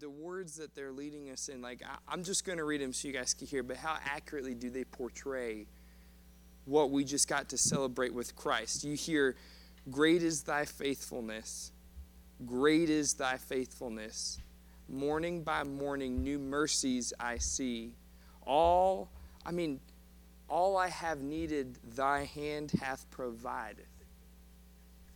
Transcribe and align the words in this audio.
the 0.00 0.10
words 0.10 0.56
that 0.56 0.74
they're 0.74 0.92
leading 0.92 1.30
us 1.30 1.48
in, 1.48 1.62
like 1.62 1.82
I, 1.84 1.96
I'm 2.08 2.24
just 2.24 2.44
going 2.44 2.58
to 2.58 2.64
read 2.64 2.80
them 2.80 2.92
so 2.92 3.08
you 3.08 3.14
guys 3.14 3.34
can 3.34 3.46
hear, 3.46 3.62
but 3.62 3.76
how 3.76 3.96
accurately 4.04 4.54
do 4.54 4.70
they 4.70 4.84
portray 4.84 5.66
what 6.64 6.90
we 6.90 7.04
just 7.04 7.28
got 7.28 7.48
to 7.50 7.58
celebrate 7.58 8.12
with 8.14 8.34
Christ? 8.36 8.84
You 8.84 8.94
hear, 8.94 9.36
Great 9.90 10.22
is 10.22 10.42
thy 10.42 10.64
faithfulness, 10.64 11.72
great 12.46 12.88
is 12.88 13.14
thy 13.14 13.36
faithfulness. 13.36 14.38
Morning 14.88 15.42
by 15.42 15.64
morning, 15.64 16.22
new 16.22 16.38
mercies 16.38 17.12
I 17.18 17.38
see. 17.38 17.94
All, 18.46 19.10
I 19.44 19.50
mean, 19.50 19.80
all 20.48 20.76
I 20.76 20.88
have 20.88 21.22
needed, 21.22 21.78
thy 21.94 22.24
hand 22.24 22.70
hath 22.80 23.10
provided. 23.10 23.86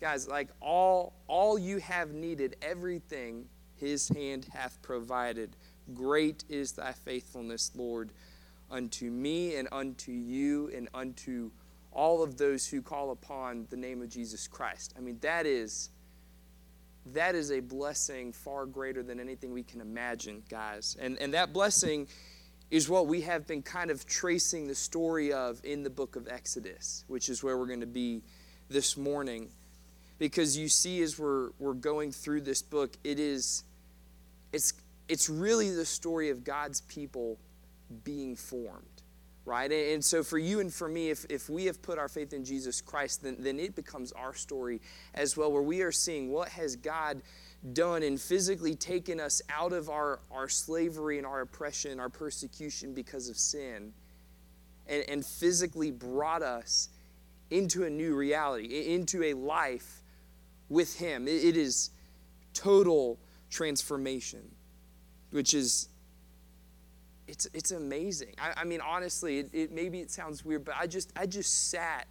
Guys, 0.00 0.28
like 0.28 0.48
all 0.60 1.12
all 1.26 1.58
you 1.58 1.78
have 1.78 2.12
needed, 2.12 2.56
everything 2.62 3.46
his 3.78 4.08
hand 4.08 4.46
hath 4.52 4.80
provided. 4.82 5.56
Great 5.94 6.44
is 6.48 6.72
thy 6.72 6.92
faithfulness, 6.92 7.70
Lord, 7.74 8.10
unto 8.70 9.10
me 9.10 9.56
and 9.56 9.68
unto 9.72 10.12
you 10.12 10.70
and 10.74 10.88
unto 10.92 11.50
all 11.92 12.22
of 12.22 12.36
those 12.36 12.66
who 12.66 12.82
call 12.82 13.10
upon 13.10 13.66
the 13.70 13.76
name 13.76 14.02
of 14.02 14.08
Jesus 14.08 14.46
Christ. 14.46 14.94
I 14.96 15.00
mean, 15.00 15.18
that 15.20 15.46
is 15.46 15.90
that 17.14 17.34
is 17.34 17.50
a 17.50 17.60
blessing 17.60 18.32
far 18.32 18.66
greater 18.66 19.02
than 19.02 19.18
anything 19.18 19.52
we 19.52 19.62
can 19.62 19.80
imagine, 19.80 20.42
guys. 20.48 20.96
And 21.00 21.18
and 21.18 21.32
that 21.34 21.52
blessing 21.52 22.08
is 22.70 22.88
what 22.88 23.06
we 23.06 23.22
have 23.22 23.46
been 23.46 23.62
kind 23.62 23.90
of 23.90 24.04
tracing 24.06 24.68
the 24.68 24.74
story 24.74 25.32
of 25.32 25.60
in 25.64 25.82
the 25.82 25.90
book 25.90 26.16
of 26.16 26.28
Exodus, 26.28 27.04
which 27.08 27.28
is 27.28 27.42
where 27.42 27.56
we're 27.56 27.66
going 27.66 27.80
to 27.80 27.86
be 27.86 28.22
this 28.68 28.96
morning. 28.96 29.48
Because 30.18 30.56
you 30.56 30.68
see, 30.68 31.00
as 31.00 31.18
we're, 31.18 31.50
we're 31.58 31.72
going 31.72 32.12
through 32.12 32.42
this 32.42 32.60
book, 32.60 32.96
it 33.04 33.18
is 33.18 33.62
it's 34.52 34.72
it's 35.08 35.28
really 35.28 35.70
the 35.70 35.86
story 35.86 36.30
of 36.30 36.44
God's 36.44 36.82
people 36.82 37.38
being 38.04 38.36
formed. 38.36 38.84
Right? 39.44 39.72
And 39.72 40.04
so 40.04 40.22
for 40.22 40.38
you 40.38 40.60
and 40.60 40.72
for 40.72 40.88
me, 40.88 41.08
if, 41.08 41.24
if 41.30 41.48
we 41.48 41.64
have 41.64 41.80
put 41.80 41.98
our 41.98 42.08
faith 42.08 42.34
in 42.34 42.44
Jesus 42.44 42.82
Christ, 42.82 43.22
then, 43.22 43.36
then 43.38 43.58
it 43.58 43.74
becomes 43.74 44.12
our 44.12 44.34
story 44.34 44.82
as 45.14 45.38
well, 45.38 45.50
where 45.50 45.62
we 45.62 45.80
are 45.80 45.90
seeing 45.90 46.30
what 46.30 46.50
has 46.50 46.76
God 46.76 47.22
done 47.72 48.02
and 48.02 48.20
physically 48.20 48.74
taken 48.74 49.18
us 49.18 49.40
out 49.48 49.72
of 49.72 49.88
our, 49.88 50.20
our 50.30 50.50
slavery 50.50 51.16
and 51.16 51.26
our 51.26 51.40
oppression, 51.40 51.98
our 51.98 52.10
persecution 52.10 52.92
because 52.92 53.30
of 53.30 53.38
sin, 53.38 53.94
and, 54.86 55.04
and 55.08 55.24
physically 55.24 55.90
brought 55.90 56.42
us 56.42 56.90
into 57.50 57.84
a 57.84 57.90
new 57.90 58.14
reality, 58.14 58.92
into 58.92 59.24
a 59.24 59.32
life 59.32 60.02
with 60.68 60.98
Him. 60.98 61.26
it, 61.26 61.42
it 61.42 61.56
is 61.56 61.88
total 62.52 63.18
transformation, 63.50 64.42
which 65.30 65.54
is 65.54 65.88
it's 67.26 67.46
it's 67.52 67.72
amazing. 67.72 68.34
I, 68.40 68.62
I 68.62 68.64
mean, 68.64 68.80
honestly, 68.80 69.38
it, 69.38 69.50
it, 69.52 69.72
maybe 69.72 70.00
it 70.00 70.10
sounds 70.10 70.44
weird, 70.44 70.64
but 70.64 70.74
I 70.78 70.86
just 70.86 71.12
I 71.16 71.26
just 71.26 71.70
sat 71.70 72.08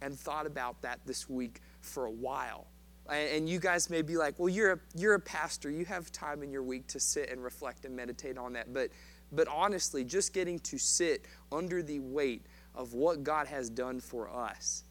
and 0.00 0.18
thought 0.18 0.46
about 0.46 0.82
that 0.82 1.00
this 1.06 1.28
week 1.28 1.60
for 1.80 2.06
a 2.06 2.10
while 2.10 2.66
and 3.08 3.48
you 3.48 3.58
guys 3.58 3.88
may 3.88 4.02
be 4.02 4.16
like, 4.16 4.38
well, 4.38 4.48
you're 4.48 4.72
a, 4.72 4.78
you're 4.94 5.14
a 5.14 5.20
pastor. 5.20 5.70
You 5.70 5.84
have 5.86 6.12
time 6.12 6.42
in 6.42 6.52
your 6.52 6.62
week 6.62 6.86
to 6.88 7.00
sit 7.00 7.30
and 7.30 7.42
reflect 7.42 7.84
and 7.84 7.96
meditate 7.96 8.36
on 8.36 8.52
that. 8.52 8.72
But, 8.72 8.90
but 9.32 9.48
honestly, 9.48 10.04
just 10.04 10.34
getting 10.34 10.58
to 10.60 10.78
sit 10.78 11.24
under 11.50 11.82
the 11.82 12.00
weight 12.00 12.44
of 12.74 12.94
what 12.94 13.22
God 13.22 13.46
has 13.46 13.70
done 13.70 14.00
for 14.00 14.28
us 14.28 14.84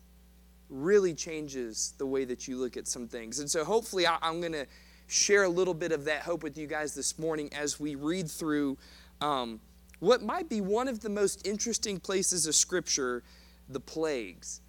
really 0.70 1.14
changes 1.14 1.94
the 1.98 2.06
way 2.06 2.26
that 2.26 2.48
you 2.48 2.58
look 2.58 2.76
at 2.76 2.88
some 2.88 3.08
things. 3.08 3.40
And 3.40 3.50
so 3.50 3.64
hopefully, 3.64 4.08
I, 4.08 4.18
going 4.22 4.52
to 4.52 4.66
share 5.08 5.44
a 5.44 5.50
little 5.50 5.74
bit 5.74 5.92
of 5.92 6.06
that 6.06 6.22
hope 6.22 6.44
with 6.44 6.58
you 6.58 6.68
guys 6.68 6.94
this 6.94 7.18
morning 7.18 7.50
as 7.54 7.80
we 7.80 7.96
read 7.96 8.30
through 8.30 8.78
um, 9.22 9.60
what 10.00 10.22
might 10.22 10.50
be 10.50 10.62
one 10.62 10.88
of 10.88 11.00
the 11.00 11.10
most 11.10 11.48
interesting 11.48 12.00
places 12.00 12.46
of 12.46 12.54
Scripture 12.54 13.24
the 13.70 13.80
plagues. 13.80 14.62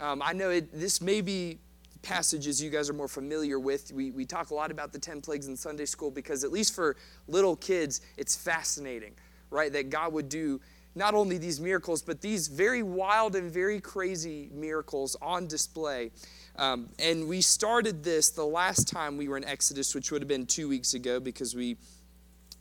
Um, 0.00 0.22
I 0.22 0.32
know 0.32 0.50
it, 0.50 0.72
this 0.72 1.00
may 1.00 1.20
be 1.20 1.58
passages 2.02 2.60
you 2.60 2.70
guys 2.70 2.90
are 2.90 2.94
more 2.94 3.08
familiar 3.08 3.58
with. 3.60 3.92
We, 3.92 4.10
we 4.10 4.24
talk 4.24 4.50
a 4.50 4.54
lot 4.54 4.70
about 4.70 4.92
the 4.92 4.98
10 4.98 5.20
plagues 5.20 5.46
in 5.46 5.56
Sunday 5.56 5.84
school 5.84 6.10
because, 6.10 6.42
at 6.42 6.50
least 6.50 6.74
for 6.74 6.96
little 7.28 7.56
kids, 7.56 8.00
it's 8.16 8.34
fascinating, 8.34 9.14
right? 9.50 9.72
That 9.72 9.90
God 9.90 10.12
would 10.12 10.28
do 10.28 10.60
not 10.94 11.14
only 11.14 11.38
these 11.38 11.60
miracles, 11.60 12.02
but 12.02 12.20
these 12.20 12.48
very 12.48 12.82
wild 12.82 13.36
and 13.36 13.50
very 13.50 13.80
crazy 13.80 14.50
miracles 14.52 15.16
on 15.22 15.46
display. 15.46 16.10
Um, 16.56 16.90
and 16.98 17.28
we 17.28 17.40
started 17.40 18.04
this 18.04 18.30
the 18.30 18.44
last 18.44 18.88
time 18.88 19.16
we 19.16 19.28
were 19.28 19.36
in 19.36 19.44
Exodus, 19.44 19.94
which 19.94 20.10
would 20.12 20.20
have 20.20 20.28
been 20.28 20.46
two 20.46 20.68
weeks 20.68 20.94
ago, 20.94 21.18
because 21.18 21.54
we 21.54 21.76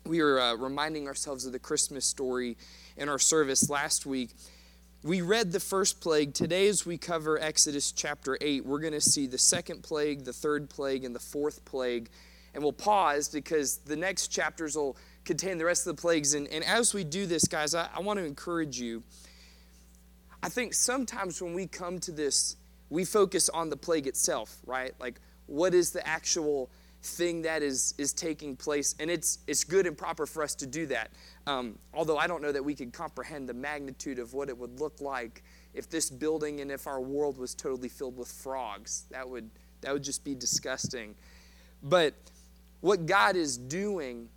we 0.05 0.21
were 0.21 0.39
uh, 0.39 0.55
reminding 0.55 1.07
ourselves 1.07 1.45
of 1.45 1.51
the 1.51 1.59
Christmas 1.59 2.05
story 2.05 2.57
in 2.97 3.09
our 3.09 3.19
service 3.19 3.69
last 3.69 4.05
week. 4.05 4.31
We 5.03 5.21
read 5.21 5.51
the 5.51 5.59
first 5.59 6.01
plague. 6.01 6.33
Today, 6.33 6.67
as 6.67 6.85
we 6.85 6.97
cover 6.97 7.39
Exodus 7.39 7.91
chapter 7.91 8.37
8, 8.39 8.65
we're 8.65 8.79
going 8.79 8.93
to 8.93 9.01
see 9.01 9.27
the 9.27 9.37
second 9.37 9.83
plague, 9.83 10.25
the 10.25 10.33
third 10.33 10.69
plague, 10.69 11.03
and 11.03 11.15
the 11.15 11.19
fourth 11.19 11.65
plague. 11.65 12.09
And 12.53 12.63
we'll 12.63 12.73
pause 12.73 13.29
because 13.29 13.77
the 13.77 13.95
next 13.95 14.27
chapters 14.27 14.75
will 14.75 14.97
contain 15.25 15.57
the 15.57 15.65
rest 15.65 15.87
of 15.87 15.95
the 15.95 16.01
plagues. 16.01 16.33
And, 16.33 16.47
and 16.47 16.63
as 16.63 16.93
we 16.93 17.03
do 17.03 17.25
this, 17.25 17.45
guys, 17.45 17.73
I, 17.73 17.87
I 17.95 18.01
want 18.01 18.19
to 18.19 18.25
encourage 18.25 18.79
you. 18.79 19.03
I 20.43 20.49
think 20.49 20.73
sometimes 20.73 21.41
when 21.41 21.53
we 21.53 21.67
come 21.67 21.99
to 21.99 22.11
this, 22.11 22.57
we 22.91 23.05
focus 23.05 23.49
on 23.49 23.69
the 23.69 23.77
plague 23.77 24.05
itself, 24.05 24.59
right? 24.67 24.93
Like, 24.99 25.19
what 25.47 25.73
is 25.73 25.91
the 25.91 26.05
actual 26.05 26.69
thing 27.01 27.41
that 27.43 27.63
is, 27.63 27.95
is 27.97 28.13
taking 28.13 28.55
place? 28.55 28.93
And 28.99 29.09
it's, 29.09 29.39
it's 29.47 29.63
good 29.63 29.87
and 29.87 29.97
proper 29.97 30.25
for 30.27 30.43
us 30.43 30.53
to 30.55 30.67
do 30.67 30.85
that. 30.87 31.09
Um, 31.47 31.79
although 31.93 32.17
I 32.17 32.27
don't 32.27 32.41
know 32.41 32.51
that 32.51 32.63
we 32.63 32.75
could 32.75 32.91
comprehend 32.91 33.47
the 33.47 33.53
magnitude 33.53 34.19
of 34.19 34.33
what 34.33 34.49
it 34.49 34.57
would 34.57 34.79
look 34.79 34.99
like 34.99 35.41
if 35.73 35.89
this 35.89 36.09
building 36.09 36.59
and 36.59 36.69
if 36.69 36.85
our 36.85 36.99
world 36.99 37.37
was 37.37 37.55
totally 37.55 37.87
filled 37.89 38.17
with 38.17 38.27
frogs. 38.27 39.05
That 39.09 39.27
would, 39.27 39.49
that 39.79 39.93
would 39.93 40.03
just 40.03 40.25
be 40.25 40.35
disgusting. 40.35 41.15
But 41.81 42.13
what 42.81 43.05
God 43.05 43.37
is 43.37 43.57
doing 43.57 44.27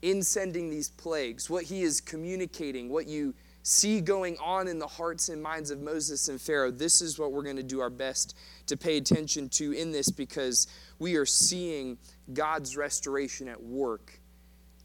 in 0.00 0.22
sending 0.22 0.70
these 0.70 0.88
plagues, 0.88 1.50
what 1.50 1.64
He 1.64 1.82
is 1.82 2.00
communicating, 2.00 2.88
what 2.88 3.06
you 3.06 3.34
see 3.62 4.00
going 4.00 4.36
on 4.38 4.68
in 4.68 4.78
the 4.78 4.86
hearts 4.86 5.28
and 5.28 5.42
minds 5.42 5.70
of 5.70 5.80
Moses 5.80 6.28
and 6.28 6.40
Pharaoh, 6.40 6.70
this 6.70 7.00
is 7.00 7.18
what 7.18 7.32
we're 7.32 7.44
going 7.44 7.56
to 7.56 7.62
do 7.62 7.80
our 7.80 7.90
best 7.90 8.36
to 8.66 8.76
pay 8.76 8.96
attention 8.96 9.48
to 9.50 9.72
in 9.72 9.92
this 9.92 10.08
because 10.10 10.66
we 10.98 11.16
are 11.16 11.26
seeing 11.26 11.98
God's 12.32 12.76
restoration 12.76 13.48
at 13.48 13.62
work. 13.62 14.18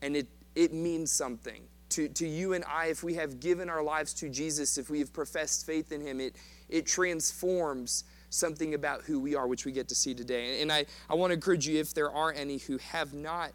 And 0.01 0.15
it 0.15 0.27
it 0.57 0.73
means 0.73 1.11
something. 1.11 1.61
To, 1.89 2.09
to 2.09 2.27
you 2.27 2.53
and 2.53 2.65
I, 2.65 2.87
if 2.87 3.03
we 3.03 3.13
have 3.13 3.39
given 3.39 3.69
our 3.69 3.83
lives 3.83 4.13
to 4.15 4.27
Jesus, 4.27 4.79
if 4.79 4.89
we 4.89 4.99
have 4.99 5.13
professed 5.13 5.67
faith 5.67 5.91
in 5.91 6.01
Him, 6.01 6.19
it, 6.19 6.35
it 6.67 6.87
transforms 6.87 8.03
something 8.31 8.73
about 8.73 9.03
who 9.03 9.19
we 9.19 9.35
are, 9.35 9.47
which 9.47 9.65
we 9.65 9.71
get 9.71 9.87
to 9.89 9.95
see 9.95 10.15
today. 10.15 10.61
And 10.61 10.71
I, 10.71 10.85
I 11.09 11.13
want 11.13 11.29
to 11.29 11.35
encourage 11.35 11.67
you, 11.67 11.79
if 11.79 11.93
there 11.93 12.11
are 12.11 12.33
any 12.33 12.57
who 12.57 12.77
have 12.77 13.13
not, 13.13 13.51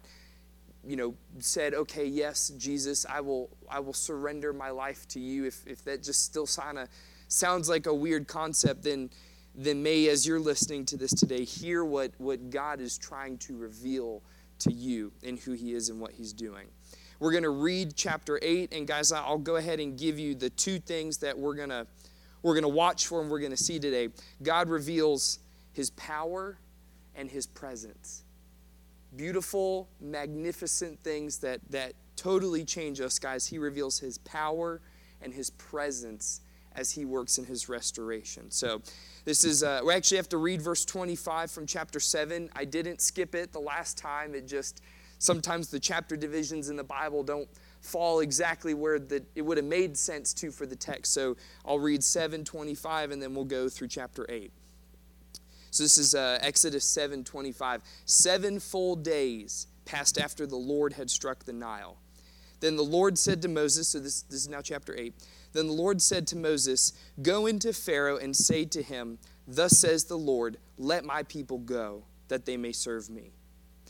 you 0.85 0.95
know, 0.95 1.15
said, 1.39 1.73
okay, 1.73 2.05
yes, 2.05 2.49
Jesus, 2.57 3.05
I 3.09 3.21
will, 3.21 3.49
I 3.69 3.79
will 3.79 3.93
surrender 3.93 4.51
my 4.53 4.69
life 4.69 5.07
to 5.09 5.19
you. 5.19 5.45
If, 5.45 5.65
if 5.65 5.83
that 5.85 6.03
just 6.03 6.25
still 6.25 6.45
sounds 6.47 7.69
like 7.69 7.85
a 7.85 7.93
weird 7.93 8.27
concept, 8.27 8.83
then, 8.83 9.09
then 9.55 9.81
may, 9.81 10.07
as 10.09 10.27
you're 10.27 10.39
listening 10.39 10.85
to 10.87 10.97
this 10.97 11.11
today, 11.11 11.45
hear 11.45 11.85
what, 11.85 12.11
what 12.17 12.49
God 12.49 12.81
is 12.81 12.97
trying 12.97 13.37
to 13.39 13.57
reveal 13.57 14.21
to 14.59 14.73
you 14.73 15.11
in 15.21 15.37
who 15.37 15.53
He 15.53 15.73
is 15.73 15.89
and 15.89 15.99
what 15.99 16.11
He's 16.11 16.33
doing. 16.33 16.67
We're 17.19 17.31
going 17.31 17.43
to 17.43 17.51
read 17.51 17.95
chapter 17.95 18.37
8 18.41 18.73
and 18.73 18.85
guys 18.85 19.11
I'll 19.11 19.37
go 19.37 19.55
ahead 19.55 19.79
and 19.79 19.97
give 19.97 20.19
you 20.19 20.35
the 20.35 20.49
two 20.49 20.79
things 20.79 21.19
that 21.19 21.37
we're 21.37 21.55
going 21.55 21.69
to 21.69 21.87
we're 22.41 22.53
going 22.53 22.63
to 22.63 22.67
watch 22.67 23.07
for 23.07 23.21
and 23.21 23.31
we're 23.31 23.39
going 23.39 23.51
to 23.51 23.57
see 23.57 23.79
today. 23.79 24.09
God 24.41 24.67
reveals 24.67 25.39
his 25.71 25.91
power 25.91 26.57
and 27.15 27.31
his 27.31 27.47
presence. 27.47 28.22
Beautiful, 29.15 29.89
magnificent 30.01 31.01
things 31.03 31.37
that 31.39 31.61
that 31.69 31.93
totally 32.15 32.63
change 32.63 33.01
us 33.01 33.19
guys. 33.19 33.47
He 33.47 33.57
reveals 33.57 33.99
his 33.99 34.17
power 34.19 34.81
and 35.21 35.33
his 35.33 35.49
presence 35.51 36.41
as 36.75 36.91
he 36.91 37.05
works 37.05 37.37
in 37.37 37.45
his 37.45 37.69
restoration. 37.69 38.49
So 38.49 38.81
this 39.25 39.43
is, 39.43 39.63
uh, 39.63 39.81
we 39.85 39.93
actually 39.93 40.17
have 40.17 40.29
to 40.29 40.37
read 40.37 40.61
verse 40.61 40.85
25 40.85 41.51
from 41.51 41.65
chapter 41.65 41.99
7. 41.99 42.49
I 42.55 42.65
didn't 42.65 43.01
skip 43.01 43.35
it 43.35 43.51
the 43.51 43.59
last 43.59 43.97
time. 43.97 44.33
It 44.33 44.47
just, 44.47 44.81
sometimes 45.19 45.69
the 45.69 45.79
chapter 45.79 46.15
divisions 46.15 46.69
in 46.69 46.75
the 46.75 46.83
Bible 46.83 47.23
don't 47.23 47.47
fall 47.81 48.21
exactly 48.21 48.73
where 48.73 48.97
the, 48.97 49.23
it 49.35 49.41
would 49.41 49.57
have 49.57 49.65
made 49.65 49.97
sense 49.97 50.33
to 50.35 50.51
for 50.51 50.65
the 50.65 50.75
text. 50.75 51.13
So 51.13 51.37
I'll 51.65 51.79
read 51.79 52.03
725 52.03 53.11
and 53.11 53.21
then 53.21 53.35
we'll 53.35 53.45
go 53.45 53.69
through 53.69 53.89
chapter 53.89 54.25
8. 54.29 54.51
So 55.73 55.81
this 55.81 55.97
is 55.97 56.13
uh, 56.13 56.37
Exodus 56.39 56.85
7:25. 56.85 57.81
Seven 58.05 58.59
full 58.59 58.95
days 58.95 59.65
passed 59.85 60.19
after 60.19 60.45
the 60.45 60.55
Lord 60.55 60.93
had 60.93 61.09
struck 61.09 61.45
the 61.45 61.51
Nile. 61.51 61.97
Then 62.59 62.75
the 62.75 62.83
Lord 62.83 63.17
said 63.17 63.41
to 63.41 63.47
Moses, 63.47 63.87
so 63.87 63.99
this, 63.99 64.21
this 64.21 64.41
is 64.41 64.47
now 64.47 64.61
chapter 64.61 64.95
8. 64.95 65.15
Then 65.51 65.65
the 65.65 65.73
Lord 65.73 65.99
said 65.99 66.27
to 66.27 66.37
Moses, 66.37 66.93
Go 67.23 67.47
into 67.47 67.73
Pharaoh 67.73 68.17
and 68.17 68.35
say 68.35 68.65
to 68.65 68.83
him, 68.83 69.17
Thus 69.47 69.79
says 69.79 70.03
the 70.05 70.17
Lord, 70.17 70.57
Let 70.77 71.05
my 71.05 71.23
people 71.23 71.57
go, 71.57 72.03
that 72.27 72.45
they 72.45 72.55
may 72.55 72.71
serve 72.71 73.09
me. 73.09 73.31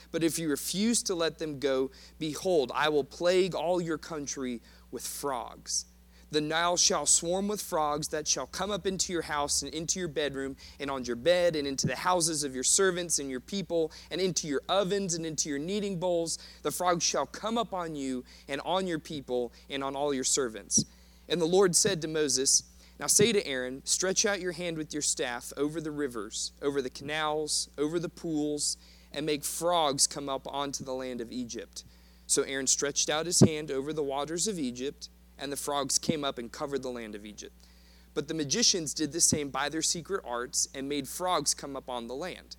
But 0.10 0.24
if 0.24 0.40
you 0.40 0.50
refuse 0.50 1.04
to 1.04 1.16
let 1.16 1.38
them 1.38 1.60
go, 1.60 1.92
behold, 2.18 2.72
I 2.74 2.88
will 2.88 3.04
plague 3.04 3.56
all 3.56 3.82
your 3.82 3.98
country 3.98 4.62
with 4.90 5.06
frogs. 5.06 5.86
The 6.34 6.42
Nile 6.42 6.78
shall 6.78 7.06
swarm 7.06 7.48
with 7.48 7.62
frogs 7.62 8.08
that 8.08 8.28
shall 8.28 8.48
come 8.48 8.72
up 8.72 8.88
into 8.88 9.14
your 9.14 9.22
house 9.22 9.62
and 9.62 9.72
into 9.72 10.00
your 10.00 10.08
bedroom 10.08 10.56
and 10.80 10.90
on 10.90 11.06
your 11.06 11.16
bed 11.16 11.56
and 11.56 11.68
into 11.68 11.86
the 11.86 11.96
houses 11.96 12.44
of 12.44 12.56
your 12.56 12.64
servants 12.64 13.20
and 13.20 13.30
your 13.30 13.40
people 13.40 13.92
and 14.10 14.20
into 14.20 14.48
your 14.48 14.64
ovens 14.68 15.14
and 15.14 15.28
into 15.28 15.48
your 15.48 15.60
kneading 15.60 16.00
bowls. 16.00 16.40
The 16.64 16.72
frogs 16.72 17.04
shall 17.04 17.28
come 17.28 17.56
up 17.56 17.72
on 17.72 17.96
you 17.96 18.24
and 18.50 18.60
on 18.66 18.88
your 18.88 18.98
people 18.98 19.54
and 19.70 19.84
on 19.84 19.96
all 19.96 20.12
your 20.12 20.24
servants. 20.24 20.84
And 21.30 21.40
the 21.40 21.46
Lord 21.46 21.76
said 21.76 22.02
to 22.02 22.08
Moses, 22.08 22.64
Now 23.00 23.06
say 23.06 23.32
to 23.32 23.46
Aaron, 23.46 23.84
Stretch 23.86 24.26
out 24.26 24.42
your 24.42 24.54
hand 24.54 24.76
with 24.76 24.92
your 24.92 25.04
staff 25.04 25.54
over 25.56 25.80
the 25.80 25.92
rivers, 25.92 26.52
over 26.64 26.82
the 26.82 26.90
canals, 26.90 27.70
over 27.78 28.00
the 28.00 28.10
pools 28.10 28.78
and 29.12 29.24
make 29.24 29.44
frogs 29.44 30.08
come 30.08 30.30
up 30.30 30.48
onto 30.48 30.84
the 30.84 30.96
land 30.96 31.22
of 31.22 31.32
Egypt. 31.32 31.84
So 32.26 32.42
Aaron 32.42 32.66
stretched 32.66 33.08
out 33.08 33.28
his 33.28 33.42
hand 33.42 33.70
over 33.70 33.94
the 33.94 34.02
waters 34.02 34.48
of 34.48 34.58
Egypt, 34.58 35.10
and 35.38 35.52
the 35.52 35.58
frogs 35.58 35.98
came 35.98 36.24
up 36.24 36.38
and 36.38 36.52
covered 36.52 36.84
the 36.84 36.90
land 36.90 37.16
of 37.16 37.26
Egypt. 37.26 37.54
But 38.14 38.28
the 38.28 38.34
magicians 38.34 38.94
did 38.94 39.12
the 39.12 39.22
same 39.22 39.50
by 39.50 39.70
their 39.70 39.82
secret 39.82 40.24
arts 40.26 40.68
and 40.74 40.88
made 40.88 41.08
frogs 41.08 41.54
come 41.54 41.76
up 41.76 41.90
on 41.90 42.08
the 42.08 42.14
land. 42.14 42.56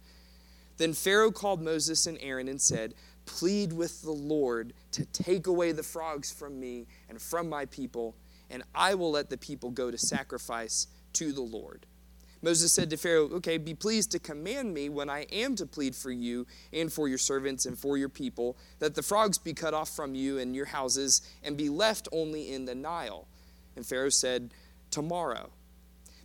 Then 0.77 0.93
Pharaoh 0.93 1.31
called 1.31 1.63
Moses 1.63 2.07
and 2.07 2.19
Aaron 2.21 2.49
and 2.49 2.61
said, 2.61 2.95
Plead 3.27 3.73
with 3.73 4.03
the 4.03 4.11
Lord 4.11 4.75
to 4.93 5.05
take 5.07 5.47
away 5.47 5.73
the 5.73 5.83
frogs 5.83 6.33
from 6.33 6.59
me 6.59 6.87
and 7.09 7.21
from 7.21 7.49
my 7.49 7.67
people, 7.67 8.17
and 8.51 8.63
I 8.75 8.95
will 8.95 9.13
let 9.13 9.31
the 9.31 9.39
people 9.39 9.71
go 9.71 9.91
to 9.91 9.99
sacrifice 9.99 10.89
to 11.15 11.33
the 11.33 11.43
Lord. 11.43 11.87
Moses 12.45 12.73
said 12.73 12.91
to 12.91 12.99
Pharaoh, 12.99 13.31
Okay, 13.37 13.57
be 13.57 13.73
pleased 13.73 14.11
to 14.13 14.19
command 14.19 14.75
me 14.75 14.91
when 14.91 15.09
I 15.09 15.23
am 15.33 15.57
to 15.57 15.65
plead 15.65 15.97
for 15.97 16.11
you 16.11 16.47
and 16.75 16.93
for 16.93 17.09
your 17.09 17.17
servants 17.17 17.65
and 17.65 17.79
for 17.79 17.97
your 17.97 18.11
people, 18.11 18.59
that 18.81 18.95
the 18.95 19.03
frogs 19.03 19.39
be 19.39 19.55
cut 19.55 19.73
off 19.73 19.89
from 19.89 20.15
you 20.15 20.39
and 20.39 20.55
your 20.55 20.67
houses 20.67 21.23
and 21.43 21.57
be 21.57 21.71
left 21.71 22.07
only 22.13 22.53
in 22.53 22.67
the 22.67 22.75
Nile. 22.75 23.27
And 23.77 23.87
Pharaoh 23.87 24.11
said, 24.11 24.53
Tomorrow. 24.91 25.53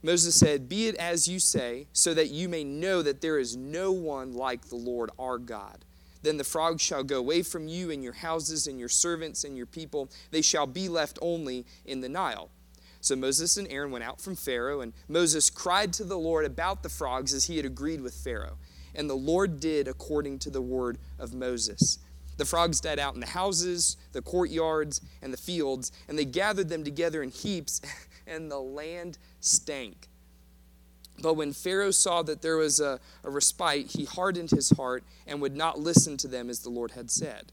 Moses 0.04 0.36
said, 0.36 0.68
Be 0.68 0.88
it 0.88 0.96
as 0.96 1.30
you 1.30 1.40
say, 1.40 1.88
so 1.94 2.14
that 2.14 2.32
you 2.32 2.50
may 2.50 2.66
know 2.66 3.02
that 3.02 3.22
there 3.22 3.40
is 3.40 3.56
no 3.56 3.94
one 3.94 4.34
like 4.34 4.68
the 4.68 4.76
Lord 4.76 5.12
our 5.18 5.38
God. 5.38 5.86
Then 6.22 6.36
the 6.36 6.44
frogs 6.44 6.82
shall 6.82 7.04
go 7.04 7.20
away 7.20 7.44
from 7.44 7.70
you 7.70 7.92
and 7.92 8.04
your 8.04 8.12
houses 8.12 8.68
and 8.68 8.78
your 8.78 8.90
servants 8.90 9.46
and 9.46 9.56
your 9.56 9.66
people. 9.66 10.10
They 10.32 10.42
shall 10.42 10.68
be 10.68 10.90
left 10.90 11.18
only 11.22 11.66
in 11.86 12.02
the 12.02 12.10
Nile. 12.10 12.50
So 13.02 13.16
Moses 13.16 13.58
and 13.58 13.68
Aaron 13.70 13.92
went 13.92 14.04
out 14.04 14.20
from 14.20 14.36
Pharaoh, 14.36 14.82
and 14.82 14.94
Moses 15.08 15.50
cried 15.50 15.94
to 15.94 16.04
the 16.04 16.18
Lord 16.18 16.46
about 16.46 16.84
the 16.84 16.90
frogs 16.90 17.34
as 17.34 17.46
he 17.46 17.58
had 17.58 17.66
agreed 17.66 18.02
with 18.02 18.14
Pharaoh. 18.14 18.58
And 18.94 19.10
the 19.10 19.16
Lord 19.16 19.60
did 19.60 19.88
according 19.88 20.40
to 20.40 20.50
the 20.50 20.62
word 20.62 20.98
of 21.18 21.34
Moses. 21.34 22.00
The 22.38 22.46
frogs 22.46 22.82
died 22.82 23.00
out 23.00 23.14
in 23.14 23.20
the 23.20 23.28
houses, 23.28 23.98
the 24.12 24.22
courtyards, 24.22 25.02
and 25.22 25.32
the 25.32 25.38
fields, 25.38 25.92
and 26.08 26.18
they 26.18 26.26
gathered 26.26 26.70
them 26.70 26.84
together 26.84 27.22
in 27.22 27.32
heaps, 27.32 27.82
and 28.28 28.52
the 28.52 28.60
land 28.60 29.18
stank. 29.40 30.08
But 31.22 31.34
when 31.34 31.52
Pharaoh 31.54 31.92
saw 31.92 32.22
that 32.24 32.42
there 32.42 32.58
was 32.58 32.80
a, 32.80 33.00
a 33.24 33.30
respite, 33.30 33.88
he 33.92 34.06
hardened 34.06 34.52
his 34.52 34.70
heart 34.72 35.04
and 35.28 35.42
would 35.42 35.56
not 35.56 35.80
listen 35.80 36.16
to 36.18 36.28
them 36.28 36.50
as 36.50 36.60
the 36.60 36.70
Lord 36.70 36.92
had 36.92 37.12
said. 37.12 37.52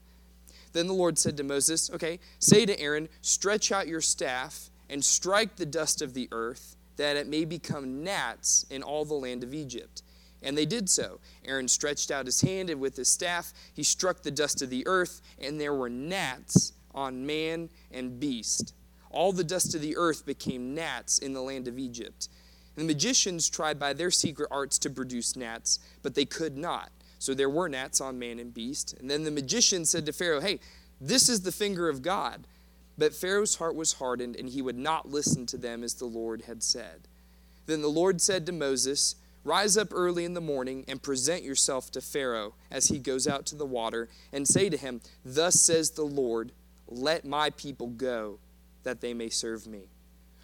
Then 0.73 0.87
the 0.87 0.93
Lord 0.93 1.17
said 1.17 1.37
to 1.37 1.43
Moses, 1.43 1.89
Okay, 1.89 2.19
say 2.39 2.65
to 2.65 2.79
Aaron, 2.79 3.09
stretch 3.21 3.71
out 3.71 3.87
your 3.87 4.01
staff 4.01 4.69
and 4.89 5.03
strike 5.03 5.55
the 5.55 5.65
dust 5.65 6.01
of 6.01 6.13
the 6.13 6.27
earth, 6.31 6.75
that 6.97 7.15
it 7.15 7.27
may 7.27 7.45
become 7.45 8.03
gnats 8.03 8.65
in 8.69 8.83
all 8.83 9.05
the 9.05 9.13
land 9.13 9.43
of 9.43 9.53
Egypt. 9.53 10.01
And 10.41 10.57
they 10.57 10.65
did 10.65 10.89
so. 10.89 11.19
Aaron 11.45 11.67
stretched 11.67 12.11
out 12.11 12.25
his 12.25 12.41
hand, 12.41 12.69
and 12.69 12.79
with 12.79 12.95
his 12.95 13.09
staff 13.09 13.53
he 13.73 13.83
struck 13.83 14.21
the 14.21 14.31
dust 14.31 14.61
of 14.61 14.69
the 14.69 14.85
earth, 14.87 15.21
and 15.39 15.59
there 15.59 15.73
were 15.73 15.89
gnats 15.89 16.73
on 16.93 17.25
man 17.25 17.69
and 17.91 18.19
beast. 18.19 18.73
All 19.09 19.31
the 19.31 19.43
dust 19.43 19.73
of 19.75 19.81
the 19.81 19.97
earth 19.97 20.25
became 20.25 20.75
gnats 20.75 21.17
in 21.17 21.33
the 21.33 21.41
land 21.41 21.67
of 21.67 21.79
Egypt. 21.79 22.29
And 22.75 22.87
the 22.87 22.93
magicians 22.93 23.49
tried 23.49 23.79
by 23.79 23.93
their 23.93 24.11
secret 24.11 24.49
arts 24.51 24.77
to 24.79 24.89
produce 24.89 25.35
gnats, 25.35 25.79
but 26.03 26.13
they 26.13 26.25
could 26.25 26.57
not. 26.57 26.91
So 27.19 27.33
there 27.33 27.49
were 27.49 27.69
gnats 27.69 27.99
on 28.01 28.19
man 28.19 28.39
and 28.39 28.53
beast. 28.53 28.95
And 28.99 29.09
then 29.09 29.23
the 29.23 29.31
magician 29.31 29.85
said 29.85 30.05
to 30.05 30.13
Pharaoh, 30.13 30.41
Hey, 30.41 30.59
this 31.01 31.29
is 31.29 31.41
the 31.41 31.51
finger 31.51 31.89
of 31.89 32.01
God. 32.01 32.45
But 32.97 33.13
Pharaoh's 33.13 33.55
heart 33.55 33.75
was 33.75 33.93
hardened, 33.93 34.35
and 34.35 34.49
he 34.49 34.61
would 34.61 34.77
not 34.77 35.09
listen 35.09 35.45
to 35.47 35.57
them 35.57 35.83
as 35.83 35.93
the 35.95 36.05
Lord 36.05 36.43
had 36.43 36.63
said. 36.63 37.07
Then 37.65 37.81
the 37.81 37.87
Lord 37.89 38.21
said 38.21 38.45
to 38.45 38.51
Moses, 38.51 39.15
Rise 39.43 39.77
up 39.77 39.93
early 39.93 40.25
in 40.25 40.33
the 40.33 40.41
morning 40.41 40.83
and 40.87 41.01
present 41.01 41.43
yourself 41.43 41.91
to 41.91 42.01
Pharaoh 42.01 42.55
as 42.71 42.87
he 42.87 42.99
goes 42.99 43.27
out 43.27 43.45
to 43.47 43.55
the 43.55 43.65
water, 43.65 44.09
and 44.33 44.47
say 44.47 44.69
to 44.69 44.77
him, 44.77 45.01
Thus 45.23 45.59
says 45.59 45.91
the 45.91 46.05
Lord, 46.05 46.51
Let 46.87 47.23
my 47.23 47.51
people 47.51 47.87
go, 47.87 48.39
that 48.83 49.01
they 49.01 49.13
may 49.13 49.29
serve 49.29 49.67
me. 49.67 49.89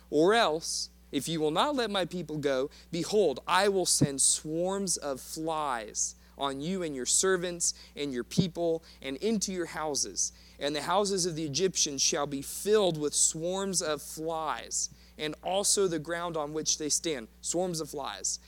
Or 0.09 0.33
else, 0.33 0.89
if 1.11 1.27
you 1.27 1.39
will 1.39 1.51
not 1.51 1.75
let 1.75 1.89
my 1.91 2.05
people 2.05 2.38
go, 2.38 2.69
behold, 2.91 3.39
I 3.47 3.67
will 3.67 3.85
send 3.85 4.21
swarms 4.21 4.97
of 4.97 5.19
flies 5.19 6.15
on 6.38 6.62
you 6.62 6.83
and 6.83 6.95
your 6.95 7.06
servants 7.06 7.74
and 7.95 8.13
your 8.13 8.24
people 8.24 8.83
and 9.01 9.18
into 9.18 9.51
your 9.51 9.68
houses 9.68 10.31
and 10.63 10.75
the 10.75 10.81
houses 10.81 11.25
of 11.25 11.35
the 11.35 11.44
Egyptians 11.44 12.01
shall 12.01 12.25
be 12.25 12.41
filled 12.41 12.97
with 12.97 13.13
swarms 13.13 13.81
of 13.81 14.01
flies, 14.01 14.89
and 15.18 15.35
also 15.44 15.88
the 15.88 16.00
ground 16.00 16.38
on 16.38 16.53
which 16.53 16.77
they 16.77 16.88
stand, 16.88 17.27
swarms 17.41 17.81
of 17.81 17.89
flies. 17.89 18.39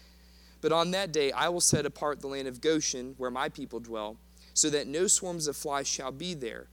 But 0.61 0.71
on 0.71 0.91
that 0.91 1.11
day 1.11 1.33
I 1.33 1.49
will 1.49 1.61
set 1.61 1.85
apart 1.85 2.21
the 2.21 2.27
land 2.27 2.47
of 2.47 2.61
Goshen, 2.61 3.15
where 3.17 3.31
my 3.31 3.49
people 3.49 3.81
dwell, 3.81 4.17
so 4.53 4.69
that 4.69 4.87
no 4.87 5.07
swarms 5.07 5.47
of 5.47 5.57
flies 5.57 5.87
shall 5.87 6.13
be 6.13 6.33
there, 6.33 6.67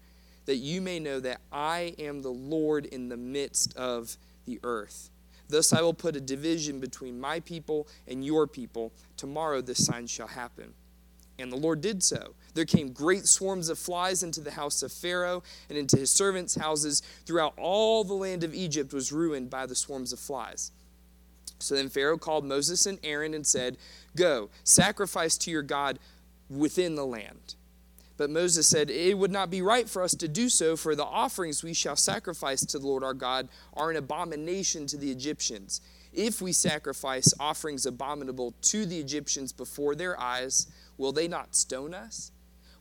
that 0.46 0.56
you 0.56 0.80
may 0.80 1.00
know 1.00 1.18
that 1.18 1.40
I 1.50 1.96
am 1.98 2.22
the 2.22 2.30
Lord 2.30 2.86
in 2.86 3.08
the 3.08 3.16
midst 3.16 3.76
of 3.76 4.16
the 4.44 4.60
earth. 4.62 5.10
Thus 5.48 5.72
I 5.72 5.82
will 5.82 5.92
put 5.92 6.14
a 6.14 6.20
division 6.20 6.78
between 6.78 7.20
my 7.20 7.40
people 7.40 7.88
and 8.06 8.24
your 8.24 8.46
people. 8.46 8.92
Tomorrow 9.16 9.62
this 9.62 9.84
sign 9.84 10.06
shall 10.06 10.28
happen. 10.28 10.72
And 11.38 11.50
the 11.50 11.56
Lord 11.56 11.80
did 11.80 12.02
so. 12.02 12.34
There 12.54 12.64
came 12.64 12.92
great 12.92 13.26
swarms 13.26 13.68
of 13.68 13.78
flies 13.78 14.22
into 14.22 14.40
the 14.40 14.50
house 14.50 14.82
of 14.82 14.92
Pharaoh 14.92 15.42
and 15.68 15.78
into 15.78 15.96
his 15.96 16.10
servants' 16.10 16.54
houses. 16.54 17.02
Throughout 17.24 17.54
all 17.56 18.04
the 18.04 18.14
land 18.14 18.44
of 18.44 18.54
Egypt 18.54 18.92
was 18.92 19.12
ruined 19.12 19.50
by 19.50 19.66
the 19.66 19.74
swarms 19.74 20.12
of 20.12 20.18
flies. 20.18 20.70
So 21.58 21.74
then 21.74 21.88
Pharaoh 21.88 22.18
called 22.18 22.44
Moses 22.44 22.86
and 22.86 22.98
Aaron 23.02 23.34
and 23.34 23.46
said, 23.46 23.78
Go, 24.16 24.50
sacrifice 24.64 25.38
to 25.38 25.50
your 25.50 25.62
God 25.62 25.98
within 26.50 26.96
the 26.96 27.06
land. 27.06 27.54
But 28.16 28.30
Moses 28.30 28.66
said, 28.66 28.90
It 28.90 29.16
would 29.16 29.30
not 29.30 29.50
be 29.50 29.62
right 29.62 29.88
for 29.88 30.02
us 30.02 30.14
to 30.16 30.28
do 30.28 30.48
so, 30.48 30.76
for 30.76 30.94
the 30.94 31.04
offerings 31.04 31.62
we 31.62 31.72
shall 31.72 31.96
sacrifice 31.96 32.64
to 32.66 32.78
the 32.78 32.86
Lord 32.86 33.02
our 33.02 33.14
God 33.14 33.48
are 33.74 33.90
an 33.90 33.96
abomination 33.96 34.86
to 34.88 34.96
the 34.96 35.10
Egyptians. 35.10 35.80
If 36.12 36.42
we 36.42 36.52
sacrifice 36.52 37.32
offerings 37.40 37.86
abominable 37.86 38.54
to 38.62 38.84
the 38.84 38.98
Egyptians 38.98 39.52
before 39.52 39.94
their 39.94 40.18
eyes, 40.20 40.66
will 40.98 41.12
they 41.12 41.28
not 41.28 41.54
stone 41.54 41.94
us? 41.94 42.32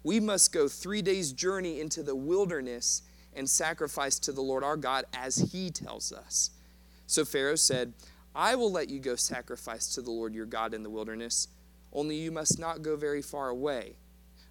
We 0.04 0.20
must 0.20 0.52
go 0.52 0.68
three 0.68 1.02
days' 1.02 1.32
journey 1.32 1.80
into 1.80 2.04
the 2.04 2.16
wilderness 2.16 3.04
and 3.36 3.50
sacrifice 3.50 4.20
to 4.20 4.32
the 4.32 4.42
Lord 4.42 4.64
our 4.64 4.78
God 4.78 5.06
as 5.14 5.38
he 5.52 5.70
tells 5.70 6.12
us. 6.12 6.52
So 7.08 7.26
Pharaoh 7.26 7.56
said, 7.56 7.94
I 8.34 8.56
will 8.56 8.72
let 8.72 8.90
you 8.90 9.00
go 9.00 9.16
sacrifice 9.16 9.94
to 9.96 10.02
the 10.02 10.12
Lord 10.12 10.34
your 10.34 10.46
God 10.46 10.74
in 10.74 10.84
the 10.84 10.90
wilderness, 10.90 11.48
only 11.94 12.16
you 12.16 12.32
must 12.32 12.60
not 12.60 12.82
go 12.82 12.96
very 12.96 13.22
far 13.22 13.50
away 13.50 13.96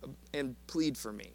uh, 0.05 0.09
and 0.35 0.55
plead 0.67 0.99
for 0.99 1.13
me. 1.13 1.33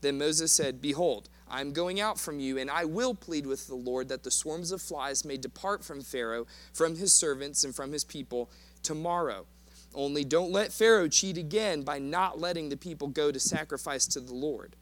Then 0.00 0.18
Moses 0.18 0.52
said, 0.52 0.80
Behold, 0.80 1.28
I 1.48 1.60
am 1.60 1.72
going 1.72 2.00
out 2.00 2.20
from 2.20 2.38
you, 2.38 2.58
and 2.58 2.70
I 2.70 2.84
will 2.84 3.14
plead 3.14 3.46
with 3.46 3.66
the 3.66 3.74
Lord 3.74 4.08
that 4.08 4.22
the 4.22 4.30
swarms 4.30 4.70
of 4.70 4.80
flies 4.80 5.24
may 5.24 5.36
depart 5.36 5.84
from 5.84 6.02
Pharaoh, 6.02 6.46
from 6.72 6.96
his 6.96 7.12
servants, 7.12 7.64
and 7.64 7.74
from 7.74 7.92
his 7.92 8.04
people 8.04 8.50
tomorrow. 8.82 9.46
Only 9.94 10.24
don't 10.24 10.50
let 10.50 10.72
Pharaoh 10.72 11.08
cheat 11.08 11.38
again 11.38 11.82
by 11.82 11.98
not 11.98 12.40
letting 12.40 12.68
the 12.68 12.76
people 12.76 13.08
go 13.08 13.30
to 13.30 13.38
sacrifice 13.38 14.06
to 14.08 14.20
the 14.20 14.34
Lord. 14.34 14.74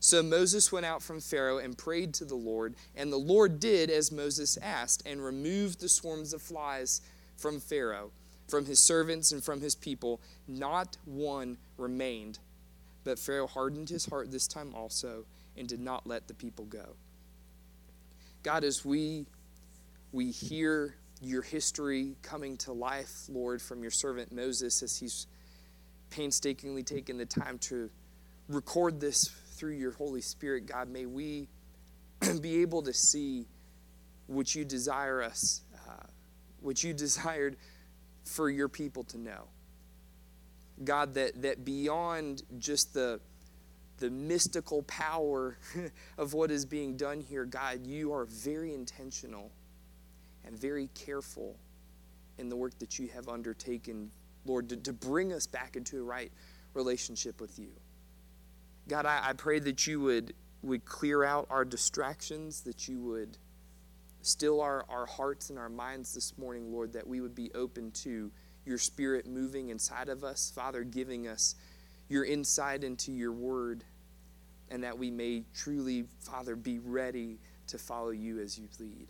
So 0.00 0.22
Moses 0.22 0.72
went 0.72 0.86
out 0.86 1.02
from 1.02 1.20
Pharaoh 1.20 1.58
and 1.58 1.76
prayed 1.76 2.14
to 2.14 2.24
the 2.24 2.34
Lord, 2.34 2.74
and 2.96 3.12
the 3.12 3.18
Lord 3.18 3.60
did 3.60 3.90
as 3.90 4.10
Moses 4.10 4.56
asked, 4.62 5.02
and 5.06 5.22
removed 5.22 5.80
the 5.80 5.88
swarms 5.88 6.32
of 6.32 6.40
flies 6.40 7.02
from 7.36 7.60
Pharaoh, 7.60 8.10
from 8.48 8.64
his 8.64 8.80
servants, 8.80 9.30
and 9.30 9.44
from 9.44 9.60
his 9.60 9.74
people. 9.74 10.20
Not 10.48 10.96
one 11.04 11.58
remained. 11.76 12.38
But 13.04 13.18
Pharaoh 13.18 13.46
hardened 13.46 13.90
his 13.90 14.06
heart 14.06 14.30
this 14.30 14.48
time 14.48 14.74
also, 14.74 15.26
and 15.56 15.68
did 15.68 15.80
not 15.80 16.06
let 16.06 16.28
the 16.28 16.34
people 16.34 16.64
go. 16.64 16.96
God, 18.42 18.64
as 18.64 18.84
we 18.84 19.26
we 20.12 20.30
hear 20.30 20.94
your 21.20 21.42
history 21.42 22.16
coming 22.22 22.56
to 22.58 22.72
life, 22.72 23.12
Lord, 23.28 23.60
from 23.60 23.82
your 23.82 23.90
servant 23.90 24.32
Moses 24.32 24.82
as 24.82 24.96
he's 24.96 25.26
painstakingly 26.10 26.82
taken 26.82 27.18
the 27.18 27.26
time 27.26 27.58
to 27.58 27.90
record 28.48 29.00
this 29.00 29.28
through 29.56 29.72
your 29.72 29.92
Holy 29.92 30.22
Spirit, 30.22 30.66
God, 30.66 30.88
may 30.88 31.06
we 31.06 31.48
be 32.40 32.62
able 32.62 32.82
to 32.82 32.92
see 32.92 33.46
what 34.26 34.54
you 34.54 34.64
desire 34.64 35.22
us, 35.22 35.62
uh, 35.88 36.06
what 36.60 36.82
you 36.82 36.92
desired 36.94 37.56
for 38.24 38.48
your 38.48 38.68
people 38.68 39.04
to 39.04 39.18
know. 39.18 39.48
God, 40.82 41.14
that, 41.14 41.42
that 41.42 41.64
beyond 41.64 42.42
just 42.58 42.94
the, 42.94 43.20
the 43.98 44.08
mystical 44.08 44.82
power 44.84 45.58
of 46.18 46.32
what 46.32 46.50
is 46.50 46.64
being 46.64 46.96
done 46.96 47.20
here, 47.20 47.44
God, 47.44 47.86
you 47.86 48.14
are 48.14 48.24
very 48.24 48.72
intentional 48.72 49.50
and 50.50 50.58
very 50.58 50.88
careful 50.94 51.56
in 52.36 52.48
the 52.48 52.56
work 52.56 52.76
that 52.80 52.98
you 52.98 53.08
have 53.14 53.28
undertaken, 53.28 54.10
Lord, 54.44 54.68
to, 54.70 54.76
to 54.78 54.92
bring 54.92 55.32
us 55.32 55.46
back 55.46 55.76
into 55.76 55.98
a 55.98 56.02
right 56.02 56.32
relationship 56.74 57.40
with 57.40 57.58
you. 57.58 57.68
God, 58.88 59.06
I, 59.06 59.20
I 59.22 59.32
pray 59.34 59.60
that 59.60 59.86
you 59.86 60.00
would, 60.00 60.34
would 60.62 60.84
clear 60.84 61.22
out 61.22 61.46
our 61.50 61.64
distractions, 61.64 62.62
that 62.62 62.88
you 62.88 62.98
would 63.00 63.38
still 64.22 64.60
our, 64.60 64.84
our 64.88 65.06
hearts 65.06 65.50
and 65.50 65.58
our 65.58 65.68
minds 65.68 66.14
this 66.14 66.36
morning, 66.36 66.72
Lord, 66.72 66.92
that 66.94 67.06
we 67.06 67.20
would 67.20 67.34
be 67.34 67.52
open 67.54 67.92
to 68.02 68.32
your 68.66 68.78
spirit 68.78 69.28
moving 69.28 69.68
inside 69.70 70.08
of 70.08 70.24
us, 70.24 70.52
Father, 70.52 70.82
giving 70.82 71.28
us 71.28 71.54
your 72.08 72.24
insight 72.24 72.82
into 72.82 73.12
your 73.12 73.32
word, 73.32 73.84
and 74.68 74.82
that 74.82 74.98
we 74.98 75.12
may 75.12 75.44
truly, 75.54 76.06
Father, 76.18 76.56
be 76.56 76.80
ready 76.80 77.38
to 77.68 77.78
follow 77.78 78.10
you 78.10 78.40
as 78.40 78.58
you 78.58 78.66
lead. 78.80 79.06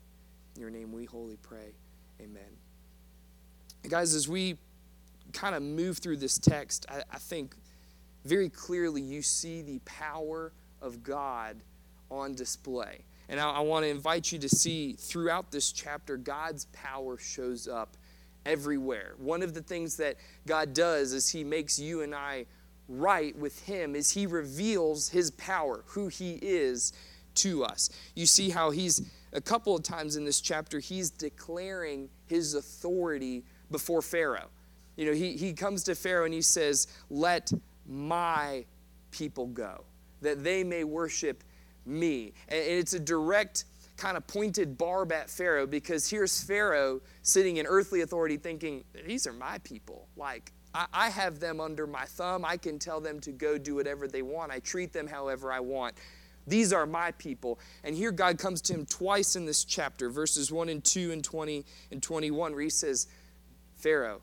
In 0.61 0.63
your 0.63 0.79
name 0.79 0.93
we 0.93 1.07
wholly 1.07 1.39
pray. 1.41 1.73
Amen. 2.21 2.43
Guys, 3.89 4.15
as 4.15 4.29
we 4.29 4.59
kind 5.33 5.55
of 5.55 5.63
move 5.63 5.97
through 5.97 6.19
this 6.19 6.37
text, 6.37 6.85
I, 6.91 7.03
I 7.11 7.17
think 7.17 7.55
very 8.27 8.51
clearly 8.51 9.01
you 9.01 9.23
see 9.23 9.63
the 9.63 9.79
power 9.87 10.53
of 10.83 11.03
God 11.03 11.63
on 12.11 12.35
display. 12.35 13.07
And 13.31 13.41
I, 13.41 13.53
I 13.53 13.61
want 13.61 13.87
to 13.87 13.89
invite 13.89 14.33
you 14.33 14.39
to 14.39 14.51
see 14.51 14.93
throughout 14.93 15.51
this 15.51 15.73
chapter, 15.73 16.19
God's 16.19 16.67
power 16.75 17.17
shows 17.17 17.67
up 17.67 17.97
everywhere. 18.45 19.15
One 19.17 19.43
of 19.43 19.55
the 19.55 19.63
things 19.63 19.97
that 19.97 20.17
God 20.47 20.75
does 20.75 21.15
is 21.15 21.31
He 21.31 21.43
makes 21.43 21.79
you 21.79 22.03
and 22.03 22.15
I 22.15 22.45
right 22.87 23.35
with 23.35 23.65
Him, 23.65 23.95
is 23.95 24.11
He 24.11 24.27
reveals 24.27 25.09
His 25.09 25.31
power, 25.31 25.85
who 25.87 26.09
He 26.09 26.35
is 26.43 26.93
to 27.37 27.65
us. 27.65 27.89
You 28.15 28.27
see 28.27 28.51
how 28.51 28.71
He's, 28.71 29.11
a 29.33 29.41
couple 29.41 29.77
of 29.77 29.83
times 29.83 30.17
in 30.17 30.25
this 30.25 30.41
chapter, 30.41 30.79
He's 30.79 31.11
declaring 31.11 32.09
His 32.27 32.55
authority 32.55 33.45
before 33.71 34.03
Pharaoh. 34.03 34.49
You 34.97 35.07
know, 35.07 35.13
He, 35.13 35.37
he 35.37 35.53
comes 35.53 35.85
to 35.85 35.95
Pharaoh 35.95 36.25
and 36.25 36.35
He 36.35 36.43
says, 36.43 36.87
Let 37.09 37.53
my 37.87 38.65
people 39.11 39.47
go, 39.47 39.85
that 40.23 40.43
they 40.45 40.65
may 40.65 40.85
worship 40.85 41.45
me. 41.87 42.33
And 42.49 42.59
it's 42.59 42.95
a 42.95 43.01
direct 43.01 43.65
kind 43.97 44.17
of 44.17 44.27
pointed 44.27 44.79
barb 44.79 45.13
at 45.13 45.29
Pharaoh 45.29 45.67
because 45.67 46.09
here's 46.09 46.43
Pharaoh 46.43 47.01
sitting 47.23 47.59
in 47.59 47.67
earthly 47.67 48.01
authority 48.01 48.37
thinking, 48.37 48.85
These 49.07 49.27
are 49.27 49.33
my 49.33 49.59
people. 49.59 50.09
Like, 50.17 50.53
I, 50.75 50.87
I 50.93 51.11
have 51.11 51.41
them 51.41 51.61
under 51.61 51.87
my 51.87 52.05
thumb. 52.05 52.45
I 52.45 52.57
can 52.57 52.79
tell 52.79 53.01
them 53.01 53.21
to 53.21 53.33
go 53.33 53.59
do 53.59 53.75
whatever 53.75 54.09
they 54.09 54.23
want. 54.23 54.53
I 54.53 54.61
treat 54.61 54.93
them 54.93 55.07
however 55.07 55.53
I 55.53 55.61
want. 55.61 55.95
These 56.51 56.73
are 56.73 56.85
my 56.85 57.13
people. 57.13 57.61
And 57.85 57.95
here 57.95 58.11
God 58.11 58.39
comes 58.39 58.61
to 58.63 58.75
him 58.75 58.85
twice 58.85 59.37
in 59.37 59.47
this 59.47 59.65
chapter, 59.65 60.11
verses 60.11 60.51
1 60.51 60.69
and 60.69 60.85
2 60.85 61.13
and 61.13 61.23
20 61.23 61.65
and 61.93 62.03
21, 62.03 62.53
where 62.53 62.61
he 62.61 62.69
says, 62.69 63.07
Pharaoh, 63.77 64.21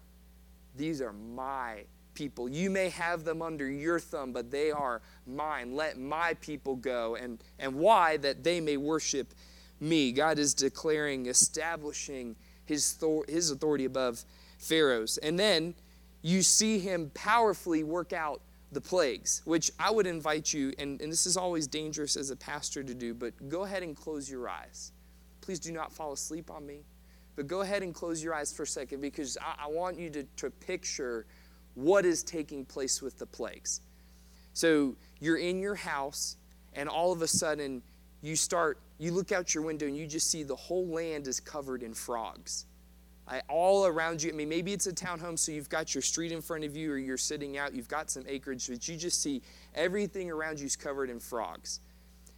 these 0.76 1.02
are 1.02 1.14
my 1.14 1.86
people. 2.14 2.50
You 2.50 2.70
may 2.70 2.90
have 2.90 3.24
them 3.24 3.42
under 3.42 3.70
your 3.70 3.98
thumb, 4.00 4.34
but 4.34 4.52
they 4.52 4.72
are 4.72 5.02
mine. 5.26 5.74
Let 5.74 5.98
my 5.98 6.34
people 6.36 6.76
go. 6.76 7.16
And, 7.16 7.42
and 7.60 7.76
why? 7.76 8.18
That 8.18 8.44
they 8.44 8.60
may 8.60 8.76
worship 8.76 9.34
me. 9.80 10.12
God 10.12 10.38
is 10.38 10.54
declaring, 10.54 11.28
establishing 11.28 12.36
his, 12.66 13.02
his 13.30 13.52
authority 13.52 13.86
above 13.86 14.26
Pharaoh's. 14.58 15.18
And 15.20 15.40
then 15.40 15.76
you 16.22 16.42
see 16.42 16.80
him 16.80 17.10
powerfully 17.14 17.84
work 17.84 18.12
out 18.12 18.42
the 18.72 18.82
plagues, 18.82 19.42
which 19.46 19.72
I 19.80 19.92
would 19.92 20.08
invite 20.08 20.54
you, 20.54 20.74
and, 20.78 21.02
and 21.02 21.12
this 21.12 21.26
is 21.26 21.38
always 21.38 21.68
dangerous 21.68 22.16
as 22.18 22.32
a 22.32 22.36
pastor 22.36 22.84
to 22.84 22.94
do, 22.94 23.14
but 23.14 23.50
go 23.50 23.64
ahead 23.64 23.84
and 23.84 23.96
close 23.96 24.30
your 24.30 24.50
eyes. 24.50 24.92
Please 25.42 25.60
do 25.60 25.72
not 25.72 25.94
fall 25.94 26.12
asleep 26.12 26.52
on 26.52 26.66
me. 26.66 26.84
But 27.38 27.48
go 27.48 27.62
ahead 27.62 27.84
and 27.84 27.94
close 27.94 28.24
your 28.24 28.34
eyes 28.34 28.52
for 28.52 28.64
a 28.64 28.68
second 28.68 29.00
because 29.00 29.38
I, 29.40 29.66
I 29.66 29.68
want 29.68 30.00
you 30.00 30.10
to, 30.10 30.24
to 30.38 30.50
picture 30.50 31.28
what 31.76 32.04
is 32.04 32.24
taking 32.24 32.66
place 32.66 33.02
with 33.02 33.20
the 33.20 33.28
plagues. 33.28 33.82
So 34.54 34.96
you're 35.20 35.38
in 35.38 35.60
your 35.60 35.76
house, 35.76 36.38
and 36.74 36.90
all 36.90 37.12
of 37.12 37.22
a 37.22 37.28
sudden, 37.28 37.84
you 38.22 38.36
start 38.36 38.80
you 38.98 39.12
look 39.12 39.32
out 39.32 39.54
your 39.54 39.64
window 39.64 39.86
and 39.86 39.96
you 39.96 40.08
just 40.08 40.32
see 40.32 40.42
the 40.42 40.56
whole 40.56 40.88
land 40.88 41.28
is 41.28 41.40
covered 41.40 41.84
in 41.84 41.94
frogs. 41.94 42.66
All 43.50 43.86
around 43.86 44.24
you. 44.24 44.30
I 44.30 44.34
mean, 44.34 44.50
maybe 44.50 44.74
it's 44.74 44.88
a 44.88 44.94
townhome, 44.94 45.38
so 45.38 45.52
you've 45.52 45.70
got 45.70 45.94
your 45.94 46.02
street 46.02 46.32
in 46.32 46.42
front 46.42 46.64
of 46.64 46.78
you, 46.78 46.92
or 46.92 46.98
you're 46.98 47.18
sitting 47.18 47.58
out, 47.58 47.74
you've 47.74 47.90
got 47.90 48.10
some 48.10 48.24
acreage, 48.28 48.68
but 48.70 48.88
you 48.88 48.96
just 48.96 49.22
see 49.22 49.42
everything 49.76 50.32
around 50.32 50.60
you 50.60 50.66
is 50.66 50.76
covered 50.76 51.10
in 51.10 51.20
frogs. 51.20 51.82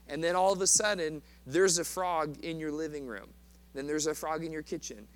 And 0.07 0.23
then 0.23 0.35
all 0.35 0.51
of 0.51 0.61
a 0.61 0.67
sudden, 0.67 1.21
there's 1.45 1.77
a 1.77 1.83
frog 1.83 2.37
in 2.43 2.59
your 2.59 2.71
living 2.71 3.05
room. 3.05 3.29
Then 3.73 3.85
there's 3.85 4.07
a 4.07 4.15
frog 4.15 4.43
in 4.43 4.51
your 4.51 4.63
kitchen. 4.63 5.07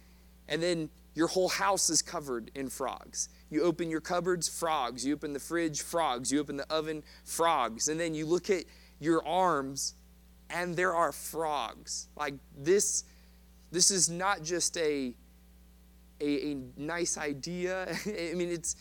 And 0.48 0.62
then 0.62 0.90
your 1.16 1.28
whole 1.28 1.50
house 1.50 1.90
is 1.90 2.02
covered 2.02 2.52
in 2.54 2.70
frogs. 2.70 3.30
You 3.50 3.64
open 3.64 3.90
your 3.90 4.02
cupboards, 4.02 4.48
frogs. 4.48 5.06
You 5.06 5.14
open 5.14 5.34
the 5.34 5.40
fridge, 5.40 5.82
frogs. 5.82 6.32
You 6.32 6.40
open 6.40 6.58
the 6.58 6.72
oven, 6.72 7.04
frogs. 7.24 7.88
And 7.88 8.00
then 8.00 8.14
you 8.14 8.26
look 8.26 8.50
at 8.50 8.66
your 9.00 9.26
arms, 9.26 9.96
and 10.50 10.76
there 10.76 10.94
are 10.94 11.12
frogs. 11.12 12.08
Like 12.16 12.36
this, 12.56 13.06
this 13.72 13.90
is 13.90 14.10
not 14.10 14.44
just 14.44 14.78
a, 14.78 15.16
a, 16.24 16.52
a 16.52 16.58
nice 16.78 17.18
idea. 17.18 17.84
I 18.06 18.34
mean, 18.34 18.50
it's 18.50 18.76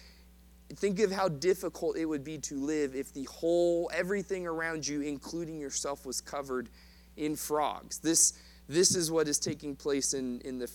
think 0.74 1.00
of 1.00 1.12
how 1.12 1.28
difficult 1.28 1.98
it 1.98 2.06
would 2.06 2.24
be 2.24 2.38
to 2.38 2.54
live 2.56 2.94
if 2.94 3.12
the 3.12 3.24
whole 3.24 3.90
everything 3.92 4.46
around 4.46 4.86
you, 4.86 5.02
including 5.02 5.60
yourself, 5.60 6.06
was 6.06 6.20
covered 6.20 6.70
in 7.16 7.36
frogs. 7.36 7.98
This 7.98 8.32
this 8.68 8.94
is 8.94 9.10
what 9.10 9.28
is 9.28 9.38
taking 9.38 9.76
place 9.76 10.14
in, 10.14 10.40
in 10.40 10.58
the, 10.58 10.70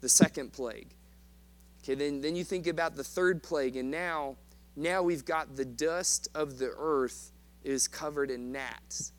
the 0.00 0.08
second 0.08 0.52
plague. 0.52 0.94
Okay, 1.82 1.94
then, 1.94 2.20
then 2.20 2.34
you 2.34 2.44
think 2.44 2.66
about 2.66 2.96
the 2.96 3.04
third 3.04 3.42
plague, 3.42 3.76
and 3.76 3.90
now, 3.90 4.36
now 4.74 5.02
we've 5.02 5.24
got 5.24 5.54
the 5.54 5.64
dust 5.64 6.28
of 6.34 6.58
the 6.58 6.72
earth 6.76 7.32
is 7.62 7.86
covered 7.86 8.30
in 8.30 8.50
gnats. 8.50 9.12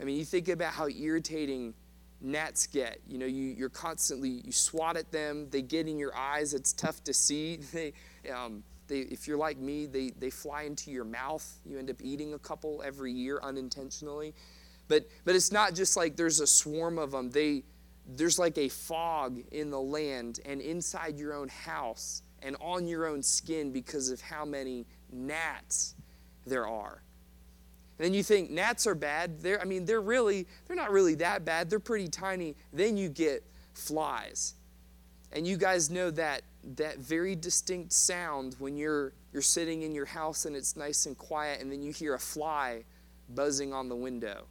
I 0.00 0.04
mean, 0.04 0.16
you 0.16 0.24
think 0.24 0.48
about 0.48 0.72
how 0.72 0.88
irritating 0.88 1.74
gnats 2.24 2.66
get. 2.66 3.00
You 3.06 3.18
know, 3.18 3.26
you, 3.26 3.44
you're 3.44 3.68
constantly, 3.68 4.40
you 4.44 4.52
swat 4.52 4.96
at 4.96 5.12
them, 5.12 5.48
they 5.50 5.62
get 5.62 5.86
in 5.86 5.98
your 5.98 6.16
eyes, 6.16 6.54
it's 6.54 6.72
tough 6.72 7.02
to 7.04 7.14
see. 7.14 7.60
They, 7.72 7.92
um, 8.32 8.62
they, 8.86 9.00
if 9.00 9.26
you're 9.26 9.36
like 9.38 9.58
me, 9.58 9.86
they, 9.86 10.10
they 10.18 10.30
fly 10.30 10.62
into 10.62 10.90
your 10.90 11.04
mouth. 11.04 11.46
You 11.64 11.78
end 11.78 11.90
up 11.90 11.96
eating 12.00 12.34
a 12.34 12.38
couple 12.38 12.82
every 12.84 13.12
year 13.12 13.40
unintentionally. 13.42 14.34
But, 14.88 15.08
but 15.24 15.34
it's 15.34 15.50
not 15.50 15.74
just 15.74 15.96
like 15.96 16.16
there's 16.16 16.40
a 16.40 16.46
swarm 16.46 16.98
of 16.98 17.10
them. 17.10 17.30
They, 17.30 17.64
there's 18.06 18.38
like 18.38 18.58
a 18.58 18.68
fog 18.68 19.40
in 19.52 19.70
the 19.70 19.80
land 19.80 20.40
and 20.44 20.60
inside 20.60 21.18
your 21.18 21.34
own 21.34 21.48
house 21.48 22.22
and 22.42 22.56
on 22.60 22.86
your 22.86 23.06
own 23.06 23.22
skin 23.22 23.72
because 23.72 24.10
of 24.10 24.20
how 24.20 24.44
many 24.44 24.86
gnats 25.10 25.94
there 26.46 26.68
are. 26.68 27.02
Then 27.98 28.12
you 28.12 28.22
think 28.22 28.50
gnats 28.50 28.86
are 28.86 28.94
bad. 28.94 29.40
They're, 29.40 29.60
I 29.60 29.64
mean, 29.64 29.84
they're 29.84 30.00
really, 30.00 30.46
they're 30.66 30.76
not 30.76 30.90
really 30.90 31.14
that 31.16 31.44
bad. 31.44 31.70
They're 31.70 31.78
pretty 31.78 32.08
tiny. 32.08 32.56
Then 32.72 32.96
you 32.96 33.08
get 33.08 33.44
flies. 33.72 34.54
And 35.32 35.46
you 35.46 35.56
guys 35.56 35.90
know 35.90 36.10
that 36.12 36.42
that 36.76 36.98
very 36.98 37.36
distinct 37.36 37.92
sound 37.92 38.56
when 38.58 38.76
you're 38.76 39.12
you're 39.32 39.42
sitting 39.42 39.82
in 39.82 39.94
your 39.94 40.06
house 40.06 40.44
and 40.44 40.56
it's 40.56 40.76
nice 40.76 41.06
and 41.06 41.18
quiet 41.18 41.60
and 41.60 41.70
then 41.70 41.82
you 41.82 41.92
hear 41.92 42.14
a 42.14 42.18
fly 42.18 42.84
buzzing 43.34 43.72
on 43.72 43.88
the 43.88 43.96
window. 43.96 44.44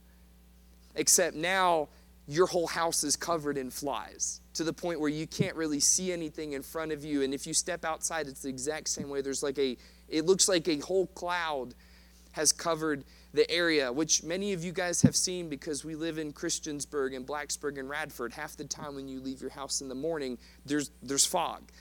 Except 0.96 1.36
now 1.36 1.88
your 2.28 2.48
whole 2.48 2.68
house 2.68 3.04
is 3.04 3.16
covered 3.16 3.58
in 3.58 3.70
flies 3.70 4.42
to 4.54 4.64
the 4.64 4.74
point 4.74 5.00
where 5.00 5.10
you 5.10 5.26
can't 5.26 5.56
really 5.56 5.80
see 5.80 6.12
anything 6.12 6.54
in 6.54 6.62
front 6.62 6.92
of 6.92 7.04
you 7.04 7.22
and 7.22 7.34
if 7.34 7.46
you 7.46 7.54
step 7.54 7.84
outside 7.84 8.28
it's 8.28 8.44
the 8.44 8.50
exact 8.50 8.88
same 8.88 9.10
way 9.10 9.22
there's 9.22 9.44
like 9.44 9.60
a 9.60 9.78
it 10.08 10.26
looks 10.26 10.48
like 10.48 10.68
a 10.70 10.80
whole 10.80 11.08
cloud 11.08 11.74
has 12.32 12.54
covered 12.54 13.04
the 13.34 13.50
area, 13.50 13.92
which 13.92 14.24
many 14.24 14.54
of 14.54 14.64
you 14.64 14.72
guys 14.72 15.02
have 15.02 15.16
seen 15.16 15.50
because 15.50 15.84
we 15.84 15.96
live 15.96 16.20
in 16.20 16.32
Christiansburg 16.32 17.16
and 17.16 17.26
Blacksburg 17.26 17.80
and 17.80 17.90
Radford. 17.90 18.32
Half 18.32 18.58
the 18.58 18.66
time 18.66 18.96
when 18.96 19.08
you 19.08 19.20
leave 19.20 19.42
your 19.42 19.50
house 19.50 19.82
in 19.82 19.90
the 19.90 19.96
morning, 19.96 20.38
there's, 20.66 20.92
there's 21.02 21.26
fog. 21.26 21.72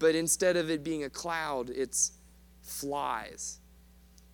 But 0.00 0.16
instead 0.16 0.56
of 0.56 0.70
it 0.70 0.82
being 0.82 1.04
a 1.04 1.10
cloud, 1.10 1.70
it's 1.70 2.12
flies. 2.62 3.60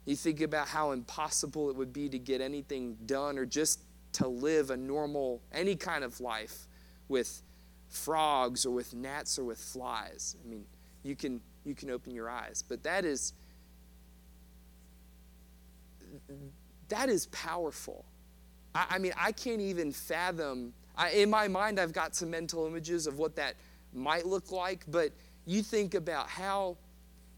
You 0.06 0.16
think 0.16 0.40
about 0.40 0.68
how 0.68 0.92
impossible 0.92 1.68
it 1.68 1.76
would 1.76 1.92
be 1.92 2.08
to 2.08 2.18
get 2.18 2.40
anything 2.40 2.96
done 3.04 3.36
or 3.36 3.44
just 3.44 3.80
to 4.12 4.26
live 4.26 4.70
a 4.70 4.76
normal, 4.76 5.42
any 5.52 5.76
kind 5.76 6.02
of 6.02 6.18
life 6.18 6.66
with 7.08 7.42
frogs 7.90 8.64
or 8.64 8.70
with 8.70 8.94
gnats 8.94 9.38
or 9.38 9.44
with 9.44 9.58
flies. 9.58 10.34
I 10.42 10.48
mean, 10.48 10.64
you 11.02 11.14
can, 11.14 11.42
you 11.64 11.74
can 11.74 11.90
open 11.90 12.14
your 12.14 12.30
eyes. 12.30 12.64
But 12.66 12.82
that 12.84 13.04
is 13.04 13.34
that 16.88 17.08
is 17.08 17.26
powerful. 17.26 18.04
I, 18.74 18.86
I 18.90 18.98
mean, 18.98 19.12
I 19.16 19.32
can't 19.32 19.60
even 19.60 19.92
fathom. 19.92 20.72
I, 20.96 21.10
in 21.10 21.30
my 21.30 21.48
mind, 21.48 21.78
I've 21.78 21.92
got 21.92 22.14
some 22.14 22.30
mental 22.30 22.66
images 22.66 23.06
of 23.06 23.18
what 23.18 23.36
that 23.36 23.54
might 23.92 24.26
look 24.26 24.50
like, 24.52 24.84
but 24.88 25.12
you 25.46 25.62
think 25.62 25.94
about 25.94 26.28
how 26.28 26.76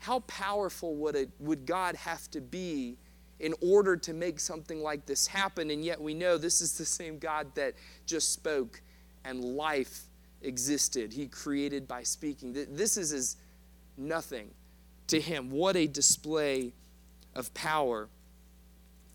how 0.01 0.21
powerful 0.21 0.95
would, 0.97 1.15
it, 1.15 1.31
would 1.39 1.67
God 1.67 1.95
have 1.95 2.31
to 2.31 2.41
be 2.41 2.97
in 3.39 3.55
order 3.61 3.97
to 3.99 4.15
make 4.15 4.41
something 4.41 4.83
like 4.83 5.05
this 5.05 5.27
happen? 5.27 5.71
And 5.71 5.85
yet 5.85 6.01
we 6.01 6.15
know 6.15 6.39
this 6.39 6.63
is 6.63 6.77
the 6.77 6.87
same 6.87 7.19
God 7.19 7.55
that 7.55 7.75
just 8.07 8.33
spoke 8.33 8.81
and 9.25 9.45
life 9.45 10.05
existed. 10.41 11.13
He 11.13 11.27
created 11.27 11.87
by 11.87 12.03
speaking. 12.03 12.55
This 12.55 12.97
is 12.97 13.13
as 13.13 13.37
nothing 13.99 14.51
to 15.09 15.21
him. 15.21 15.51
What 15.51 15.77
a 15.77 15.87
display 15.87 16.73
of 17.35 17.53
power 17.53 18.09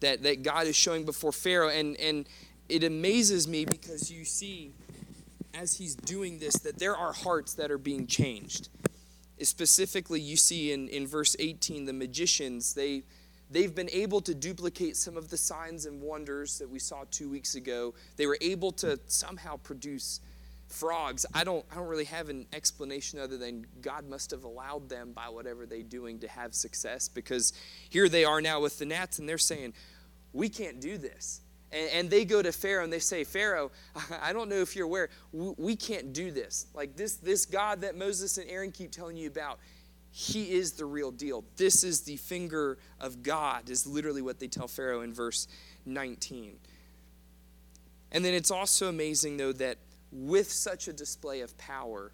that, 0.05 0.21
that 0.23 0.43
God 0.43 0.67
is 0.67 0.75
showing 0.75 1.03
before 1.03 1.31
Pharaoh. 1.31 1.69
And, 1.69 1.99
and 1.99 2.27
it 2.69 2.83
amazes 2.83 3.47
me 3.47 3.65
because 3.65 4.11
you 4.11 4.23
see, 4.23 4.71
as 5.53 5.77
he's 5.77 5.95
doing 5.95 6.37
this, 6.37 6.55
that 6.59 6.77
there 6.77 6.95
are 6.95 7.11
hearts 7.11 7.55
that 7.55 7.71
are 7.71 7.79
being 7.79 8.05
changed. 8.05 8.69
Specifically, 9.41 10.21
you 10.21 10.37
see 10.37 10.71
in, 10.71 10.87
in 10.89 11.07
verse 11.07 11.35
18, 11.39 11.85
the 11.85 11.93
magicians, 11.93 12.73
they, 12.75 13.03
they've 13.49 13.73
been 13.73 13.89
able 13.91 14.21
to 14.21 14.35
duplicate 14.35 14.95
some 14.95 15.17
of 15.17 15.29
the 15.29 15.37
signs 15.37 15.87
and 15.87 16.01
wonders 16.01 16.59
that 16.59 16.69
we 16.69 16.79
saw 16.79 17.03
two 17.09 17.29
weeks 17.29 17.55
ago. 17.55 17.93
They 18.15 18.27
were 18.27 18.37
able 18.41 18.71
to 18.73 18.99
somehow 19.07 19.57
produce 19.57 20.21
frogs 20.67 21.25
i 21.33 21.43
don't 21.43 21.63
i 21.71 21.75
don't 21.75 21.87
really 21.87 22.05
have 22.05 22.29
an 22.29 22.45
explanation 22.51 23.19
other 23.19 23.37
than 23.37 23.65
god 23.81 24.09
must 24.09 24.31
have 24.31 24.43
allowed 24.43 24.89
them 24.89 25.11
by 25.13 25.29
whatever 25.29 25.65
they're 25.65 25.83
doing 25.83 26.17
to 26.19 26.27
have 26.27 26.55
success 26.55 27.07
because 27.07 27.53
here 27.89 28.09
they 28.09 28.25
are 28.25 28.41
now 28.41 28.59
with 28.59 28.79
the 28.79 28.85
gnats 28.85 29.19
and 29.19 29.29
they're 29.29 29.37
saying 29.37 29.73
we 30.35 30.49
can't 30.49 30.81
do 30.81 30.97
this. 30.97 31.41
And, 31.71 31.89
and 31.93 32.09
they 32.09 32.25
go 32.25 32.41
to 32.41 32.51
pharaoh 32.51 32.83
and 32.83 32.93
they 32.93 32.99
say 32.99 33.23
pharaoh 33.23 33.71
i 34.21 34.31
don't 34.31 34.49
know 34.49 34.57
if 34.57 34.75
you're 34.75 34.85
aware 34.85 35.09
we, 35.31 35.53
we 35.57 35.75
can't 35.75 36.13
do 36.13 36.31
this. 36.31 36.67
Like 36.75 36.95
this 36.95 37.15
this 37.15 37.45
god 37.45 37.81
that 37.81 37.97
moses 37.97 38.37
and 38.37 38.49
aaron 38.49 38.71
keep 38.71 38.91
telling 38.91 39.17
you 39.17 39.27
about 39.27 39.59
he 40.11 40.53
is 40.53 40.71
the 40.73 40.85
real 40.85 41.11
deal. 41.11 41.43
This 41.57 41.83
is 41.83 42.01
the 42.01 42.17
finger 42.17 42.77
of 42.99 43.23
god 43.23 43.69
is 43.69 43.87
literally 43.87 44.21
what 44.21 44.39
they 44.39 44.47
tell 44.47 44.67
pharaoh 44.67 45.01
in 45.01 45.13
verse 45.13 45.47
19 45.85 46.57
and 48.11 48.23
then 48.23 48.33
it's 48.33 48.51
also 48.51 48.87
amazing 48.89 49.37
though 49.37 49.53
that 49.53 49.77
with 50.11 50.51
such 50.51 50.87
a 50.87 50.93
display 50.93 51.41
of 51.41 51.57
power, 51.57 52.11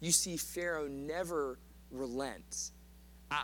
you 0.00 0.12
see 0.12 0.36
Pharaoh 0.36 0.88
never 0.88 1.58
relents. 1.90 2.71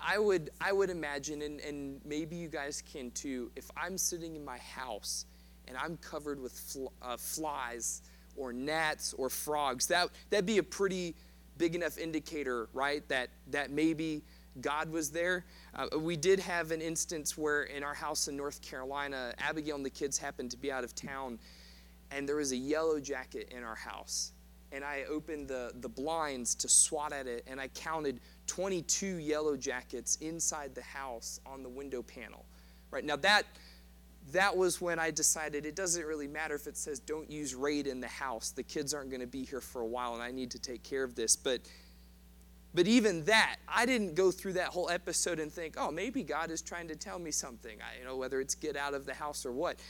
I 0.05 0.19
would, 0.19 0.51
I 0.61 0.73
would 0.73 0.91
imagine, 0.91 1.43
and, 1.43 1.61
and 1.61 2.01
maybe 2.05 2.37
you 2.37 2.49
guys 2.49 2.83
can 2.93 3.11
too, 3.13 3.51
if 3.57 3.71
I'm 3.77 3.97
sitting 3.97 4.35
in 4.35 4.45
my 4.45 4.59
house 4.59 5.27
and 5.67 5.77
I'm 5.77 5.97
covered 5.99 6.41
with 6.41 6.53
fl- 6.53 6.87
uh, 7.01 7.17
flies 7.17 8.03
or 8.37 8.53
gnats 8.53 9.15
or 9.15 9.31
frogs, 9.31 9.87
that, 9.87 10.09
that'd 10.31 10.47
be 10.47 10.59
a 10.59 10.63
pretty 10.63 11.15
big 11.59 11.75
enough 11.75 11.99
indicator, 11.99 12.69
right, 12.73 13.07
that, 13.09 13.31
that 13.51 13.71
maybe 13.71 14.23
God 14.61 14.91
was 14.91 15.11
there. 15.11 15.45
Uh, 15.75 15.99
we 15.99 16.17
did 16.17 16.41
have 16.41 16.71
an 16.71 16.81
instance 16.81 17.39
where 17.39 17.65
in 17.65 17.85
our 17.85 17.95
house 17.95 18.29
in 18.29 18.37
North 18.37 18.61
Carolina, 18.63 19.33
Abigail 19.39 19.77
and 19.77 19.87
the 19.87 19.91
kids 19.91 20.19
happened 20.19 20.51
to 20.51 20.57
be 20.57 20.73
out 20.73 20.85
of 20.85 20.95
town 20.95 21.39
and 22.11 22.29
there 22.29 22.37
was 22.37 22.53
a 22.53 22.57
yellow 22.57 22.99
jacket 23.01 23.53
in 23.55 23.63
our 23.63 23.75
house. 23.75 24.33
And 24.71 24.85
I 24.85 25.05
opened 25.09 25.49
the, 25.49 25.73
the 25.81 25.89
blinds 25.89 26.55
to 26.57 26.69
swat 26.69 27.13
at 27.13 27.27
it, 27.27 27.45
and 27.47 27.61
I 27.61 27.69
counted 27.69 28.21
22 28.47 29.17
yellow 29.17 29.57
jackets 29.57 30.17
inside 30.17 30.75
the 30.75 30.83
house 30.83 31.41
on 31.47 31.63
the 31.63 31.69
window 31.69 32.03
panel. 32.03 32.45
Right 32.91 33.05
now, 33.05 33.17
that 33.17 33.45
that 34.33 34.55
was 34.55 34.81
when 34.81 34.99
I 34.99 35.11
decided 35.11 35.65
it 35.65 35.75
doesn't 35.75 36.05
really 36.05 36.27
matter 36.27 36.55
if 36.55 36.67
it 36.67 36.77
says 36.77 37.01
don't 37.01 37.31
use 37.31 37.55
raid 37.55 37.87
in 37.87 38.01
the 38.01 38.09
house. 38.09 38.51
The 38.51 38.63
kids 38.63 38.93
aren't 38.93 39.11
going 39.11 39.23
to 39.23 39.27
be 39.27 39.45
here 39.45 39.61
for 39.61 39.81
a 39.81 39.87
while, 39.87 40.15
and 40.15 40.23
I 40.23 40.31
need 40.31 40.51
to 40.51 40.59
take 40.59 40.83
care 40.83 41.03
of 41.03 41.15
this. 41.15 41.35
But 41.35 41.63
but 42.75 42.87
even 42.87 43.25
that, 43.25 43.57
I 43.67 43.87
didn't 43.87 44.15
go 44.15 44.31
through 44.31 44.53
that 44.55 44.69
whole 44.69 44.91
episode 44.91 45.41
and 45.41 45.51
think, 45.51 45.77
oh, 45.79 45.91
maybe 45.91 46.23
God 46.23 46.51
is 46.51 46.61
trying 46.61 46.89
to 46.89 46.97
tell 46.97 47.19
me 47.19 47.31
something. 47.31 47.79
I, 47.81 47.99
you 47.99 48.05
know, 48.05 48.17
whether 48.17 48.41
it's 48.41 48.55
get 48.55 48.77
out 48.77 48.95
of 48.95 49.07
the 49.07 49.15
house 49.15 49.47
or 49.47 49.53
what. 49.53 49.81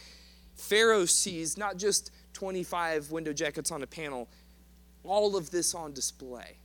Pharaoh 0.54 1.04
sees 1.04 1.56
not 1.58 1.76
just 1.76 2.10
25 2.34 3.10
window 3.10 3.32
jackets 3.32 3.72
on 3.72 3.82
a 3.82 3.86
panel, 3.86 4.28
all 5.04 5.36
of 5.36 5.50
this 5.50 5.74
on 5.74 5.92
display. 5.92 6.56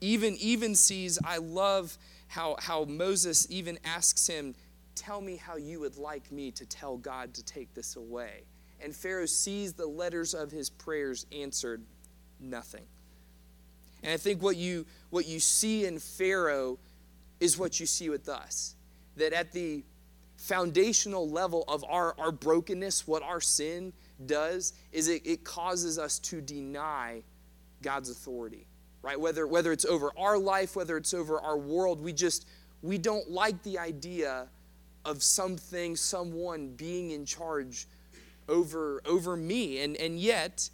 Even, 0.00 0.36
even 0.36 0.74
sees, 0.74 1.18
I 1.24 1.38
love 1.38 1.98
how, 2.28 2.56
how 2.60 2.84
Moses 2.84 3.46
even 3.50 3.78
asks 3.84 4.26
him, 4.26 4.54
Tell 4.94 5.20
me 5.20 5.36
how 5.36 5.56
you 5.56 5.78
would 5.80 5.96
like 5.96 6.32
me 6.32 6.50
to 6.50 6.66
tell 6.66 6.96
God 6.96 7.32
to 7.34 7.44
take 7.44 7.72
this 7.72 7.94
away. 7.94 8.42
And 8.80 8.94
Pharaoh 8.94 9.26
sees 9.26 9.72
the 9.72 9.86
letters 9.86 10.34
of 10.34 10.50
his 10.50 10.70
prayers 10.70 11.24
answered, 11.30 11.84
nothing. 12.40 12.84
And 14.02 14.12
I 14.12 14.16
think 14.16 14.42
what 14.42 14.56
you, 14.56 14.86
what 15.10 15.26
you 15.26 15.40
see 15.40 15.86
in 15.86 15.98
Pharaoh 15.98 16.78
is 17.40 17.58
what 17.58 17.80
you 17.80 17.86
see 17.86 18.08
with 18.08 18.28
us. 18.28 18.74
That 19.16 19.32
at 19.32 19.52
the 19.52 19.82
foundational 20.36 21.28
level 21.28 21.64
of 21.66 21.84
our, 21.88 22.14
our 22.18 22.30
brokenness, 22.30 23.06
what 23.06 23.22
our 23.22 23.40
sin 23.40 23.92
does, 24.26 24.72
is 24.92 25.08
it, 25.08 25.22
it 25.24 25.44
causes 25.44 25.98
us 25.98 26.18
to 26.20 26.40
deny 26.40 27.22
God's 27.82 28.10
authority. 28.10 28.66
Right? 29.00 29.18
Whether, 29.18 29.46
whether 29.46 29.72
it's 29.72 29.84
over 29.84 30.10
our 30.18 30.36
life, 30.36 30.74
whether 30.74 30.96
it's 30.96 31.14
over 31.14 31.40
our 31.40 31.56
world, 31.56 32.02
we 32.02 32.12
just 32.12 32.46
we 32.82 32.98
don't 32.98 33.30
like 33.30 33.62
the 33.62 33.78
idea 33.78 34.48
of 35.04 35.22
something, 35.22 35.96
someone 35.96 36.70
being 36.70 37.10
in 37.10 37.24
charge 37.24 37.86
over, 38.48 39.00
over 39.04 39.36
me. 39.36 39.82
And, 39.82 39.96
and 39.96 40.18
yet, 40.18 40.68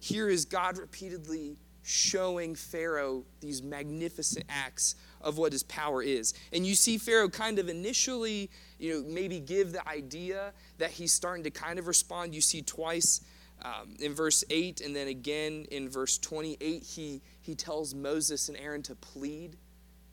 here 0.00 0.28
is 0.28 0.44
God 0.44 0.78
repeatedly 0.78 1.56
showing 1.82 2.54
Pharaoh 2.54 3.24
these 3.40 3.62
magnificent 3.62 4.44
acts 4.48 4.96
of 5.20 5.38
what 5.38 5.52
his 5.52 5.62
power 5.64 6.02
is. 6.02 6.34
And 6.52 6.66
you 6.66 6.74
see 6.74 6.98
Pharaoh 6.98 7.28
kind 7.28 7.58
of 7.58 7.68
initially, 7.68 8.50
you 8.78 8.94
know, 8.94 9.08
maybe 9.08 9.40
give 9.40 9.72
the 9.72 9.86
idea 9.88 10.52
that 10.80 10.90
he's 10.90 11.12
starting 11.12 11.44
to 11.44 11.50
kind 11.50 11.78
of 11.78 11.86
respond. 11.86 12.34
You 12.34 12.40
see 12.40 12.62
twice 12.62 13.20
um, 13.62 13.94
in 14.00 14.14
verse 14.14 14.42
8 14.50 14.80
and 14.80 14.94
then 14.94 15.08
again 15.08 15.66
in 15.70 15.88
verse 15.88 16.18
28, 16.18 16.82
he, 16.82 17.22
he 17.40 17.54
tells 17.54 17.94
Moses 17.94 18.48
and 18.48 18.58
Aaron 18.58 18.82
to 18.82 18.94
plead 18.94 19.56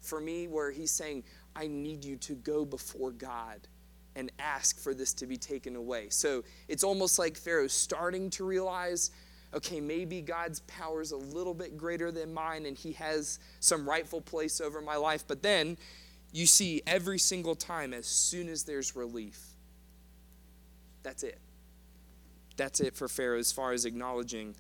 for 0.02 0.22
me, 0.22 0.48
where 0.48 0.72
he's 0.72 0.92
saying, 0.92 1.24
I 1.56 1.68
need 1.68 2.06
you 2.06 2.16
to 2.18 2.36
go 2.36 2.64
before 2.64 3.12
God 3.12 3.68
and 4.16 4.32
ask 4.40 4.80
for 4.80 4.94
this 4.94 5.14
to 5.16 5.28
be 5.28 5.38
taken 5.38 5.76
away. 5.76 6.08
So 6.10 6.44
it's 6.68 6.84
almost 6.84 7.20
like 7.20 7.36
Pharaoh's 7.36 7.74
starting 7.74 8.30
to 8.32 8.46
realize 8.46 9.12
okay, 9.54 9.80
maybe 9.80 10.22
God's 10.22 10.60
power 10.62 11.02
is 11.02 11.12
a 11.12 11.18
little 11.18 11.54
bit 11.54 11.78
greater 11.78 12.12
than 12.12 12.34
mine 12.34 12.66
and 12.66 12.78
he 12.78 12.92
has 12.92 13.40
some 13.62 13.88
rightful 13.88 14.20
place 14.20 14.60
over 14.60 14.82
my 14.82 14.98
life. 14.98 15.24
But 15.26 15.42
then 15.42 15.78
you 16.34 16.46
see 16.46 16.82
every 16.86 17.18
single 17.18 17.56
time, 17.56 17.94
as 17.94 18.06
soon 18.06 18.50
as 18.50 18.64
there's 18.64 18.96
relief, 18.96 19.56
that's 21.04 21.24
it. 21.24 21.40
That's 22.56 22.80
it 22.80 22.96
for 22.96 23.08
Pharaoh 23.08 23.40
as 23.40 23.52
far 23.52 23.72
as 23.72 23.86
acknowledging 23.86 24.56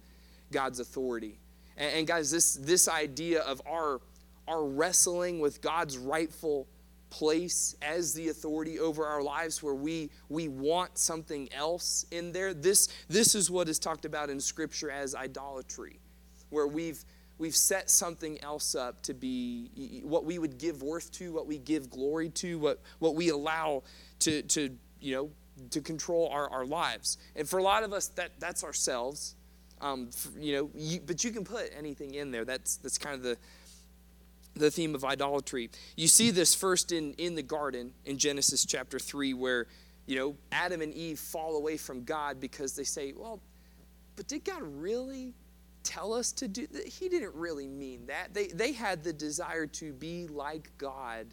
God's 0.52 0.80
authority. 0.80 1.40
And, 1.76 1.94
and 1.94 2.08
guys, 2.08 2.32
this, 2.32 2.56
this 2.56 2.88
idea 2.88 3.42
of 3.42 3.62
our, 3.68 4.02
our 4.48 4.64
wrestling 4.64 5.40
with 5.40 5.62
God's 5.62 5.98
rightful 5.98 6.68
place 7.10 7.76
as 7.82 8.14
the 8.14 8.30
authority 8.30 8.80
over 8.80 9.06
our 9.06 9.24
lives 9.24 9.64
where 9.64 9.74
we 9.74 10.10
we 10.28 10.50
want 10.50 10.98
something 10.98 11.48
else 11.54 12.06
in 12.12 12.34
there 12.34 12.54
this 12.54 12.90
this 13.08 13.34
is 13.34 13.50
what 13.50 13.70
is 13.70 13.80
talked 13.80 14.04
about 14.04 14.30
in 14.30 14.40
scripture 14.42 14.92
as 14.92 15.16
idolatry 15.16 16.00
where 16.50 16.68
we've 16.68 17.06
we've 17.38 17.56
set 17.56 17.90
something 17.90 18.38
else 18.42 18.76
up 18.76 19.02
to 19.02 19.14
be 19.14 20.02
what 20.04 20.26
we 20.26 20.38
would 20.38 20.58
give 20.58 20.84
worth 20.84 21.10
to 21.12 21.32
what 21.32 21.48
we 21.48 21.58
give 21.58 21.90
glory 21.90 22.30
to 22.30 22.60
what 22.60 22.82
what 23.00 23.16
we 23.16 23.30
allow 23.30 23.82
to 24.20 24.42
to 24.44 24.76
you 25.00 25.16
know 25.16 25.30
to 25.72 25.82
control 25.82 26.30
our, 26.32 26.50
our 26.50 26.66
lives 26.66 27.18
and 27.36 27.48
for 27.48 27.60
a 27.60 27.64
lot 27.64 27.84
of 27.84 27.94
us 27.94 28.08
that 28.10 28.32
that's 28.40 28.64
ourselves 28.64 29.36
um, 29.82 30.10
you 30.40 30.56
know 30.56 30.70
you, 30.74 31.00
but 31.06 31.24
you 31.24 31.32
can 31.32 31.44
put 31.44 31.70
anything 31.78 32.14
in 32.14 32.32
there 32.32 32.46
that's 32.46 32.78
that's 32.78 32.98
kind 32.98 33.16
of 33.16 33.24
the 33.24 33.38
the 34.58 34.72
theme 34.72 34.96
of 34.96 35.06
idolatry. 35.06 35.70
You 35.96 36.08
see 36.08 36.32
this 36.32 36.54
first 36.56 36.92
in, 36.92 37.14
in 37.14 37.36
the 37.36 37.42
garden 37.42 37.94
in 38.06 38.18
Genesis 38.18 38.66
chapter 38.66 39.00
3, 39.00 39.34
where, 39.34 39.68
you 40.06 40.18
know, 40.18 40.36
Adam 40.52 40.82
and 40.82 40.94
Eve 40.94 41.20
fall 41.20 41.58
away 41.58 41.78
from 41.78 42.04
God 42.04 42.40
because 42.40 42.76
they 42.76 42.84
say, 42.84 43.14
well, 43.16 43.40
but 44.16 44.28
did 44.28 44.44
God 44.44 44.62
really 44.64 45.34
tell 45.84 46.14
us 46.14 46.32
to 46.34 46.48
do 46.48 46.68
that? 46.68 46.88
He 46.88 47.10
didn't 47.10 47.36
really 47.36 47.68
mean 47.68 48.08
that. 48.08 48.34
They, 48.34 48.48
they 48.48 48.74
had 48.74 49.04
the 49.04 49.14
desire 49.14 49.68
to 49.68 49.94
be 49.94 50.28
like 50.28 50.72
God 50.78 51.28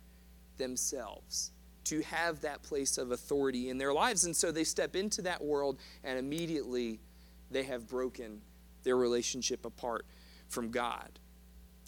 themselves, 0.58 1.50
to 1.84 2.00
have 2.02 2.40
that 2.40 2.62
place 2.62 2.98
of 2.98 3.10
authority 3.10 3.70
in 3.70 3.78
their 3.78 3.92
lives. 3.92 4.24
And 4.24 4.34
so 4.34 4.50
they 4.50 4.64
step 4.64 4.96
into 4.96 5.22
that 5.22 5.42
world, 5.42 5.78
and 6.02 6.18
immediately 6.18 7.00
they 7.50 7.64
have 7.64 7.88
broken 7.88 8.40
their 8.82 8.96
relationship 8.96 9.64
apart 9.64 10.06
from 10.48 10.70
God. 10.70 11.18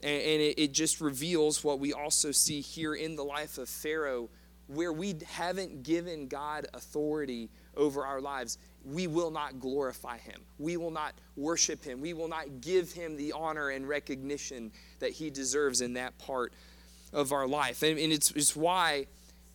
And, 0.02 0.22
and 0.22 0.42
it, 0.42 0.59
it 0.59 0.72
just 0.72 1.00
reveals 1.00 1.64
what 1.64 1.78
we 1.80 1.92
also 1.92 2.30
see 2.30 2.61
here 2.61 2.94
in 2.94 3.16
the 3.16 3.24
life 3.24 3.59
of 3.59 3.68
Pharaoh, 3.68 4.28
where 4.66 4.92
we 4.92 5.14
haven't 5.26 5.82
given 5.82 6.26
God 6.26 6.66
authority 6.74 7.50
over 7.76 8.04
our 8.04 8.20
lives. 8.20 8.59
We 8.85 9.06
will 9.06 9.30
not 9.30 9.61
glorify 9.61 10.18
him. 10.18 10.40
We 10.59 10.76
will 10.76 10.90
not 10.90 11.14
worship 11.37 11.85
him. 11.85 12.00
We 12.00 12.14
will 12.14 12.28
not 12.28 12.61
give 12.61 12.92
him 12.92 13.16
the 13.16 13.32
honor 13.32 13.70
and 13.70 13.88
recognition 13.88 14.72
that 14.98 15.12
he 15.12 15.30
deserves 15.30 15.80
in 15.80 15.94
that 15.94 16.18
part 16.18 16.52
of 17.12 17.32
our 17.32 17.46
life. 17.46 17.82
And, 17.82 17.98
and 17.98 18.12
it's, 18.12 18.30
it's 18.32 18.56
why, 18.56 19.06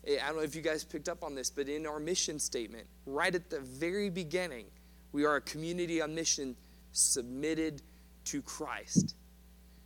Eh, 0.06 0.16
I 0.22 0.28
don't 0.28 0.36
know 0.36 0.42
if 0.42 0.54
you 0.54 0.62
guys 0.62 0.84
picked 0.84 1.08
up 1.08 1.22
on 1.22 1.34
this, 1.34 1.50
but 1.50 1.68
in 1.68 1.86
our 1.86 2.00
mission 2.00 2.38
statement, 2.38 2.86
right 3.06 3.34
at 3.34 3.50
the 3.50 3.60
very 3.60 4.10
beginning, 4.10 4.66
we 5.12 5.24
are 5.24 5.36
a 5.36 5.40
community 5.40 6.00
on 6.00 6.14
mission 6.14 6.56
submitted 6.92 7.82
to 8.24 8.42
Christ. 8.42 9.14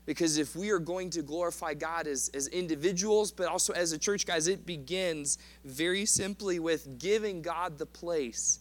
Because 0.07 0.39
if 0.39 0.55
we 0.55 0.71
are 0.71 0.79
going 0.79 1.11
to 1.11 1.23
glorify 1.23 1.75
God 1.75 2.07
as, 2.07 2.31
as 2.33 2.47
individuals, 2.49 3.33
but 3.33 3.49
also 3.49 3.73
as 3.73 3.93
a 3.93 3.99
church, 3.99 4.25
guys, 4.25 4.47
it 4.47 4.65
begins 4.65 5.39
very 5.65 6.07
simply 6.07 6.61
with 6.61 6.99
giving 6.99 7.43
God 7.43 7.77
the 7.77 7.87
place 7.87 8.61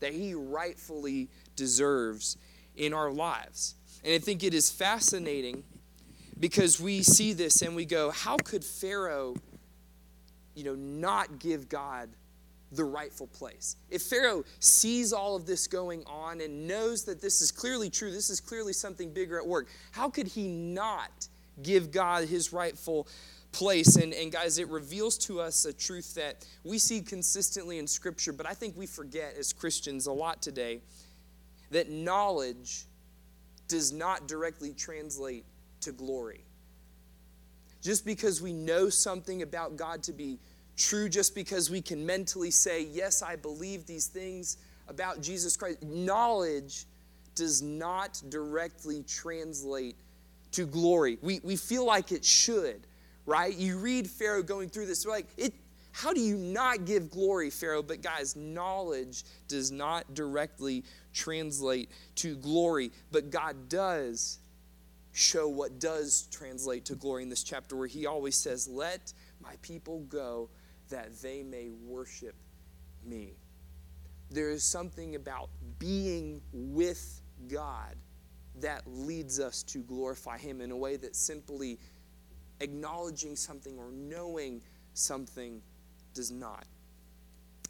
that 0.00 0.14
He 0.14 0.34
rightfully 0.34 1.28
deserves 1.56 2.38
in 2.74 2.94
our 2.94 3.10
lives. 3.10 3.74
And 4.02 4.14
I 4.14 4.18
think 4.18 4.42
it 4.42 4.54
is 4.54 4.70
fascinating 4.70 5.64
because 6.40 6.80
we 6.80 7.02
see 7.02 7.34
this 7.34 7.60
and 7.60 7.76
we 7.76 7.84
go, 7.84 8.10
how 8.10 8.36
could 8.38 8.64
Pharaoh, 8.64 9.34
you 10.58 10.64
know, 10.64 10.74
not 10.74 11.38
give 11.38 11.68
God 11.68 12.08
the 12.72 12.84
rightful 12.84 13.28
place. 13.28 13.76
If 13.90 14.02
Pharaoh 14.02 14.44
sees 14.58 15.12
all 15.12 15.36
of 15.36 15.46
this 15.46 15.66
going 15.66 16.02
on 16.06 16.40
and 16.40 16.66
knows 16.66 17.04
that 17.04 17.20
this 17.20 17.40
is 17.40 17.50
clearly 17.50 17.88
true, 17.88 18.10
this 18.10 18.28
is 18.28 18.40
clearly 18.40 18.72
something 18.72 19.12
bigger 19.12 19.38
at 19.38 19.46
work, 19.46 19.68
how 19.92 20.10
could 20.10 20.26
he 20.26 20.48
not 20.48 21.28
give 21.62 21.90
God 21.90 22.24
his 22.24 22.52
rightful 22.52 23.06
place? 23.52 23.96
And, 23.96 24.12
and 24.12 24.30
guys, 24.30 24.58
it 24.58 24.68
reveals 24.68 25.16
to 25.18 25.40
us 25.40 25.64
a 25.64 25.72
truth 25.72 26.14
that 26.16 26.44
we 26.64 26.78
see 26.78 27.00
consistently 27.00 27.78
in 27.78 27.86
Scripture, 27.86 28.32
but 28.32 28.46
I 28.46 28.52
think 28.52 28.76
we 28.76 28.86
forget 28.86 29.34
as 29.38 29.52
Christians 29.52 30.06
a 30.06 30.12
lot 30.12 30.42
today 30.42 30.80
that 31.70 31.90
knowledge 31.90 32.84
does 33.68 33.92
not 33.92 34.26
directly 34.26 34.72
translate 34.72 35.44
to 35.82 35.92
glory. 35.92 36.44
Just 37.80 38.04
because 38.04 38.42
we 38.42 38.52
know 38.52 38.88
something 38.88 39.42
about 39.42 39.76
God 39.76 40.02
to 40.04 40.12
be 40.12 40.38
true 40.78 41.08
just 41.08 41.34
because 41.34 41.68
we 41.68 41.82
can 41.82 42.06
mentally 42.06 42.50
say, 42.50 42.84
Yes, 42.84 43.22
I 43.22 43.36
believe 43.36 43.84
these 43.84 44.06
things 44.06 44.56
about 44.88 45.20
Jesus 45.20 45.56
Christ. 45.56 45.82
Knowledge 45.82 46.86
does 47.34 47.60
not 47.60 48.22
directly 48.30 49.02
translate 49.02 49.96
to 50.52 50.66
glory. 50.66 51.18
We, 51.20 51.40
we 51.42 51.56
feel 51.56 51.84
like 51.84 52.10
it 52.10 52.24
should, 52.24 52.86
right? 53.26 53.54
You 53.54 53.78
read 53.78 54.08
Pharaoh 54.08 54.42
going 54.42 54.70
through 54.70 54.86
this, 54.86 55.04
like, 55.04 55.26
it, 55.36 55.52
how 55.92 56.12
do 56.12 56.20
you 56.20 56.36
not 56.36 56.84
give 56.84 57.10
glory, 57.10 57.50
Pharaoh? 57.50 57.82
But 57.82 58.02
guys, 58.02 58.34
knowledge 58.34 59.24
does 59.46 59.70
not 59.70 60.14
directly 60.14 60.84
translate 61.12 61.90
to 62.16 62.36
glory, 62.36 62.90
but 63.12 63.30
God 63.30 63.68
does 63.68 64.38
show 65.12 65.48
what 65.48 65.80
does 65.80 66.28
translate 66.30 66.84
to 66.86 66.94
glory 66.94 67.24
in 67.24 67.28
this 67.28 67.42
chapter, 67.42 67.76
where 67.76 67.88
he 67.88 68.06
always 68.06 68.36
says, 68.36 68.68
Let 68.68 69.12
my 69.42 69.54
people 69.62 70.00
go 70.08 70.48
that 70.88 71.20
they 71.20 71.42
may 71.42 71.68
worship 71.84 72.34
me. 73.04 73.32
There 74.30 74.50
is 74.50 74.62
something 74.62 75.14
about 75.14 75.48
being 75.78 76.40
with 76.52 77.22
God 77.48 77.96
that 78.60 78.82
leads 78.86 79.40
us 79.40 79.62
to 79.64 79.78
glorify 79.78 80.38
Him 80.38 80.60
in 80.60 80.70
a 80.70 80.76
way 80.76 80.96
that 80.96 81.16
simply 81.16 81.78
acknowledging 82.60 83.36
something 83.36 83.78
or 83.78 83.90
knowing 83.90 84.60
something 84.94 85.62
does 86.14 86.30
not. 86.30 86.66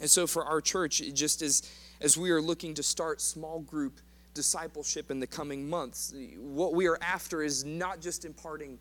And 0.00 0.09
so 0.09 0.26
for 0.26 0.44
our 0.44 0.61
church, 0.61 1.02
just 1.12 1.42
as, 1.42 1.62
as 2.00 2.16
we 2.16 2.31
are 2.31 2.40
looking 2.40 2.74
to 2.74 2.83
start 2.83 3.20
small 3.20 3.61
group 3.61 4.00
discipleship 4.35 5.11
in 5.11 5.18
the 5.20 5.26
coming 5.26 5.68
months, 5.68 6.14
what 6.38 6.74
we 6.74 6.87
are 6.87 6.98
after 7.02 7.42
is 7.42 7.64
not 7.64 8.00
just 8.00 8.24
imparting 8.24 8.78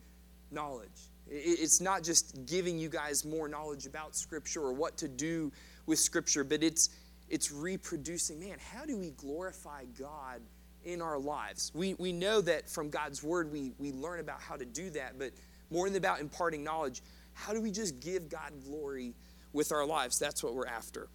knowledge. 0.52 1.10
It's 1.30 1.82
not 1.82 2.04
just 2.04 2.46
giving 2.46 2.78
you 2.78 2.90
guys 2.90 3.26
more 3.26 3.48
knowledge 3.48 3.86
about 3.86 4.16
Scripture 4.16 4.62
or 4.62 4.74
what 4.74 4.98
to 4.98 5.08
do 5.08 5.52
with 5.86 6.00
Scripture, 6.00 6.44
but 6.44 6.64
it's, 6.64 6.90
it's 7.30 7.52
reproducing 7.52 8.40
man, 8.40 8.58
how 8.74 8.86
do 8.86 8.98
we 8.98 9.12
glorify 9.12 9.84
God 10.00 10.42
in 10.86 11.02
our 11.02 11.20
lives? 11.20 11.72
We, 11.74 11.96
we 11.96 12.12
know 12.14 12.42
that 12.42 12.70
from 12.70 12.90
God's 12.90 13.22
Word 13.22 13.52
we, 13.52 13.72
we 13.78 13.92
learn 13.92 14.20
about 14.20 14.42
how 14.42 14.56
to 14.56 14.66
do 14.66 14.90
that, 14.92 15.20
but 15.20 15.32
more 15.70 15.88
than 15.88 15.98
about 15.98 16.20
imparting 16.20 16.64
knowledge, 16.64 17.02
how 17.34 17.54
do 17.54 17.62
we 17.62 17.72
just 17.72 18.00
give 18.00 18.30
God 18.30 18.52
glory 18.66 19.14
with 19.54 19.72
our 19.72 19.86
lives? 19.86 20.18
That's 20.18 20.44
what 20.44 20.56
we're 20.56 20.68
after. 20.68 21.08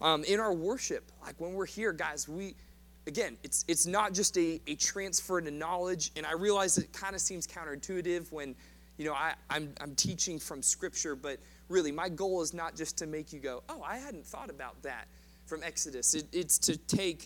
Um, 0.00 0.24
in 0.24 0.40
our 0.40 0.52
worship, 0.52 1.12
like 1.24 1.38
when 1.38 1.52
we're 1.52 1.66
here, 1.66 1.92
guys, 1.92 2.28
we 2.28 2.54
again, 3.06 3.36
it's 3.42 3.64
it's 3.68 3.86
not 3.86 4.14
just 4.14 4.36
a, 4.38 4.60
a 4.66 4.74
transfer 4.76 5.40
to 5.40 5.50
knowledge, 5.50 6.10
and 6.16 6.24
I 6.24 6.32
realize 6.32 6.78
it 6.78 6.92
kind 6.92 7.14
of 7.14 7.20
seems 7.20 7.46
counterintuitive 7.46 8.32
when 8.32 8.54
you 9.00 9.06
know, 9.06 9.14
I, 9.14 9.32
I'm, 9.48 9.72
I'm 9.80 9.94
teaching 9.94 10.38
from 10.38 10.62
Scripture, 10.62 11.16
but 11.16 11.38
really, 11.70 11.90
my 11.90 12.10
goal 12.10 12.42
is 12.42 12.52
not 12.52 12.76
just 12.76 12.98
to 12.98 13.06
make 13.06 13.32
you 13.32 13.40
go, 13.40 13.62
oh, 13.70 13.82
I 13.82 13.96
hadn't 13.96 14.26
thought 14.26 14.50
about 14.50 14.82
that 14.82 15.08
from 15.46 15.62
Exodus. 15.62 16.12
It, 16.12 16.26
it's 16.34 16.58
to 16.58 16.76
take 16.76 17.24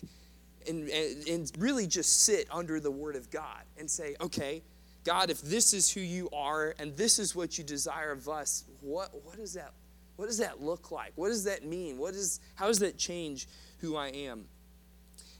and, 0.69 0.87
and 0.87 1.51
really 1.57 1.85
just 1.85 2.21
sit 2.21 2.47
under 2.49 2.79
the 2.79 2.89
Word 2.89 3.17
of 3.17 3.29
God 3.29 3.63
and 3.77 3.91
say, 3.91 4.15
okay, 4.21 4.63
God, 5.03 5.29
if 5.29 5.41
this 5.41 5.73
is 5.73 5.91
who 5.91 5.99
you 5.99 6.29
are 6.31 6.75
and 6.79 6.95
this 6.95 7.19
is 7.19 7.35
what 7.35 7.57
you 7.57 7.63
desire 7.65 8.13
of 8.13 8.29
us, 8.29 8.63
what, 8.79 9.09
what, 9.25 9.35
does, 9.35 9.53
that, 9.55 9.73
what 10.15 10.27
does 10.27 10.37
that 10.37 10.61
look 10.61 10.91
like? 10.91 11.11
What 11.15 11.27
does 11.27 11.43
that 11.43 11.65
mean? 11.65 11.97
What 11.97 12.13
is, 12.13 12.39
how 12.55 12.67
does 12.67 12.79
that 12.79 12.97
change 12.97 13.49
who 13.79 13.97
I 13.97 14.07
am? 14.07 14.45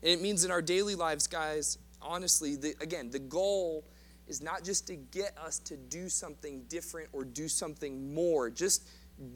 And 0.03 0.11
it 0.11 0.21
means 0.21 0.43
in 0.43 0.51
our 0.51 0.61
daily 0.61 0.95
lives, 0.95 1.27
guys, 1.27 1.77
honestly, 2.01 2.57
the, 2.57 2.75
again, 2.81 3.09
the 3.09 3.19
goal 3.19 3.85
is 4.27 4.41
not 4.41 4.63
just 4.63 4.87
to 4.87 4.95
get 4.95 5.37
us 5.37 5.59
to 5.59 5.77
do 5.77 6.09
something 6.09 6.63
different 6.67 7.09
or 7.13 7.23
do 7.23 7.47
something 7.47 8.13
more. 8.13 8.49
Just 8.49 8.87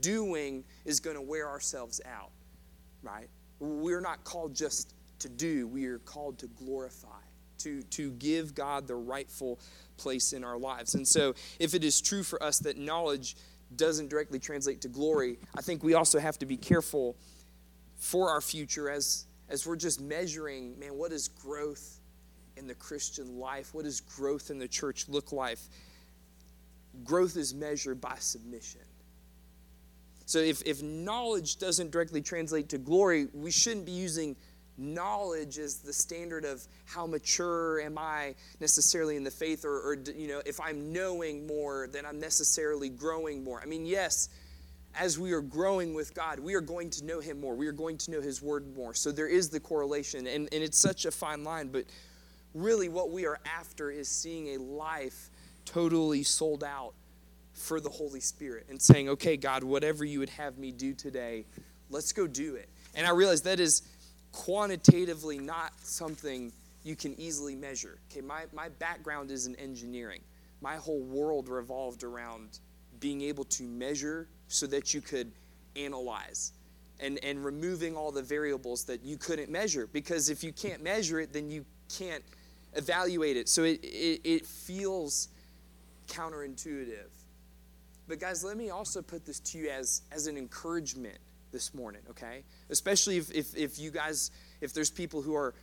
doing 0.02 0.63
is 0.86 0.99
going 0.99 1.15
to 1.15 1.21
wear 1.21 1.47
ourselves 1.47 2.02
out, 2.06 2.32
right? 3.02 3.28
We're 3.60 4.02
not 4.02 4.23
called 4.23 4.56
just 4.56 4.93
to 5.19 5.30
do, 5.30 5.67
we 5.67 5.86
are 5.86 5.99
called 5.99 6.39
to 6.39 6.47
glorify, 6.47 7.21
to, 7.60 7.82
to 7.84 8.12
give 8.12 8.56
God 8.56 8.88
the 8.88 8.95
rightful 8.95 9.60
place 9.97 10.34
in 10.34 10.43
our 10.43 10.58
lives. 10.58 10.95
And 10.95 11.08
so, 11.08 11.36
if 11.60 11.73
it 11.73 11.84
is 11.84 11.99
true 11.99 12.23
for 12.23 12.41
us 12.41 12.60
that 12.60 12.78
knowledge 12.78 13.36
doesn't 13.75 14.10
directly 14.10 14.39
translate 14.39 14.82
to 14.82 14.88
glory, 14.88 15.38
I 15.58 15.62
think 15.62 15.84
we 15.84 15.93
also 15.93 16.19
have 16.19 16.39
to 16.39 16.45
be 16.45 16.58
careful 16.58 17.17
for 17.97 18.32
our 18.32 18.41
future 18.41 18.89
as, 18.89 19.25
as 19.49 19.67
we're 19.67 19.75
just 19.75 19.99
measuring, 19.99 20.80
man, 20.80 20.97
what 20.97 21.12
is 21.12 21.28
growth? 21.28 21.98
In 22.60 22.67
the 22.67 22.76
Christian 22.76 23.39
life? 23.39 23.74
What 23.74 23.86
does 23.86 24.02
growth 24.02 24.52
in 24.52 24.60
the 24.60 24.67
church 24.67 25.08
look 25.08 25.32
like? 25.32 25.58
Growth 27.04 27.38
is 27.38 27.54
measured 27.54 28.02
by 28.02 28.15
submission. 28.19 28.82
So 30.26 30.38
if, 30.38 30.62
if 30.65 30.84
knowledge 30.84 31.58
doesn't 31.58 31.89
directly 31.89 32.22
translate 32.22 32.69
to 32.69 32.78
glory, 32.78 33.28
we 33.34 33.50
shouldn't 33.50 33.86
be 33.86 33.93
using 33.93 34.36
knowledge 34.78 35.58
as 35.58 35.80
the 35.80 35.91
standard 35.91 36.45
of 36.45 36.65
how 36.86 37.06
mature 37.06 37.82
am 37.82 37.98
I 37.98 38.36
necessarily 38.60 39.15
in 39.17 39.24
the 39.24 39.32
faith, 39.32 39.65
or, 39.65 39.80
or 39.80 39.98
you 40.15 40.28
know, 40.28 40.41
if 40.45 40.60
I'm 40.60 40.93
knowing 40.93 41.48
more, 41.48 41.89
then 41.91 42.06
I'm 42.06 42.19
necessarily 42.19 42.89
growing 42.89 43.43
more. 43.43 43.60
I 43.62 43.65
mean, 43.65 43.86
yes, 43.86 44.30
as 44.98 45.19
we 45.19 45.34
are 45.34 45.41
growing 45.41 45.93
with 45.93 46.13
God, 46.13 46.39
we 46.39 46.54
are 46.56 46.62
going 46.62 46.89
to 46.91 47.06
know 47.06 47.19
Him 47.19 47.39
more. 47.41 47.56
We 47.56 47.67
are 47.67 47.74
going 47.74 47.98
to 47.98 48.12
know 48.12 48.22
His 48.22 48.41
Word 48.41 48.76
more. 48.76 48.93
So 48.93 49.12
there 49.12 49.28
is 49.28 49.50
the 49.50 49.60
correlation, 49.60 50.28
and, 50.28 50.48
and 50.52 50.63
it's 50.63 50.78
such 50.78 51.06
a 51.06 51.12
fine 51.12 51.43
line, 51.43 51.69
but 51.69 51.86
really 52.53 52.89
what 52.89 53.12
we 53.12 53.25
are 53.25 53.39
after 53.45 53.91
is 53.91 54.07
seeing 54.07 54.55
a 54.55 54.57
life 54.62 55.29
totally 55.65 56.23
sold 56.23 56.63
out 56.63 56.93
for 57.53 57.79
the 57.79 57.89
Holy 57.89 58.19
Spirit 58.19 58.65
and 58.69 58.81
saying, 58.81 59.09
okay, 59.09 59.38
God, 59.38 59.63
whatever 59.63 60.05
you 60.05 60.19
would 60.19 60.29
have 60.29 60.57
me 60.57 60.71
do 60.71 60.93
today, 60.93 61.45
let's 61.89 62.12
go 62.13 62.25
do 62.25 62.55
it. 62.55 62.69
And 62.95 63.05
I 63.05 63.12
realize 63.12 63.41
that 63.43 63.59
is 63.59 63.83
quantitatively 64.31 65.38
not 65.38 65.73
something 65.83 66.51
you 66.83 66.95
can 66.95 67.19
easily 67.19 67.55
measure. 67.55 67.99
Okay, 68.09 68.21
my, 68.21 68.45
my 68.53 68.69
background 68.69 69.31
is 69.31 69.45
in 69.45 69.55
engineering. 69.57 70.21
My 70.62 70.75
whole 70.75 71.01
world 71.01 71.49
revolved 71.49 72.03
around 72.03 72.59
being 72.99 73.21
able 73.21 73.43
to 73.45 73.63
measure 73.63 74.27
so 74.47 74.65
that 74.67 74.93
you 74.93 75.01
could 75.01 75.31
analyze 75.75 76.53
and, 76.99 77.19
and 77.23 77.43
removing 77.43 77.95
all 77.95 78.12
the 78.12 78.21
variables 78.21 78.83
that 78.85 79.03
you 79.03 79.17
couldn't 79.17 79.49
measure. 79.49 79.88
Because 79.88 80.29
if 80.29 80.43
you 80.43 80.51
can't 80.51 80.83
measure 80.83 81.19
it, 81.19 81.31
then 81.31 81.49
you 81.49 81.65
can't 81.97 82.23
evaluate 82.73 83.38
it. 83.38 83.49
So 83.49 83.63
it, 83.63 83.79
it, 83.84 84.21
it 84.23 84.45
feels 84.45 85.29
counterintuitive. 86.08 87.10
But 88.08 88.19
guys, 88.19 88.43
let 88.43 88.58
me 88.58 88.69
also 88.69 89.01
put 89.01 89.25
this 89.25 89.39
to 89.39 89.58
you 89.58 89.69
as, 89.69 90.01
as 90.12 90.27
an 90.27 90.38
encouragement 90.38 91.17
this 91.51 91.73
morning, 91.73 92.01
okay? 92.10 92.43
Especially 92.69 93.17
if, 93.17 93.32
if, 93.32 93.55
if 93.55 93.79
you 93.79 93.91
guys, 93.91 94.32
if 94.62 94.73
there's 94.73 94.89
people 94.89 95.21
who 95.21 95.36
are, 95.36 95.53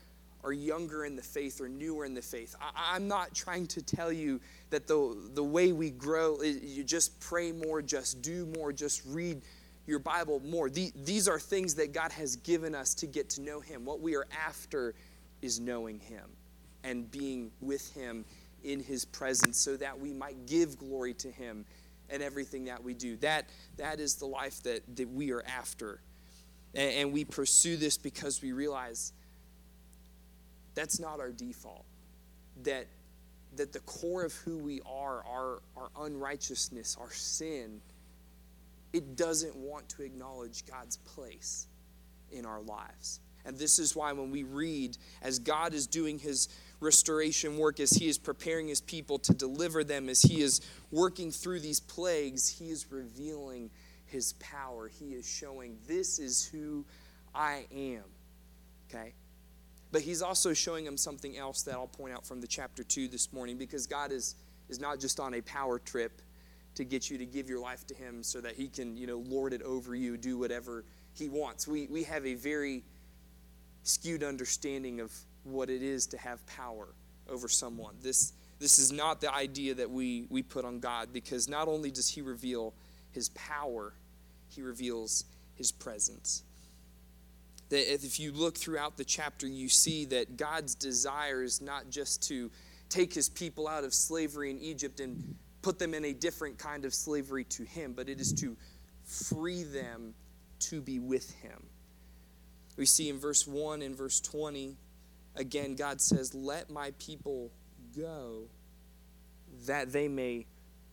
are 0.45 0.53
younger 0.53 1.05
in 1.05 1.17
the 1.17 1.23
faith 1.23 1.61
or 1.61 1.69
newer 1.69 2.05
in 2.05 2.15
the 2.15 2.23
faith. 2.23 2.55
I, 2.61 2.95
I'm 2.95 3.09
not 3.09 3.35
trying 3.35 3.67
to 3.69 3.83
tell 3.83 4.13
you 4.13 4.41
that 4.71 4.87
the, 4.87 5.17
the 5.35 5.43
way 5.43 5.73
we 5.73 5.91
grow 5.91 6.37
is 6.37 6.63
you 6.63 6.85
just 6.85 7.19
pray 7.21 7.51
more, 7.51 7.83
just 7.83 8.23
do 8.23 8.47
more, 8.57 8.73
just 8.73 9.03
read 9.07 9.43
your 9.87 9.99
Bible 9.99 10.41
more. 10.41 10.71
The, 10.71 10.93
these 10.95 11.29
are 11.29 11.39
things 11.39 11.75
that 11.77 11.93
God 11.93 12.13
has 12.13 12.37
given 12.37 12.75
us 12.75 12.95
to 12.95 13.07
get 13.07 13.31
to 13.31 13.41
know 13.41 13.61
Him. 13.61 13.85
What 13.85 14.01
we 14.01 14.15
are 14.17 14.27
after 14.47 14.95
is 15.43 15.59
knowing 15.59 15.99
Him 15.99 16.25
and 16.87 17.11
being 17.11 17.51
with 17.61 17.93
Him 17.95 18.25
in 18.65 18.81
His 18.81 19.05
presence 19.05 19.59
so 19.59 19.77
that 19.77 19.99
we 19.99 20.13
might 20.13 20.47
give 20.47 20.79
glory 20.79 21.15
to 21.15 21.31
Him 21.31 21.65
and 22.09 22.23
everything 22.23 22.65
that 22.67 22.83
we 22.83 22.95
do. 22.95 23.17
That, 23.17 23.49
that 23.77 24.01
is 24.01 24.15
the 24.15 24.27
life 24.27 24.63
that, 24.63 24.83
that 24.97 25.09
we 25.11 25.33
are 25.33 25.43
after. 25.43 26.01
And, 26.75 26.93
and 26.93 27.13
we 27.13 27.25
pursue 27.25 27.77
this 27.77 27.99
because 27.99 28.41
we 28.41 28.53
realize 28.53 29.13
that's 30.75 31.01
not 31.01 31.21
our 31.21 31.33
default. 31.33 31.85
That, 32.63 32.87
that 33.57 33.73
the 33.73 33.81
core 33.81 34.25
of 34.25 34.33
who 34.35 34.59
we 34.59 34.81
are, 34.87 35.25
our, 35.29 35.63
our 35.77 36.07
unrighteousness, 36.07 36.97
our 37.01 37.13
sin, 37.13 37.81
it 38.93 39.17
doesn't 39.17 39.57
want 39.57 39.89
to 39.91 40.03
acknowledge 40.03 40.65
God's 40.67 40.99
place 40.99 41.67
in 42.31 42.47
our 42.47 42.61
lives. 42.61 43.21
And 43.45 43.57
this 43.57 43.79
is 43.79 43.95
why 43.95 44.13
when 44.13 44.31
we 44.31 44.43
read, 44.43 44.97
as 45.23 45.39
God 45.39 45.73
is 45.73 45.87
doing 45.87 46.19
his 46.19 46.49
restoration 46.81 47.59
work, 47.59 47.81
as 47.81 47.91
he 47.91 48.09
is 48.09 48.19
preparing 48.19 48.69
his 48.69 48.81
people 48.81 49.19
to 49.21 49.33
deliver 49.33 49.85
them, 49.85 50.09
as 50.09 50.23
he 50.23 50.41
is 50.41 50.61
working 50.91 51.31
through 51.31 51.61
these 51.61 51.81
plagues, 51.81 52.49
he 52.49 52.71
is 52.71 52.91
revealing 52.91 53.71
his 54.07 54.35
power. 54.35 54.89
He 54.89 55.15
is 55.15 55.27
showing, 55.29 55.79
this 55.87 56.19
is 56.19 56.47
who 56.47 56.85
I 57.35 57.67
am. 57.75 58.05
Okay? 58.89 59.15
But 59.93 60.03
he's 60.03 60.23
also 60.23 60.53
showing 60.53 60.85
them 60.85 60.97
something 60.97 61.37
else 61.37 61.63
that 61.63 61.75
I'll 61.75 61.87
point 61.87 62.15
out 62.15 62.27
from 62.27 62.41
the 62.41 62.47
chapter 62.47 62.83
2 62.83 63.09
this 63.09 63.33
morning 63.33 63.57
because 63.57 63.87
God 63.87 64.13
is, 64.13 64.35
is 64.69 64.81
not 64.81 65.01
just 65.01 65.21
on 65.21 65.35
a 65.35 65.41
power 65.43 65.79
trip 65.79 66.21
to 66.75 66.85
get 66.85 67.11
you 67.11 67.19
to 67.19 67.27
give 67.27 67.49
your 67.49 67.61
life 67.61 67.87
to 67.87 67.95
him 67.95 68.23
so 68.23 68.41
that 68.41 68.55
he 68.55 68.69
can, 68.69 68.97
you 68.97 69.07
know, 69.07 69.19
lord 69.19 69.53
it 69.53 69.63
over 69.63 69.95
you, 69.95 70.17
do 70.17 70.39
whatever 70.39 70.85
he 71.15 71.29
wants. 71.29 71.67
We, 71.67 71.87
we 71.87 72.03
have 72.05 72.27
a 72.27 72.35
very 72.35 72.85
skewed 73.83 74.23
understanding 74.23 75.01
of 75.01 75.13
what 75.47 75.71
it 75.71 75.83
is 75.83 76.07
to 76.09 76.19
have 76.19 76.45
power 76.47 76.89
over 77.29 77.49
someone. 77.49 77.95
This, 78.03 78.33
this 78.59 78.79
is 78.79 78.93
not 78.93 79.21
the 79.21 79.33
idea 79.35 79.75
that 79.75 79.91
we, 79.91 80.27
we 80.31 80.43
put 80.43 80.65
on 80.65 80.81
God 80.81 81.13
because 81.13 81.49
not 81.49 81.69
only 81.69 81.91
does 81.91 82.09
he 82.09 82.23
reveal 82.23 82.75
his 83.13 83.29
power, 83.31 83.95
he 84.49 84.63
reveals 84.63 85.25
his 85.55 85.73
presence. 85.73 86.43
That 87.71 87.93
if 87.93 88.21
you 88.21 88.33
look 88.33 88.57
throughout 88.57 88.97
the 88.97 89.05
chapter, 89.05 89.47
you 89.47 89.69
see 89.69 90.05
that 90.07 90.37
God's 90.37 90.75
desire 90.75 91.43
is 91.43 91.61
not 91.61 91.91
just 91.91 92.23
to 92.29 92.51
take 92.89 93.13
his 93.13 93.29
people 93.29 93.67
out 93.67 93.85
of 93.85 93.93
slavery 93.93 94.51
in 94.51 94.59
Egypt 94.61 95.01
and 95.01 95.35
put 95.63 95.79
them 95.79 95.95
in 95.95 96.05
a 96.05 96.13
different 96.13 96.59
kind 96.59 96.85
of 96.85 96.95
slavery 96.95 97.43
to 97.45 97.65
him, 97.65 97.93
but 97.93 98.09
it 98.09 98.21
is 98.21 98.33
to 98.35 98.57
free 99.05 99.65
them 99.65 100.15
to 100.61 100.81
be 100.81 101.01
with 101.01 101.35
him. 101.41 101.61
We 102.77 102.87
see 102.87 103.09
in 103.09 103.19
verse 103.19 103.47
1 103.47 103.83
and 103.83 103.97
verse 103.97 104.21
20, 104.21 104.77
again, 105.37 105.75
God 105.75 106.01
says, 106.01 106.35
Let 106.35 106.71
my 106.71 106.93
people 106.99 107.51
go 107.97 108.45
that 109.67 109.93
they 109.93 110.09
may 110.09 110.47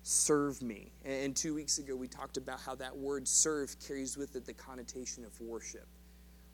serve 0.03 0.62
me. 0.62 0.91
And 1.06 1.36
two 1.36 1.53
weeks 1.53 1.77
ago, 1.77 1.95
we 1.95 2.08
talked 2.08 2.38
about 2.38 2.60
how 2.60 2.75
that 2.75 2.95
word 2.95 3.27
serve 3.27 3.75
carries 3.86 4.17
with 4.17 4.36
it 4.36 4.45
the 4.45 4.53
connotation 4.53 5.25
of 5.25 5.39
worship, 5.41 5.88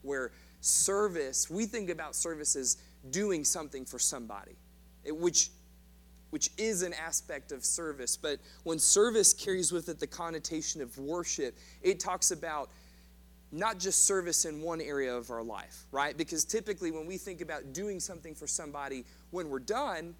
where 0.02 0.32
service, 0.62 1.50
we 1.50 1.66
think 1.66 1.90
about 1.90 2.16
service 2.16 2.56
as 2.56 2.78
doing 3.10 3.44
something 3.44 3.86
for 3.86 4.00
somebody, 4.00 4.56
which 5.06 5.50
which 6.30 6.52
is 6.60 6.84
an 6.84 6.94
aspect 6.94 7.52
of 7.52 7.66
service. 7.66 8.16
But 8.16 8.40
when 8.64 8.78
service 8.78 9.34
carries 9.34 9.72
with 9.72 9.90
it 9.90 10.00
the 10.00 10.06
connotation 10.06 10.80
of 10.80 10.96
worship, 11.00 11.58
it 11.82 12.00
talks 12.00 12.30
about 12.30 12.70
not 13.52 13.80
just 13.80 14.06
service 14.06 14.46
in 14.46 14.62
one 14.62 14.82
area 14.82 15.16
of 15.16 15.32
our 15.32 15.44
life, 15.44 15.86
right? 15.92 16.16
Because 16.16 16.46
typically 16.46 16.92
when 16.92 17.06
we 17.06 17.18
think 17.18 17.42
about 17.42 17.74
doing 17.74 18.00
something 18.00 18.36
for 18.36 18.48
somebody, 18.48 19.06
when 19.32 19.50
we're 19.50 19.60
done, 19.60 20.16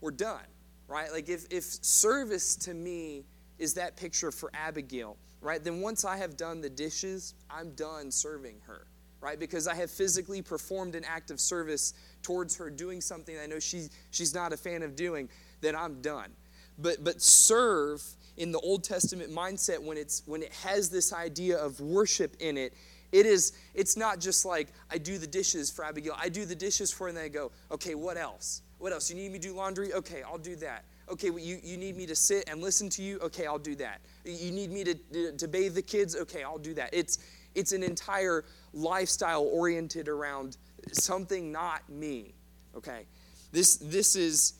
we're 0.00 0.10
done, 0.10 0.44
right? 0.88 1.12
Like 1.12 1.28
if, 1.28 1.46
if 1.50 1.64
service 1.64 2.56
to 2.56 2.74
me 2.74 3.24
is 3.58 3.74
that 3.74 3.96
picture 3.96 4.30
for 4.30 4.50
Abigail, 4.54 5.16
right? 5.40 5.62
Then 5.62 5.80
once 5.80 6.04
I 6.04 6.16
have 6.16 6.36
done 6.36 6.60
the 6.60 6.70
dishes, 6.70 7.34
I'm 7.50 7.72
done 7.72 8.10
serving 8.10 8.56
her, 8.66 8.86
right? 9.20 9.38
Because 9.38 9.68
I 9.68 9.74
have 9.74 9.90
physically 9.90 10.40
performed 10.40 10.94
an 10.94 11.04
act 11.04 11.30
of 11.30 11.40
service 11.40 11.92
towards 12.22 12.56
her 12.56 12.70
doing 12.70 13.00
something 13.00 13.36
I 13.38 13.46
know 13.46 13.58
she, 13.58 13.88
she's 14.10 14.34
not 14.34 14.52
a 14.52 14.56
fan 14.56 14.82
of 14.82 14.96
doing, 14.96 15.28
then 15.60 15.76
I'm 15.76 16.00
done. 16.00 16.32
But, 16.78 17.04
but 17.04 17.20
serve 17.20 18.02
in 18.36 18.52
the 18.52 18.60
Old 18.60 18.84
Testament 18.84 19.30
mindset 19.30 19.82
when 19.82 19.96
it's 19.96 20.22
when 20.26 20.42
it 20.42 20.52
has 20.52 20.90
this 20.90 21.12
idea 21.12 21.58
of 21.58 21.80
worship 21.80 22.36
in 22.40 22.56
it, 22.56 22.74
it 23.12 23.26
is 23.26 23.52
it's 23.74 23.96
not 23.96 24.20
just 24.20 24.44
like 24.44 24.68
I 24.90 24.98
do 24.98 25.18
the 25.18 25.26
dishes 25.26 25.70
for 25.70 25.84
Abigail. 25.84 26.14
I 26.18 26.28
do 26.28 26.44
the 26.44 26.54
dishes 26.54 26.90
for 26.90 27.04
her 27.04 27.08
and 27.08 27.16
then 27.16 27.24
I 27.24 27.28
go, 27.28 27.52
okay, 27.70 27.94
what 27.94 28.16
else? 28.16 28.62
What 28.78 28.92
else? 28.92 29.10
You 29.10 29.16
need 29.16 29.32
me 29.32 29.38
to 29.38 29.48
do 29.48 29.54
laundry? 29.54 29.92
Okay, 29.92 30.22
I'll 30.22 30.38
do 30.38 30.56
that. 30.56 30.84
Okay, 31.10 31.30
well, 31.30 31.40
you, 31.40 31.58
you 31.62 31.76
need 31.76 31.96
me 31.96 32.06
to 32.06 32.16
sit 32.16 32.48
and 32.48 32.60
listen 32.60 32.88
to 32.90 33.02
you? 33.02 33.18
Okay, 33.20 33.46
I'll 33.46 33.58
do 33.58 33.74
that. 33.76 34.00
You 34.24 34.50
need 34.50 34.70
me 34.70 34.82
to, 34.84 34.94
to, 34.94 35.32
to 35.36 35.48
bathe 35.48 35.74
the 35.74 35.82
kids? 35.82 36.16
Okay, 36.16 36.42
I'll 36.42 36.58
do 36.58 36.74
that. 36.74 36.90
It's 36.92 37.18
it's 37.54 37.72
an 37.72 37.82
entire 37.82 38.44
lifestyle 38.72 39.44
oriented 39.44 40.08
around 40.08 40.56
something 40.92 41.52
not 41.52 41.88
me. 41.88 42.34
Okay. 42.74 43.06
This 43.52 43.76
this 43.76 44.16
is 44.16 44.54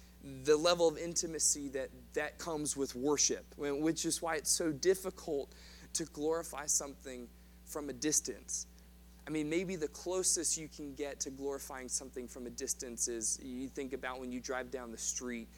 the 0.45 0.57
level 0.57 0.87
of 0.87 0.99
intimacy 0.99 1.69
that 1.71 1.89
that 2.15 2.39
comes 2.39 2.77
with 2.77 2.95
worship, 2.95 3.45
which 3.57 4.05
is 4.05 4.21
why 4.21 4.37
it's 4.37 4.51
so 4.51 4.73
difficult 4.73 5.53
to 5.95 6.05
glorify 6.07 6.67
something 6.67 7.29
from 7.65 7.89
a 7.89 7.93
distance. 7.93 8.67
I 9.27 9.31
mean, 9.31 9.49
maybe 9.49 9.77
the 9.77 9.89
closest 9.89 10.59
you 10.59 10.69
can 10.69 10.95
get 10.95 11.21
to 11.21 11.31
glorifying 11.31 11.89
something 11.89 12.27
from 12.27 12.47
a 12.47 12.51
distance 12.51 13.09
is 13.09 13.39
you 13.43 13.69
think 13.69 13.93
about 13.93 14.21
when 14.21 14.33
you 14.33 14.41
drive 14.41 14.71
down 14.71 14.91
the 14.91 14.99
street 14.99 15.49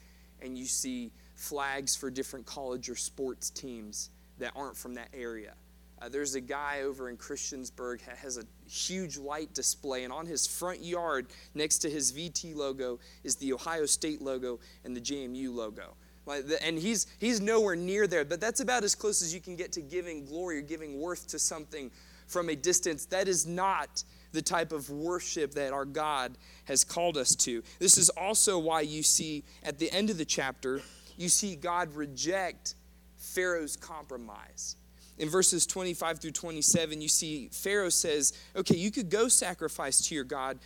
and 0.41 0.57
you 0.57 0.65
see 0.65 1.11
flags 1.35 1.95
for 1.95 2.11
different 2.11 2.45
college 2.45 2.89
or 2.89 2.95
sports 2.95 3.49
teams 3.49 4.11
that 4.37 4.51
aren't 4.55 4.77
from 4.77 4.93
that 4.95 5.09
area. 5.13 5.55
Uh, 6.01 6.09
there's 6.09 6.35
a 6.35 6.41
guy 6.41 6.81
over 6.81 7.09
in 7.09 7.17
Christiansburg 7.17 8.05
that 8.05 8.17
has 8.17 8.37
a 8.37 8.43
huge 8.69 9.17
light 9.17 9.53
display, 9.53 10.03
and 10.03 10.11
on 10.11 10.25
his 10.25 10.45
front 10.45 10.83
yard, 10.83 11.27
next 11.53 11.79
to 11.79 11.89
his 11.89 12.11
VT 12.11 12.53
logo, 12.53 12.99
is 13.23 13.37
the 13.37 13.53
Ohio 13.53 13.85
State 13.85 14.21
logo 14.21 14.59
and 14.83 14.95
the 14.95 15.01
JMU 15.01 15.53
logo. 15.53 15.95
And 16.27 16.77
he's, 16.77 17.07
he's 17.19 17.39
nowhere 17.39 17.75
near 17.75 18.07
there, 18.07 18.25
but 18.25 18.41
that's 18.41 18.59
about 18.59 18.83
as 18.83 18.95
close 18.95 19.21
as 19.21 19.33
you 19.33 19.41
can 19.41 19.55
get 19.55 19.71
to 19.73 19.81
giving 19.81 20.25
glory 20.25 20.57
or 20.59 20.61
giving 20.61 20.99
worth 20.99 21.27
to 21.27 21.39
something 21.39 21.91
from 22.27 22.49
a 22.49 22.55
distance. 22.55 23.05
That 23.05 23.27
is 23.27 23.45
not 23.45 24.03
the 24.31 24.41
type 24.41 24.71
of 24.71 24.89
worship 24.89 25.53
that 25.53 25.73
our 25.73 25.85
God 25.85 26.37
has 26.65 26.83
called 26.83 27.17
us 27.17 27.35
to. 27.35 27.63
This 27.79 27.97
is 27.97 28.09
also 28.09 28.59
why 28.59 28.81
you 28.81 29.03
see 29.03 29.43
at 29.63 29.79
the 29.79 29.91
end 29.91 30.09
of 30.09 30.17
the 30.17 30.25
chapter, 30.25 30.81
you 31.17 31.29
see 31.29 31.55
God 31.55 31.93
reject 31.95 32.75
Pharaoh's 33.15 33.75
compromise. 33.75 34.75
In 35.17 35.29
verses 35.29 35.65
25 35.65 36.19
through 36.19 36.31
27, 36.31 37.01
you 37.01 37.07
see 37.07 37.49
Pharaoh 37.51 37.89
says, 37.89 38.33
Okay, 38.55 38.75
you 38.75 38.91
could 38.91 39.09
go 39.09 39.29
sacrifice 39.29 40.05
to 40.07 40.15
your 40.15 40.25
God, 40.25 40.59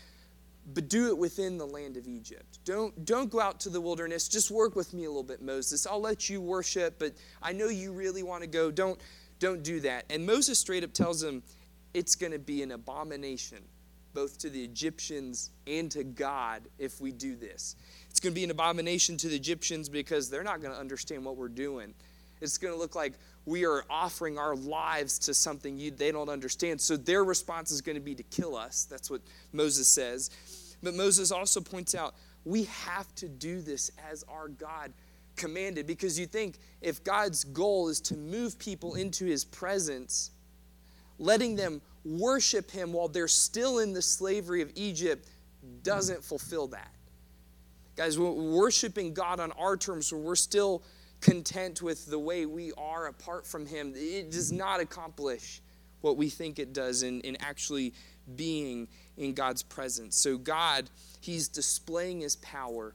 but 0.74 0.90
do 0.90 1.08
it 1.08 1.18
within 1.18 1.58
the 1.58 1.66
land 1.66 1.98
of 1.98 2.08
Egypt. 2.08 2.60
Don't, 2.66 3.06
don't 3.06 3.30
go 3.30 3.40
out 3.40 3.60
to 3.62 3.70
the 3.70 3.82
wilderness. 3.82 4.28
Just 4.28 4.52
work 4.52 4.76
with 4.76 4.94
me 4.94 5.06
a 5.06 5.08
little 5.08 5.24
bit, 5.24 5.42
Moses. 5.42 5.88
I'll 5.88 6.02
let 6.02 6.30
you 6.30 6.42
worship, 6.42 7.00
but 7.00 7.14
I 7.42 7.54
know 7.54 7.68
you 7.68 7.92
really 7.92 8.24
want 8.24 8.44
to 8.44 8.48
go. 8.48 8.72
Don't, 8.72 9.00
don't 9.40 9.64
do 9.64 9.80
that. 9.82 10.06
And 10.10 10.26
Moses 10.26 10.60
straight 10.60 10.84
up 10.84 10.94
tells 10.94 11.24
him 11.24 11.44
it's 11.94 12.16
going 12.16 12.34
to 12.34 12.40
be 12.40 12.62
an 12.62 12.72
abomination, 12.72 13.64
both 14.14 14.38
to 14.40 14.50
the 14.50 14.64
Egyptians 14.64 15.52
and 15.66 15.90
to 15.92 16.04
God, 16.04 16.64
if 16.78 17.02
we 17.02 17.12
do 17.12 17.36
this. 17.36 17.76
It's 18.10 18.20
going 18.20 18.34
to 18.34 18.40
be 18.40 18.44
an 18.44 18.52
abomination 18.52 19.18
to 19.18 19.28
the 19.28 19.36
Egyptians 19.36 19.90
because 19.90 20.30
they're 20.30 20.44
not 20.44 20.62
going 20.62 20.74
to 20.74 20.80
understand 20.80 21.26
what 21.26 21.38
we're 21.38 21.48
doing. 21.48 21.94
It's 22.42 22.58
going 22.58 22.74
to 22.74 22.80
look 22.80 22.96
like 22.96 23.14
we 23.46 23.66
are 23.66 23.84
offering 23.90 24.38
our 24.38 24.56
lives 24.56 25.18
to 25.20 25.34
something 25.34 25.78
you, 25.78 25.92
they 25.92 26.12
don't 26.12 26.30
understand. 26.30 26.80
So 26.80 26.96
their 26.96 27.24
response 27.24 27.72
is 27.72 27.82
going 27.82 27.96
to 27.96 28.02
be 28.02 28.16
to 28.16 28.24
kill 28.24 28.56
us. 28.56 28.86
That's 28.86 29.10
what 29.10 29.22
Moses 29.54 29.88
says. 29.88 30.30
But 30.82 30.94
Moses 30.94 31.32
also 31.32 31.60
points 31.62 31.96
out 31.96 32.16
we 32.46 32.64
have 32.66 33.14
to 33.16 33.28
do 33.28 33.62
this 33.62 33.92
as 34.10 34.24
our 34.30 34.48
God 34.48 34.94
commanded 35.36 35.88
because 35.88 36.20
you 36.20 36.26
think 36.26 36.58
if 36.82 37.04
God's 37.04 37.44
goal 37.44 37.90
is 37.90 38.00
to 38.02 38.16
move 38.16 38.58
people 38.60 38.96
into 38.96 39.26
his 39.26 39.46
presence, 39.46 40.32
letting 41.18 41.56
them 41.56 41.82
worship 42.06 42.72
him 42.72 42.94
while 42.94 43.08
they're 43.08 43.28
still 43.28 43.80
in 43.80 43.94
the 43.94 44.02
slavery 44.02 44.62
of 44.62 44.72
Egypt 44.76 45.28
doesn't 45.84 46.24
fulfill 46.24 46.68
that. 46.68 46.92
Guys, 47.96 48.18
worshiping 48.18 49.14
God 49.14 49.40
on 49.40 49.52
our 49.54 49.76
terms 49.76 50.12
where 50.14 50.22
we're 50.22 50.36
still 50.36 50.84
content 51.22 51.82
with 51.82 52.06
the 52.06 52.20
way 52.20 52.46
we 52.46 52.72
are 52.78 53.08
apart 53.08 53.46
from 53.46 53.66
him, 53.66 53.94
it 53.96 54.32
does 54.32 54.52
not 54.52 54.80
accomplish 54.80 55.62
what 56.02 56.18
we 56.18 56.30
think 56.30 56.60
it 56.60 56.74
does 56.74 57.04
in, 57.04 57.22
in 57.22 57.38
actually 57.42 57.94
being 58.36 58.88
in 59.18 59.34
God's 59.34 59.64
presence. 59.64 60.16
So, 60.16 60.38
God, 60.38 60.90
He's 61.20 61.48
displaying 61.48 62.22
His 62.22 62.36
power 62.38 62.94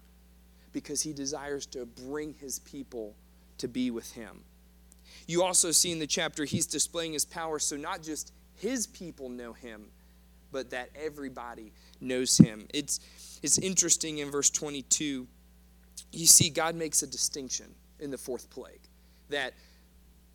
because 0.72 1.02
He 1.02 1.12
desires 1.12 1.66
to 1.66 1.86
bring 1.86 2.34
His 2.34 2.60
people 2.60 3.14
to 3.58 3.68
be 3.68 3.90
with 3.90 4.10
Him. 4.12 4.40
You 5.26 5.42
also 5.42 5.70
see 5.70 5.92
in 5.92 5.98
the 5.98 6.06
chapter, 6.06 6.44
He's 6.44 6.66
displaying 6.66 7.12
His 7.12 7.24
power 7.24 7.58
so 7.58 7.76
not 7.76 8.02
just 8.02 8.32
His 8.56 8.86
people 8.86 9.28
know 9.28 9.52
Him, 9.52 9.86
but 10.50 10.70
that 10.70 10.90
everybody 10.94 11.72
knows 12.00 12.38
Him. 12.38 12.66
It's, 12.72 13.00
it's 13.42 13.58
interesting 13.58 14.18
in 14.18 14.30
verse 14.30 14.50
22, 14.50 15.26
you 16.12 16.26
see 16.26 16.48
God 16.48 16.74
makes 16.74 17.02
a 17.02 17.06
distinction 17.06 17.74
in 18.04 18.10
the 18.10 18.18
fourth 18.18 18.48
plague 18.50 18.80
that 19.30 19.54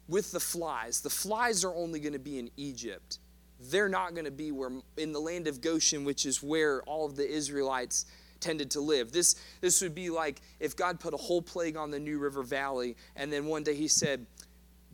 with 0.07 0.31
the 0.31 0.39
flies. 0.39 1.01
The 1.01 1.09
flies 1.09 1.63
are 1.63 1.73
only 1.73 1.99
going 1.99 2.13
to 2.13 2.19
be 2.19 2.39
in 2.39 2.49
Egypt. 2.57 3.19
They're 3.59 3.89
not 3.89 4.13
going 4.13 4.25
to 4.25 4.31
be 4.31 4.51
where 4.51 4.71
in 4.97 5.13
the 5.13 5.19
land 5.19 5.47
of 5.47 5.61
Goshen, 5.61 6.03
which 6.03 6.25
is 6.25 6.41
where 6.41 6.81
all 6.83 7.05
of 7.05 7.15
the 7.15 7.29
Israelites 7.29 8.05
tended 8.39 8.71
to 8.71 8.81
live. 8.81 9.11
This, 9.11 9.35
this 9.61 9.81
would 9.81 9.93
be 9.93 10.09
like 10.09 10.41
if 10.59 10.75
God 10.75 10.99
put 10.99 11.13
a 11.13 11.17
whole 11.17 11.41
plague 11.41 11.77
on 11.77 11.91
the 11.91 11.99
New 11.99 12.19
River 12.19 12.41
Valley, 12.41 12.95
and 13.15 13.31
then 13.31 13.45
one 13.45 13.63
day 13.63 13.75
he 13.75 13.87
said, 13.87 14.25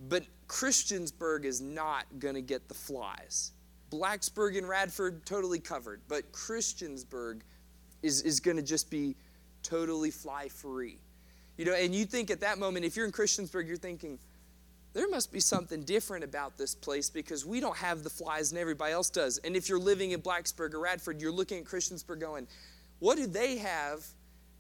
But 0.09 0.25
Christiansburg 0.47 1.45
is 1.45 1.61
not 1.61 2.05
going 2.19 2.35
to 2.35 2.41
get 2.41 2.67
the 2.67 2.73
flies. 2.73 3.51
Blacksburg 3.91 4.57
and 4.57 4.67
Radford, 4.67 5.25
totally 5.25 5.59
covered. 5.59 6.01
But 6.07 6.31
Christiansburg 6.31 7.41
is, 8.01 8.21
is 8.23 8.39
going 8.39 8.57
to 8.57 8.63
just 8.63 8.89
be 8.89 9.15
totally 9.63 10.11
fly 10.11 10.49
free. 10.49 10.99
You 11.57 11.65
know, 11.65 11.73
and 11.73 11.95
you 11.95 12.05
think 12.05 12.31
at 12.31 12.41
that 12.41 12.57
moment, 12.57 12.85
if 12.85 12.95
you're 12.95 13.05
in 13.05 13.11
Christiansburg, 13.11 13.67
you're 13.67 13.77
thinking, 13.77 14.19
there 14.93 15.09
must 15.09 15.31
be 15.31 15.41
something 15.41 15.83
different 15.83 16.23
about 16.23 16.57
this 16.57 16.73
place 16.73 17.09
because 17.09 17.45
we 17.45 17.59
don't 17.59 17.75
have 17.77 18.03
the 18.03 18.09
flies 18.09 18.51
and 18.51 18.59
everybody 18.59 18.93
else 18.93 19.09
does. 19.09 19.37
And 19.39 19.55
if 19.55 19.67
you're 19.67 19.79
living 19.79 20.11
in 20.11 20.21
Blacksburg 20.21 20.73
or 20.73 20.79
Radford, 20.79 21.21
you're 21.21 21.33
looking 21.33 21.59
at 21.59 21.65
Christiansburg 21.65 22.21
going, 22.21 22.47
what 22.99 23.17
do 23.17 23.27
they 23.27 23.57
have 23.57 24.05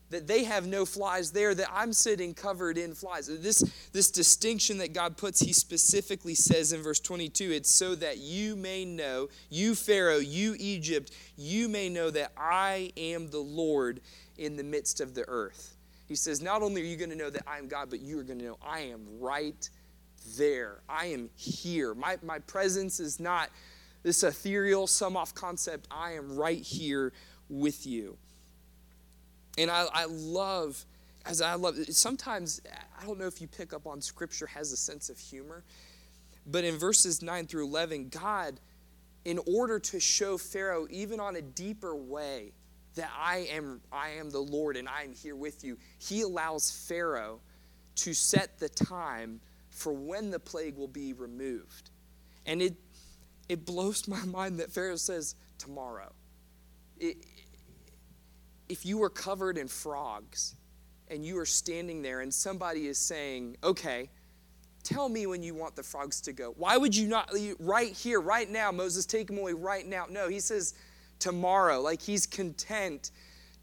that 0.09 0.27
they 0.27 0.43
have 0.43 0.67
no 0.67 0.85
flies 0.85 1.31
there 1.31 1.55
that 1.55 1.69
I'm 1.71 1.93
sitting 1.93 2.33
covered 2.33 2.77
in 2.77 2.93
flies? 2.93 3.27
This, 3.27 3.59
this 3.93 4.11
distinction 4.11 4.77
that 4.79 4.93
God 4.93 5.15
puts, 5.15 5.39
he 5.39 5.53
specifically 5.53 6.35
says 6.35 6.73
in 6.73 6.83
verse 6.83 6.99
22 6.99 7.51
it's 7.51 7.71
so 7.71 7.95
that 7.95 8.17
you 8.17 8.57
may 8.57 8.83
know, 8.83 9.29
you 9.49 9.73
Pharaoh, 9.73 10.17
you 10.17 10.55
Egypt, 10.59 11.11
you 11.37 11.69
may 11.69 11.87
know 11.87 12.09
that 12.09 12.33
I 12.37 12.91
am 12.97 13.29
the 13.29 13.39
Lord 13.39 14.01
in 14.37 14.57
the 14.57 14.63
midst 14.63 14.99
of 14.99 15.15
the 15.15 15.23
earth. 15.29 15.74
He 16.07 16.15
says, 16.15 16.41
Not 16.41 16.61
only 16.61 16.81
are 16.81 16.85
you 16.85 16.97
going 16.97 17.09
to 17.09 17.15
know 17.15 17.29
that 17.29 17.43
I 17.47 17.57
am 17.57 17.67
God, 17.67 17.89
but 17.89 17.99
you 17.99 18.19
are 18.19 18.23
going 18.23 18.39
to 18.39 18.45
know 18.45 18.57
I 18.65 18.81
am 18.81 19.01
right 19.19 19.69
there. 20.37 20.81
I 20.87 21.07
am 21.07 21.29
here. 21.35 21.93
My, 21.93 22.17
my 22.23 22.39
presence 22.39 22.99
is 22.99 23.19
not 23.19 23.49
this 24.03 24.23
ethereal, 24.23 24.87
sum 24.87 25.17
off 25.17 25.33
concept. 25.33 25.87
I 25.89 26.13
am 26.13 26.35
right 26.35 26.61
here 26.61 27.11
with 27.49 27.85
you. 27.85 28.17
And 29.57 29.71
I, 29.71 29.87
I 29.93 30.05
love, 30.05 30.85
as 31.25 31.41
I 31.41 31.55
love, 31.55 31.75
sometimes, 31.89 32.61
I 32.99 33.05
don't 33.05 33.17
know 33.17 33.27
if 33.27 33.41
you 33.41 33.47
pick 33.47 33.73
up 33.73 33.87
on 33.87 34.01
scripture 34.01 34.47
has 34.47 34.71
a 34.71 34.77
sense 34.77 35.09
of 35.09 35.17
humor, 35.17 35.63
but 36.45 36.63
in 36.63 36.77
verses 36.77 37.21
9 37.21 37.47
through 37.47 37.65
11, 37.65 38.09
God, 38.09 38.59
in 39.23 39.39
order 39.47 39.79
to 39.79 39.99
show 39.99 40.37
Pharaoh, 40.37 40.87
even 40.89 41.19
on 41.19 41.35
a 41.35 41.41
deeper 41.41 41.95
way, 41.95 42.51
that 42.95 43.11
I 43.17 43.47
am, 43.51 43.81
I 43.91 44.09
am 44.11 44.29
the 44.29 44.39
Lord 44.39 44.77
and 44.77 44.87
I 44.87 45.03
am 45.03 45.13
here 45.13 45.35
with 45.35 45.63
you, 45.63 45.77
he 45.99 46.21
allows 46.21 46.71
Pharaoh 46.71 47.41
to 47.95 48.13
set 48.13 48.57
the 48.59 48.69
time 48.69 49.39
for 49.69 49.93
when 49.93 50.31
the 50.31 50.39
plague 50.39 50.77
will 50.77 50.87
be 50.87 51.13
removed. 51.13 51.91
And 52.45 52.61
it, 52.61 52.75
it 53.49 53.65
blows 53.65 54.07
my 54.07 54.23
mind 54.25 54.59
that 54.59 54.71
Pharaoh 54.71 54.95
says, 54.95 55.35
tomorrow. 55.57 56.13
It, 56.99 57.17
if 58.69 58.85
you 58.85 58.97
were 58.97 59.09
covered 59.09 59.57
in 59.57 59.67
frogs 59.67 60.55
and 61.09 61.25
you 61.25 61.37
are 61.37 61.45
standing 61.45 62.01
there 62.01 62.21
and 62.21 62.33
somebody 62.33 62.87
is 62.87 62.97
saying, 62.97 63.57
okay, 63.63 64.09
tell 64.83 65.09
me 65.09 65.25
when 65.27 65.43
you 65.43 65.53
want 65.53 65.75
the 65.75 65.83
frogs 65.83 66.21
to 66.21 66.33
go. 66.33 66.53
Why 66.57 66.77
would 66.77 66.95
you 66.95 67.07
not, 67.07 67.31
right 67.59 67.91
here, 67.91 68.21
right 68.21 68.49
now, 68.49 68.71
Moses, 68.71 69.05
take 69.05 69.27
them 69.27 69.37
away 69.37 69.53
right 69.53 69.85
now? 69.85 70.05
No, 70.09 70.29
he 70.29 70.39
says 70.39 70.73
tomorrow. 71.19 71.81
Like 71.81 72.01
he's 72.01 72.25
content 72.25 73.11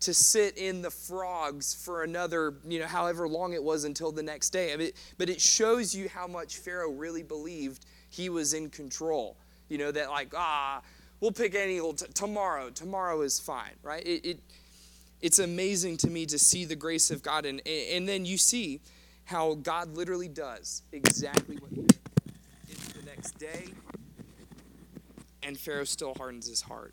to 0.01 0.12
sit 0.12 0.59
in 0.59 0.83
the 0.83 0.91
frogs 0.91 1.75
for 1.75 2.03
another, 2.03 2.55
you 2.67 2.81
know, 2.81 2.87
however 2.87 3.29
long 3.29 3.53
it 3.53 3.62
was 3.62 3.85
until 3.85 4.11
the 4.11 4.23
next 4.23 4.51
day. 4.51 4.73
I 4.73 4.77
mean, 4.77 4.91
but 5.17 5.29
it 5.29 5.41
shows 5.41 5.95
you 5.95 6.09
how 6.09 6.27
much 6.27 6.59
Pharaoh 6.59 6.91
really 6.91 7.23
believed 7.23 7.87
he 8.11 8.29
was 8.29 8.53
in 8.53 8.69
control. 8.69 9.37
You 9.69 9.79
know, 9.79 9.93
that 9.93 10.11
like, 10.11 10.35
ah, 10.37 10.83
we'll 11.21 11.33
pick 11.33 11.55
any 11.55 11.79
old, 11.79 11.99
t- 11.99 12.07
tomorrow, 12.15 12.71
tomorrow 12.71 13.21
is 13.23 13.38
fine, 13.38 13.75
right? 13.83 14.05
It, 14.05 14.27
it 14.27 14.41
it's 15.23 15.38
amazing 15.38 15.99
to 15.99 16.11
me 16.11 16.27
to 16.27 16.38
see 16.38 16.65
the 16.65 16.75
grace 16.75 17.12
of 17.12 17.23
God. 17.23 17.47
And, 17.47 17.67
and 17.67 18.09
then 18.09 18.25
you 18.25 18.37
see 18.37 18.81
how 19.25 19.55
God 19.55 19.97
literally 19.97 20.29
does 20.29 20.83
exactly 20.93 21.57
what 21.57 21.71
he 21.71 21.83
did. 21.83 21.99
The 22.99 23.07
next 23.07 23.38
day, 23.38 23.69
and 25.45 25.57
Pharaoh 25.57 25.85
still 25.85 26.15
hardens 26.15 26.49
his 26.49 26.61
heart. 26.61 26.93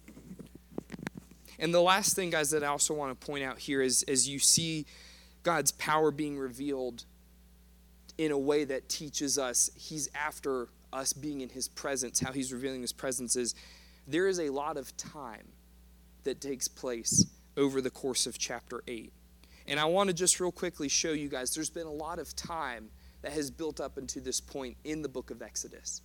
And 1.60 1.74
the 1.74 1.82
last 1.82 2.15
thing, 2.15 2.30
guys, 2.30 2.52
that 2.52 2.63
I 2.63 2.67
also 2.67 2.93
want 2.93 3.19
to 3.19 3.26
point 3.26 3.43
out 3.43 3.60
here 3.60 3.82
is 3.82 4.04
as 4.04 4.28
you 4.28 4.39
see 4.39 4.86
God's 5.43 5.72
power 5.74 6.10
being 6.10 6.38
revealed 6.38 7.04
in 8.17 8.32
a 8.32 8.38
way 8.38 8.63
that 8.63 8.89
teaches 8.89 9.38
us 9.38 9.69
he's 9.76 10.10
after 10.15 10.69
us 10.91 11.13
being 11.13 11.41
in 11.41 11.50
his 11.50 11.67
presence, 11.67 12.19
how 12.19 12.32
he's 12.32 12.52
revealing 12.52 12.82
his 12.82 12.93
presence 12.93 13.36
is 13.36 13.56
there 14.08 14.28
is 14.28 14.39
a 14.39 14.50
lot 14.50 14.78
of 14.78 14.95
time 14.98 15.48
that 16.24 16.41
takes 16.41 16.67
place 16.67 17.26
over 17.58 17.82
the 17.82 17.89
course 17.89 18.26
of 18.26 18.38
chapter 18.38 18.82
8. 18.88 19.12
And 19.67 19.80
I 19.80 19.86
want 19.86 20.08
to 20.08 20.13
just 20.13 20.39
real 20.39 20.52
quickly 20.52 20.89
show 20.89 21.12
you 21.12 21.30
guys 21.30 21.54
there's 21.54 21.69
been 21.69 21.88
a 21.88 21.91
lot 21.91 22.19
of 22.19 22.36
time 22.36 22.89
that 23.22 23.34
has 23.34 23.52
built 23.52 23.80
up 23.80 23.98
into 23.98 24.19
this 24.19 24.41
point 24.41 24.78
in 24.84 25.02
the 25.02 25.10
book 25.10 25.30
of 25.30 25.41
Exodus. 25.41 26.02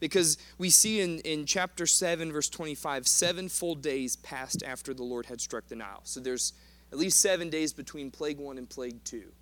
Because 0.00 0.38
we 0.58 0.70
see 0.70 1.00
in, 1.00 1.18
in 1.20 1.44
chapter 1.44 1.86
7, 1.86 2.32
verse 2.32 2.48
25, 2.48 3.06
seven 3.06 3.48
full 3.48 3.74
days 3.74 4.16
passed 4.16 4.62
after 4.62 4.94
the 4.94 5.02
Lord 5.02 5.26
had 5.26 5.40
struck 5.40 5.66
the 5.68 5.76
Nile. 5.76 6.00
So 6.04 6.20
there's 6.20 6.52
at 6.92 6.98
least 6.98 7.20
seven 7.20 7.50
days 7.50 7.72
between 7.72 8.10
plague 8.10 8.38
one 8.38 8.58
and 8.58 8.68
plague 8.68 9.02
two. 9.04 9.32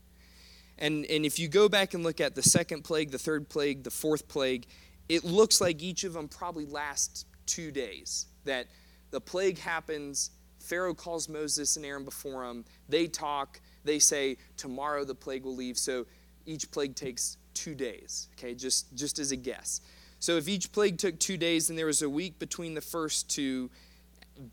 And, 0.78 1.06
and 1.06 1.24
if 1.24 1.38
you 1.38 1.48
go 1.48 1.68
back 1.68 1.94
and 1.94 2.02
look 2.02 2.20
at 2.20 2.34
the 2.34 2.42
second 2.42 2.82
plague, 2.84 3.10
the 3.10 3.18
third 3.18 3.48
plague, 3.48 3.82
the 3.82 3.90
fourth 3.90 4.28
plague, 4.28 4.66
it 5.08 5.24
looks 5.24 5.60
like 5.60 5.82
each 5.82 6.04
of 6.04 6.12
them 6.12 6.28
probably 6.28 6.66
last 6.66 7.26
two 7.46 7.70
days. 7.70 8.26
That 8.44 8.66
the 9.10 9.20
plague 9.20 9.58
happens, 9.58 10.30
Pharaoh 10.60 10.94
calls 10.94 11.28
Moses 11.28 11.76
and 11.76 11.86
Aaron 11.86 12.04
before 12.04 12.44
him. 12.44 12.64
They 12.88 13.06
talk. 13.06 13.60
They 13.84 13.98
say, 13.98 14.36
Tomorrow 14.56 15.04
the 15.04 15.14
plague 15.14 15.44
will 15.44 15.54
leave. 15.54 15.78
So 15.78 16.06
each 16.44 16.70
plague 16.70 16.94
takes 16.94 17.38
two 17.54 17.74
days, 17.74 18.28
okay, 18.34 18.54
just, 18.54 18.94
just 18.94 19.18
as 19.18 19.32
a 19.32 19.36
guess. 19.36 19.80
So 20.26 20.36
if 20.38 20.48
each 20.48 20.72
plague 20.72 20.98
took 20.98 21.20
two 21.20 21.36
days 21.36 21.70
and 21.70 21.78
there 21.78 21.86
was 21.86 22.02
a 22.02 22.10
week 22.10 22.40
between 22.40 22.74
the 22.74 22.80
first 22.80 23.30
two, 23.30 23.70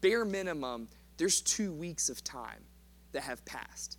bare 0.02 0.24
minimum, 0.24 0.88
there's 1.18 1.42
two 1.42 1.74
weeks 1.74 2.10
of 2.10 2.24
time 2.24 2.62
that 3.12 3.24
have 3.24 3.44
passed. 3.44 3.98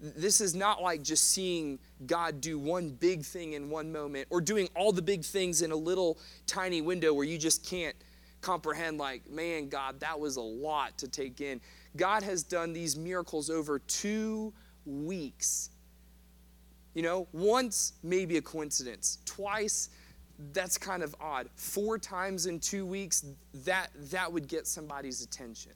This 0.00 0.40
is 0.40 0.56
not 0.56 0.82
like 0.82 1.04
just 1.04 1.30
seeing 1.30 1.78
God 2.06 2.40
do 2.40 2.58
one 2.58 2.90
big 2.90 3.22
thing 3.22 3.52
in 3.52 3.70
one 3.70 3.92
moment 3.92 4.26
or 4.30 4.40
doing 4.40 4.68
all 4.74 4.90
the 4.90 5.00
big 5.00 5.24
things 5.24 5.62
in 5.62 5.70
a 5.70 5.76
little 5.76 6.18
tiny 6.48 6.80
window 6.80 7.14
where 7.14 7.24
you 7.24 7.38
just 7.38 7.64
can't 7.64 7.94
comprehend, 8.40 8.98
like, 8.98 9.30
man, 9.30 9.68
God, 9.68 10.00
that 10.00 10.18
was 10.18 10.38
a 10.38 10.42
lot 10.42 10.98
to 10.98 11.06
take 11.06 11.40
in. 11.40 11.60
God 11.96 12.24
has 12.24 12.42
done 12.42 12.72
these 12.72 12.96
miracles 12.96 13.48
over 13.48 13.78
two 13.78 14.52
weeks. 14.84 15.70
You 16.94 17.02
know, 17.02 17.28
once, 17.30 17.92
maybe 18.02 18.38
a 18.38 18.42
coincidence. 18.42 19.18
Twice, 19.24 19.88
that's 20.52 20.78
kind 20.78 21.02
of 21.02 21.14
odd. 21.20 21.48
Four 21.54 21.98
times 21.98 22.46
in 22.46 22.60
two 22.60 22.84
weeks, 22.86 23.24
that, 23.64 23.88
that 24.10 24.32
would 24.32 24.48
get 24.48 24.66
somebody's 24.66 25.22
attention. 25.22 25.72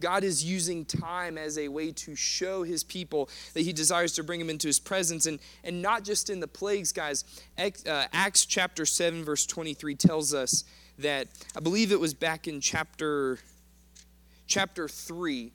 God 0.00 0.22
is 0.22 0.44
using 0.44 0.84
time 0.84 1.36
as 1.36 1.58
a 1.58 1.68
way 1.68 1.90
to 1.90 2.14
show 2.14 2.62
his 2.62 2.84
people 2.84 3.28
that 3.54 3.62
he 3.62 3.72
desires 3.72 4.12
to 4.14 4.22
bring 4.22 4.38
them 4.38 4.50
into 4.50 4.68
his 4.68 4.78
presence. 4.78 5.26
And, 5.26 5.40
and 5.64 5.82
not 5.82 6.04
just 6.04 6.30
in 6.30 6.40
the 6.40 6.46
plagues, 6.46 6.92
guys. 6.92 7.24
Uh, 7.58 8.04
Acts 8.12 8.46
chapter 8.46 8.86
7, 8.86 9.24
verse 9.24 9.44
23 9.44 9.96
tells 9.96 10.34
us 10.34 10.64
that 10.98 11.28
I 11.56 11.60
believe 11.60 11.92
it 11.92 12.00
was 12.00 12.14
back 12.14 12.48
in 12.48 12.60
chapter 12.60 13.38
chapter 14.46 14.88
3 14.88 15.52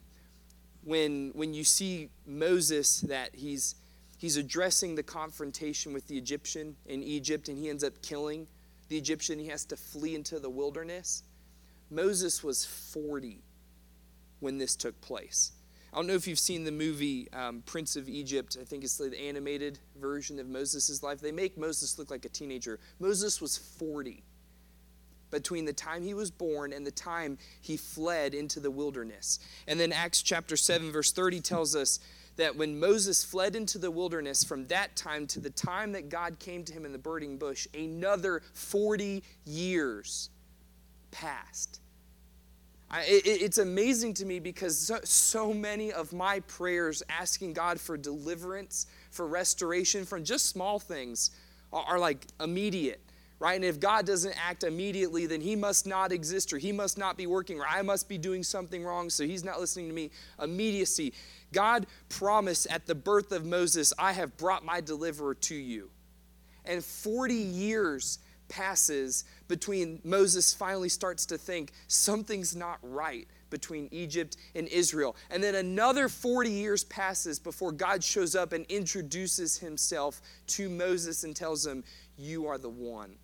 when 0.83 1.31
when 1.33 1.53
you 1.53 1.63
see 1.63 2.09
Moses 2.27 3.01
that 3.01 3.35
he's 3.35 3.75
he's 4.23 4.37
addressing 4.37 4.95
the 4.95 5.03
confrontation 5.03 5.91
with 5.91 6.07
the 6.07 6.17
Egyptian 6.17 6.77
in 6.85 7.03
Egypt 7.03 7.49
and 7.49 7.57
he 7.57 7.69
ends 7.69 7.83
up 7.83 8.01
killing 8.01 8.47
the 8.87 8.97
Egyptian 8.97 9.37
he 9.37 9.47
has 9.47 9.65
to 9.65 9.75
flee 9.75 10.15
into 10.15 10.39
the 10.39 10.49
wilderness 10.49 11.23
Moses 11.89 12.41
was 12.41 12.63
40 12.63 13.43
when 14.39 14.57
this 14.57 14.77
took 14.77 14.99
place 15.01 15.51
I 15.91 15.97
don't 15.97 16.07
know 16.07 16.13
if 16.13 16.25
you've 16.25 16.39
seen 16.39 16.63
the 16.63 16.71
movie 16.71 17.31
um, 17.33 17.61
Prince 17.67 17.95
of 17.95 18.09
Egypt. 18.09 18.57
I 18.59 18.63
think 18.63 18.83
it's 18.83 18.97
the 18.97 19.15
animated 19.15 19.77
version 20.01 20.39
of 20.39 20.47
Moses' 20.47 21.03
life. 21.03 21.21
They 21.21 21.31
make 21.31 21.55
Moses 21.55 21.99
look 21.99 22.09
like 22.09 22.25
a 22.25 22.29
teenager. 22.29 22.79
Moses 22.99 23.39
was 23.39 23.57
40 23.57 24.23
between 25.29 25.65
the 25.65 25.73
time 25.73 26.01
he 26.01 26.15
was 26.15 26.31
born 26.31 26.73
and 26.73 26.83
the 26.83 26.91
time 26.91 27.37
he 27.61 27.77
fled 27.77 28.33
into 28.33 28.59
the 28.59 28.71
wilderness. 28.71 29.37
And 29.67 29.79
then 29.79 29.91
Acts 29.91 30.23
chapter 30.23 30.57
7, 30.57 30.91
verse 30.91 31.11
30 31.11 31.41
tells 31.41 31.75
us 31.75 31.99
that 32.35 32.55
when 32.55 32.79
Moses 32.79 33.23
fled 33.23 33.55
into 33.55 33.77
the 33.77 33.91
wilderness, 33.91 34.43
from 34.43 34.67
that 34.67 34.95
time 34.95 35.27
to 35.27 35.39
the 35.39 35.49
time 35.49 35.91
that 35.91 36.09
God 36.09 36.39
came 36.39 36.63
to 36.65 36.73
him 36.73 36.85
in 36.85 36.91
the 36.91 36.97
burning 36.97 37.37
bush, 37.37 37.67
another 37.73 38.41
40 38.53 39.23
years 39.45 40.29
passed. 41.11 41.79
I, 42.89 43.01
it, 43.03 43.25
it's 43.25 43.57
amazing 43.57 44.13
to 44.15 44.25
me 44.25 44.39
because 44.39 44.77
so, 44.77 44.99
so 45.03 45.53
many 45.53 45.91
of 45.91 46.13
my 46.13 46.41
prayers 46.41 47.01
asking 47.09 47.53
God 47.53 47.79
for 47.79 47.97
deliverance, 47.97 48.87
for 49.11 49.27
restoration 49.27 50.05
from 50.05 50.23
just 50.23 50.47
small 50.47 50.79
things, 50.79 51.31
are, 51.71 51.83
are 51.83 51.99
like 51.99 52.25
immediate 52.39 53.01
right? 53.43 53.55
And 53.55 53.65
if 53.65 53.77
God 53.77 54.05
doesn't 54.05 54.33
act 54.41 54.63
immediately, 54.63 55.25
then 55.25 55.41
he 55.41 55.57
must 55.57 55.85
not 55.85 56.13
exist 56.13 56.53
or 56.53 56.57
he 56.57 56.71
must 56.71 56.97
not 56.97 57.17
be 57.17 57.27
working 57.27 57.59
or 57.59 57.65
I 57.67 57.81
must 57.81 58.07
be 58.07 58.17
doing 58.17 58.41
something 58.41 58.85
wrong, 58.85 59.09
so 59.09 59.25
he's 59.25 59.43
not 59.43 59.59
listening 59.59 59.89
to 59.89 59.93
me. 59.93 60.11
Immediacy. 60.41 61.13
God 61.51 61.85
promised 62.07 62.67
at 62.67 62.87
the 62.87 62.95
birth 62.95 63.33
of 63.33 63.45
Moses, 63.45 63.91
I 63.99 64.13
have 64.13 64.37
brought 64.37 64.63
my 64.63 64.79
deliverer 64.79 65.35
to 65.35 65.55
you. 65.55 65.89
And 66.63 66.81
40 66.85 67.33
years 67.33 68.19
passes 68.47 69.25
between 69.49 69.99
Moses 70.05 70.53
finally 70.53 70.87
starts 70.87 71.25
to 71.25 71.37
think 71.37 71.73
something's 71.87 72.55
not 72.55 72.79
right 72.81 73.27
between 73.49 73.89
Egypt 73.91 74.37
and 74.55 74.69
Israel. 74.69 75.17
And 75.29 75.43
then 75.43 75.55
another 75.55 76.07
40 76.07 76.49
years 76.49 76.85
passes 76.85 77.39
before 77.39 77.73
God 77.73 78.05
shows 78.05 78.37
up 78.37 78.53
and 78.53 78.65
introduces 78.67 79.57
himself 79.57 80.21
to 80.47 80.69
Moses 80.69 81.25
and 81.25 81.35
tells 81.35 81.67
him, 81.67 81.83
You 82.17 82.47
are 82.47 82.57
the 82.57 82.69
one 82.69 83.15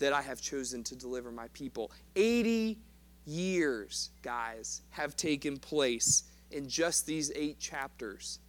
that 0.00 0.12
I 0.12 0.22
have 0.22 0.40
chosen 0.40 0.82
to 0.84 0.96
deliver 0.96 1.30
my 1.30 1.46
people. 1.48 1.92
80 2.16 2.78
years, 3.26 4.10
guys, 4.22 4.82
have 4.90 5.14
taken 5.14 5.56
place 5.56 6.24
in 6.50 6.68
just 6.68 7.06
these 7.06 7.30
eight 7.36 7.60
chapters 7.60 8.40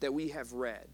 that 0.00 0.12
we 0.12 0.28
have 0.28 0.52
read. 0.52 0.88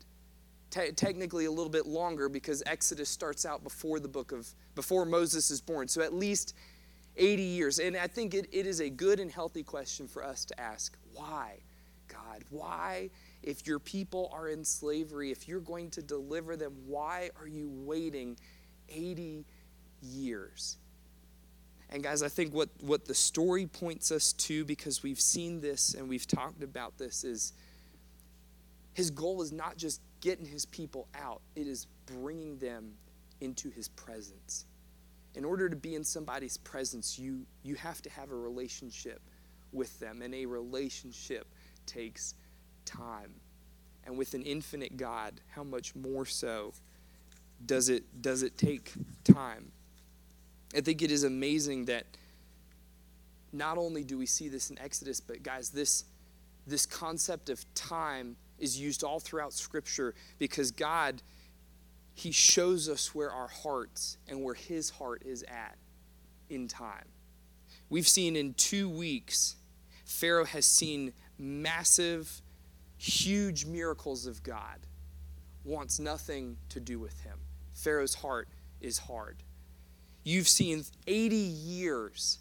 Te- 0.71 0.93
technically 0.93 1.45
a 1.45 1.51
little 1.51 1.71
bit 1.71 1.87
longer 1.87 2.29
because 2.29 2.63
Exodus 2.67 3.09
starts 3.09 3.45
out 3.45 3.63
before 3.63 4.01
the 4.01 4.09
book 4.09 4.33
of 4.33 4.49
before 4.75 5.05
Moses 5.05 5.51
is 5.51 5.61
born. 5.61 5.89
So 5.89 6.01
at 6.01 6.15
least 6.15 6.55
80 7.17 7.43
years. 7.43 7.79
And 7.79 7.97
I 7.97 8.07
think 8.07 8.35
it, 8.35 8.49
it 8.53 8.67
is 8.67 8.81
a 8.81 8.89
good 8.89 9.21
and 9.21 9.31
healthy 9.31 9.63
question 9.63 10.07
for 10.09 10.25
us 10.25 10.45
to 10.47 10.61
ask. 10.61 10.97
Why, 11.13 11.59
God? 12.09 12.45
Why, 12.51 13.11
if 13.43 13.67
your 13.67 13.79
people 13.79 14.31
are 14.33 14.49
in 14.49 14.65
slavery, 14.65 15.31
if 15.31 15.49
you're 15.49 15.61
going 15.61 15.91
to 15.91 16.03
deliver 16.03 16.57
them, 16.57 16.73
why 16.87 17.31
are 17.41 17.49
you 17.49 17.69
waiting 17.69 18.39
80 18.89 19.45
years. 20.03 20.79
And 21.91 22.03
guys, 22.03 22.23
I 22.23 22.29
think 22.29 22.55
what, 22.55 22.69
what 22.81 23.05
the 23.05 23.15
story 23.15 23.67
points 23.67 24.13
us 24.13 24.33
to, 24.35 24.65
because 24.65 25.03
we've 25.03 25.21
seen 25.21 25.61
this 25.61 25.95
and 25.95 26.09
we've 26.09 26.27
talked 26.27 26.63
about 26.63 26.97
this, 26.99 27.25
is 27.25 27.53
his 28.95 29.11
goal 29.11 29.43
is 29.43 29.51
not 29.51 29.77
just 29.77 30.01
getting 30.21 30.47
his 30.47 30.67
people 30.67 31.09
out, 31.21 31.41
it 31.57 31.67
is 31.67 31.87
bringing 32.07 32.59
them 32.59 32.93
into 33.41 33.71
his 33.71 33.89
presence. 33.89 34.67
In 35.35 35.45
order 35.45 35.69
to 35.69 35.77
be 35.77 35.95
in 35.95 36.05
somebody's 36.05 36.59
presence, 36.59 37.19
you, 37.19 37.47
you 37.63 37.75
have 37.77 38.03
to 38.03 38.11
have 38.11 38.31
a 38.31 38.37
relationship 38.37 39.21
with 39.73 39.99
them, 40.01 40.23
and 40.23 40.35
a 40.35 40.47
relationship 40.47 41.47
takes 41.87 42.35
time. 42.85 43.33
And 44.05 44.17
with 44.17 44.35
an 44.35 44.43
infinite 44.43 44.97
God, 44.97 45.41
how 45.49 45.63
much 45.63 45.95
more 45.95 46.27
so 46.27 46.73
does 47.67 47.89
it, 47.89 48.23
does 48.23 48.43
it 48.43 48.57
take 48.57 48.93
time? 49.25 49.71
I 50.75 50.81
think 50.81 51.03
it 51.03 51.11
is 51.11 51.25
amazing 51.25 51.87
that 51.87 52.07
not 53.53 53.79
only 53.79 54.05
do 54.05 54.17
we 54.17 54.27
see 54.27 54.49
this 54.49 54.71
in 54.71 54.79
Exodus, 54.79 55.21
but 55.21 55.43
guys, 55.43 55.71
this, 55.71 56.05
this 56.67 56.87
concept 56.87 57.51
of 57.51 57.65
time 57.75 58.37
is 58.59 58.79
used 58.79 59.03
all 59.03 59.19
throughout 59.19 59.53
Scripture 59.53 60.15
because 60.39 60.71
God, 60.71 61.23
He 62.15 62.31
shows 62.31 62.89
us 62.89 63.15
where 63.15 63.33
our 63.33 63.49
hearts 63.49 64.19
and 64.29 64.43
where 64.45 64.55
His 64.55 64.91
heart 64.91 65.23
is 65.25 65.43
at 65.45 65.77
in 66.49 66.69
time. 66.69 67.09
We've 67.89 68.09
seen 68.09 68.37
in 68.37 68.55
two 68.55 68.89
weeks, 68.89 69.57
Pharaoh 70.05 70.45
has 70.45 70.65
seen 70.65 71.13
massive, 71.39 72.43
huge 72.99 73.65
miracles 73.65 74.27
of 74.27 74.43
God, 74.43 74.79
wants 75.65 75.99
nothing 75.99 76.57
to 76.69 76.81
do 76.81 76.99
with 76.99 77.21
him. 77.23 77.39
Pharaoh's 77.73 78.15
heart 78.15 78.49
is 78.81 78.99
hard. 78.99 79.39
You've 80.23 80.49
seen 80.49 80.85
80 81.07 81.37
years, 81.37 82.39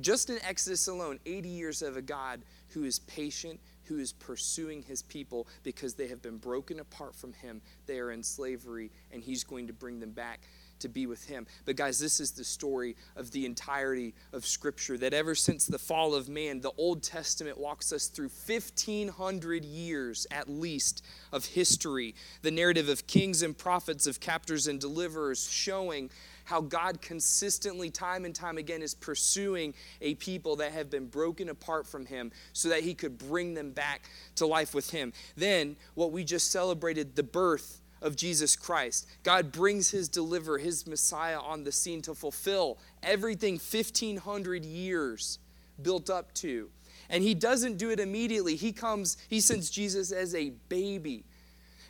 just 0.00 0.30
in 0.30 0.38
Exodus 0.42 0.86
alone, 0.86 1.18
80 1.26 1.48
years 1.48 1.82
of 1.82 1.96
a 1.96 2.02
God 2.02 2.42
who 2.68 2.84
is 2.84 3.00
patient, 3.00 3.58
who 3.84 3.98
is 3.98 4.12
pursuing 4.12 4.82
his 4.82 5.02
people 5.02 5.48
because 5.64 5.94
they 5.94 6.06
have 6.06 6.22
been 6.22 6.36
broken 6.36 6.78
apart 6.78 7.16
from 7.16 7.32
him. 7.32 7.60
They 7.86 7.98
are 7.98 8.12
in 8.12 8.22
slavery, 8.22 8.92
and 9.10 9.22
he's 9.22 9.42
going 9.42 9.66
to 9.66 9.72
bring 9.72 9.98
them 9.98 10.12
back 10.12 10.40
to 10.80 10.88
be 10.88 11.06
with 11.06 11.26
him. 11.26 11.46
But, 11.64 11.76
guys, 11.76 11.98
this 11.98 12.20
is 12.20 12.32
the 12.32 12.44
story 12.44 12.96
of 13.16 13.30
the 13.30 13.46
entirety 13.46 14.14
of 14.32 14.46
Scripture 14.46 14.98
that 14.98 15.14
ever 15.14 15.34
since 15.34 15.66
the 15.66 15.78
fall 15.78 16.14
of 16.14 16.28
man, 16.28 16.60
the 16.60 16.72
Old 16.76 17.02
Testament 17.02 17.58
walks 17.58 17.92
us 17.92 18.06
through 18.06 18.30
1,500 18.46 19.64
years 19.64 20.26
at 20.30 20.48
least 20.48 21.04
of 21.32 21.44
history. 21.44 22.14
The 22.42 22.50
narrative 22.50 22.88
of 22.88 23.06
kings 23.06 23.42
and 23.42 23.56
prophets, 23.56 24.06
of 24.06 24.20
captors 24.20 24.66
and 24.66 24.80
deliverers, 24.80 25.48
showing 25.50 26.10
how 26.44 26.60
God 26.60 27.00
consistently, 27.00 27.90
time 27.90 28.24
and 28.24 28.34
time 28.34 28.58
again, 28.58 28.82
is 28.82 28.94
pursuing 28.94 29.72
a 30.00 30.16
people 30.16 30.56
that 30.56 30.72
have 30.72 30.90
been 30.90 31.06
broken 31.06 31.48
apart 31.48 31.86
from 31.86 32.06
Him 32.06 32.32
so 32.52 32.68
that 32.70 32.82
He 32.82 32.92
could 32.92 33.18
bring 33.18 33.54
them 33.54 33.70
back 33.70 34.02
to 34.34 34.46
life 34.46 34.74
with 34.74 34.90
Him. 34.90 35.12
Then, 35.36 35.76
what 35.94 36.10
we 36.10 36.24
just 36.24 36.50
celebrated, 36.50 37.14
the 37.14 37.22
birth 37.22 37.80
of 38.02 38.16
Jesus 38.16 38.56
Christ. 38.56 39.06
God 39.22 39.52
brings 39.52 39.90
his 39.90 40.08
deliverer, 40.08 40.58
his 40.58 40.86
Messiah 40.86 41.38
on 41.38 41.64
the 41.64 41.72
scene 41.72 42.02
to 42.02 42.14
fulfill 42.14 42.78
everything 43.02 43.54
1500 43.54 44.64
years 44.64 45.38
built 45.82 46.10
up 46.10 46.32
to. 46.34 46.70
And 47.08 47.22
he 47.22 47.34
doesn't 47.34 47.76
do 47.76 47.90
it 47.90 48.00
immediately. 48.00 48.56
He 48.56 48.72
comes, 48.72 49.16
he 49.28 49.40
sends 49.40 49.70
Jesus 49.70 50.12
as 50.12 50.34
a 50.34 50.50
baby. 50.68 51.24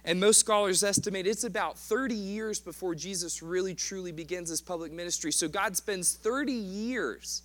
And 0.05 0.19
most 0.19 0.41
scholars 0.41 0.83
estimate 0.83 1.27
it's 1.27 1.45
about 1.45 1.79
30 1.79 2.15
years 2.15 2.59
before 2.59 2.95
Jesus 2.95 3.43
really 3.43 3.75
truly 3.75 4.13
begins 4.13 4.49
his 4.49 4.63
public 4.63 4.93
ministry. 4.93 5.31
So 5.31 5.47
God 5.47 5.77
spends 5.77 6.15
30 6.15 6.53
years 6.53 7.43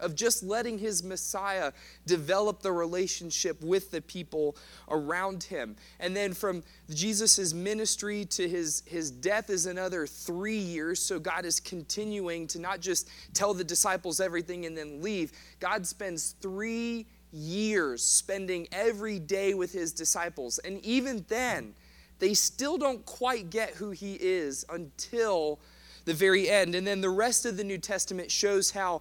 of 0.00 0.14
just 0.14 0.42
letting 0.42 0.78
his 0.78 1.02
Messiah 1.02 1.72
develop 2.06 2.62
the 2.62 2.72
relationship 2.72 3.62
with 3.62 3.90
the 3.90 4.00
people 4.02 4.56
around 4.88 5.44
him. 5.44 5.76
And 6.00 6.16
then 6.16 6.34
from 6.34 6.62
Jesus' 6.90 7.54
ministry 7.54 8.24
to 8.26 8.48
his, 8.48 8.82
his 8.86 9.10
death 9.10 9.50
is 9.50 9.66
another 9.66 10.06
three 10.06 10.58
years. 10.58 11.00
So 11.00 11.18
God 11.18 11.44
is 11.44 11.60
continuing 11.60 12.46
to 12.48 12.58
not 12.58 12.80
just 12.80 13.08
tell 13.32 13.54
the 13.54 13.64
disciples 13.64 14.20
everything 14.20 14.66
and 14.66 14.76
then 14.76 15.02
leave. 15.02 15.32
God 15.60 15.86
spends 15.86 16.34
three 16.40 17.06
years 17.32 18.02
spending 18.04 18.68
every 18.72 19.18
day 19.18 19.54
with 19.54 19.72
his 19.72 19.92
disciples. 19.92 20.58
And 20.58 20.84
even 20.84 21.24
then, 21.28 21.74
they 22.18 22.34
still 22.34 22.78
don't 22.78 23.04
quite 23.04 23.50
get 23.50 23.70
who 23.70 23.90
he 23.90 24.14
is 24.14 24.64
until 24.70 25.60
the 26.04 26.14
very 26.14 26.48
end. 26.48 26.74
And 26.74 26.86
then 26.86 27.00
the 27.00 27.10
rest 27.10 27.44
of 27.46 27.56
the 27.56 27.64
New 27.64 27.78
Testament 27.78 28.30
shows 28.30 28.70
how 28.70 29.00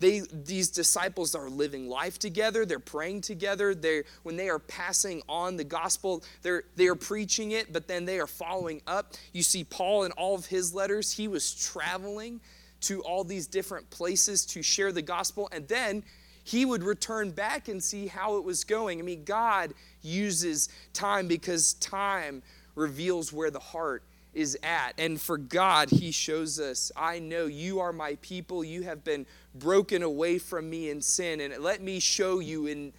they, 0.00 0.22
these 0.32 0.70
disciples 0.70 1.34
are 1.34 1.48
living 1.48 1.88
life 1.88 2.18
together. 2.18 2.66
They're 2.66 2.78
praying 2.78 3.20
together. 3.20 3.74
They, 3.74 4.02
when 4.22 4.36
they 4.36 4.48
are 4.48 4.58
passing 4.58 5.22
on 5.28 5.56
the 5.56 5.64
gospel, 5.64 6.24
they're, 6.42 6.64
they 6.76 6.86
are 6.88 6.96
preaching 6.96 7.52
it, 7.52 7.72
but 7.72 7.86
then 7.86 8.06
they 8.06 8.18
are 8.18 8.26
following 8.26 8.82
up. 8.86 9.14
You 9.32 9.42
see, 9.42 9.64
Paul 9.64 10.04
in 10.04 10.12
all 10.12 10.34
of 10.34 10.46
his 10.46 10.74
letters, 10.74 11.12
he 11.12 11.28
was 11.28 11.54
traveling 11.54 12.40
to 12.82 13.02
all 13.02 13.24
these 13.24 13.46
different 13.46 13.88
places 13.90 14.46
to 14.46 14.62
share 14.62 14.90
the 14.90 15.02
gospel, 15.02 15.48
and 15.52 15.68
then 15.68 16.02
he 16.44 16.64
would 16.64 16.82
return 16.82 17.30
back 17.30 17.68
and 17.68 17.82
see 17.82 18.06
how 18.06 18.36
it 18.38 18.44
was 18.44 18.64
going. 18.64 18.98
I 18.98 19.02
mean, 19.02 19.24
God 19.24 19.74
uses 20.02 20.70
time 20.94 21.28
because 21.28 21.74
time 21.74 22.42
reveals 22.74 23.32
where 23.32 23.50
the 23.50 23.60
heart 23.60 24.02
is 24.34 24.56
at. 24.62 24.94
And 24.98 25.20
for 25.20 25.38
God, 25.38 25.90
He 25.90 26.10
shows 26.10 26.60
us, 26.60 26.92
I 26.96 27.18
know 27.18 27.46
you 27.46 27.80
are 27.80 27.92
my 27.92 28.16
people. 28.22 28.64
You 28.64 28.82
have 28.82 29.04
been 29.04 29.26
broken 29.54 30.02
away 30.02 30.38
from 30.38 30.70
me 30.70 30.90
in 30.90 31.00
sin. 31.00 31.40
And 31.40 31.56
let 31.58 31.80
me 31.82 32.00
show 32.00 32.40
you 32.40 32.66
in, 32.66 32.92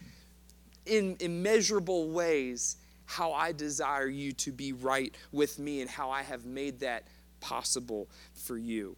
in 0.86 1.18
immeasurable 1.20 2.10
ways 2.10 2.78
how 3.06 3.34
I 3.34 3.52
desire 3.52 4.08
you 4.08 4.32
to 4.34 4.52
be 4.52 4.74
right 4.74 5.14
with 5.32 5.60
me 5.60 5.82
and 5.82 5.90
how 5.90 6.10
I 6.10 6.24
have 6.24 6.46
made 6.46 6.80
that 6.80 7.04
possible 7.40 8.08
for 8.34 8.58
you. 8.58 8.96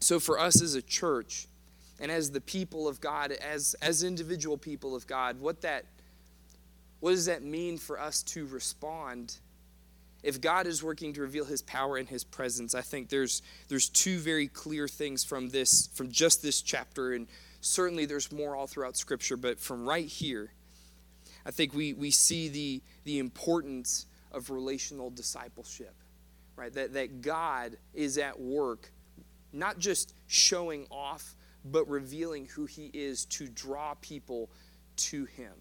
So, 0.00 0.20
for 0.20 0.38
us 0.38 0.62
as 0.62 0.74
a 0.74 0.82
church, 0.82 1.48
and 1.98 2.10
as 2.10 2.30
the 2.30 2.40
people 2.40 2.86
of 2.86 3.00
God, 3.00 3.32
as, 3.32 3.74
as 3.80 4.02
individual 4.02 4.58
people 4.58 4.94
of 4.94 5.06
God, 5.06 5.40
what 5.40 5.62
that 5.62 5.86
what 7.00 7.10
does 7.10 7.26
that 7.26 7.42
mean 7.42 7.78
for 7.78 8.00
us 8.00 8.22
to 8.22 8.46
respond 8.46 9.36
if 10.26 10.40
God 10.40 10.66
is 10.66 10.82
working 10.82 11.12
to 11.12 11.20
reveal 11.20 11.44
his 11.44 11.62
power 11.62 11.96
and 11.96 12.08
his 12.08 12.24
presence, 12.24 12.74
I 12.74 12.80
think 12.80 13.08
there's 13.08 13.42
there's 13.68 13.88
two 13.88 14.18
very 14.18 14.48
clear 14.48 14.88
things 14.88 15.22
from 15.22 15.50
this 15.50 15.88
from 15.94 16.10
just 16.10 16.42
this 16.42 16.62
chapter 16.62 17.12
and 17.12 17.28
certainly 17.60 18.06
there's 18.06 18.32
more 18.32 18.56
all 18.56 18.66
throughout 18.66 18.96
scripture, 18.96 19.36
but 19.36 19.60
from 19.60 19.88
right 19.88 20.06
here, 20.06 20.52
I 21.44 21.52
think 21.52 21.74
we 21.74 21.92
we 21.92 22.10
see 22.10 22.48
the 22.48 22.82
the 23.04 23.20
importance 23.20 24.06
of 24.32 24.50
relational 24.50 25.10
discipleship. 25.10 25.94
Right? 26.56 26.72
That 26.72 26.94
that 26.94 27.22
God 27.22 27.76
is 27.94 28.18
at 28.18 28.40
work 28.40 28.90
not 29.52 29.78
just 29.78 30.12
showing 30.26 30.86
off 30.90 31.34
but 31.64 31.88
revealing 31.88 32.46
who 32.46 32.66
he 32.66 32.90
is 32.92 33.24
to 33.24 33.48
draw 33.48 33.94
people 34.00 34.50
to 34.96 35.24
him. 35.24 35.52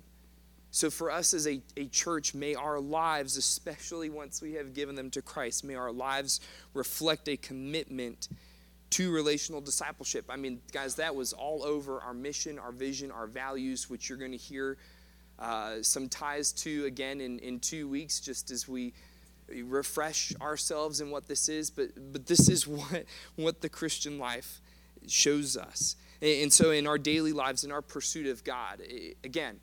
So, 0.75 0.89
for 0.89 1.09
us 1.09 1.33
as 1.33 1.47
a, 1.47 1.61
a 1.77 1.85
church, 1.85 2.33
may 2.33 2.53
our 2.53 2.81
lives, 2.81 3.37
especially 3.37 4.09
once 4.09 4.41
we 4.41 4.55
have 4.55 4.73
given 4.73 4.93
them 4.95 5.09
to 5.11 5.21
Christ, 5.21 5.63
may 5.63 5.75
our 5.75 5.89
lives 5.89 6.41
reflect 6.73 7.29
a 7.29 7.37
commitment 7.37 8.27
to 8.89 9.09
relational 9.09 9.61
discipleship. 9.61 10.25
I 10.27 10.35
mean, 10.35 10.59
guys, 10.73 10.95
that 10.95 11.15
was 11.15 11.31
all 11.31 11.63
over 11.63 12.01
our 12.01 12.13
mission, 12.13 12.59
our 12.59 12.73
vision, 12.73 13.09
our 13.09 13.25
values, 13.25 13.89
which 13.89 14.09
you're 14.09 14.17
going 14.17 14.33
to 14.33 14.37
hear 14.37 14.77
uh, 15.39 15.75
some 15.81 16.09
ties 16.09 16.51
to 16.51 16.83
again 16.83 17.21
in, 17.21 17.39
in 17.39 17.61
two 17.61 17.87
weeks, 17.87 18.19
just 18.19 18.51
as 18.51 18.67
we 18.67 18.91
refresh 19.47 20.35
ourselves 20.41 20.99
in 20.99 21.09
what 21.09 21.25
this 21.29 21.47
is. 21.47 21.69
But, 21.69 21.91
but 22.11 22.25
this 22.25 22.49
is 22.49 22.67
what, 22.67 23.05
what 23.37 23.61
the 23.61 23.69
Christian 23.69 24.19
life 24.19 24.59
shows 25.07 25.55
us. 25.55 25.95
And 26.21 26.51
so, 26.51 26.71
in 26.71 26.85
our 26.85 26.97
daily 26.97 27.31
lives, 27.31 27.63
in 27.63 27.71
our 27.71 27.81
pursuit 27.81 28.27
of 28.27 28.43
God, 28.43 28.81
again, 29.23 29.61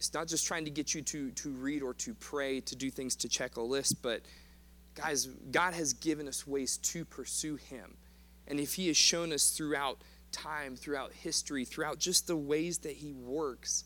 it's 0.00 0.14
not 0.14 0.28
just 0.28 0.46
trying 0.46 0.64
to 0.64 0.70
get 0.70 0.94
you 0.94 1.02
to, 1.02 1.30
to 1.32 1.50
read 1.50 1.82
or 1.82 1.92
to 1.92 2.14
pray, 2.14 2.60
to 2.62 2.74
do 2.74 2.90
things 2.90 3.14
to 3.16 3.28
check 3.28 3.58
a 3.58 3.60
list, 3.60 4.00
but 4.00 4.22
guys, 4.94 5.26
God 5.26 5.74
has 5.74 5.92
given 5.92 6.26
us 6.26 6.46
ways 6.46 6.78
to 6.78 7.04
pursue 7.04 7.56
Him. 7.56 7.98
And 8.48 8.58
if 8.58 8.72
He 8.72 8.86
has 8.86 8.96
shown 8.96 9.30
us 9.30 9.50
throughout 9.50 9.98
time, 10.32 10.74
throughout 10.74 11.12
history, 11.12 11.66
throughout 11.66 11.98
just 11.98 12.26
the 12.26 12.36
ways 12.36 12.78
that 12.78 12.94
He 12.94 13.12
works, 13.12 13.84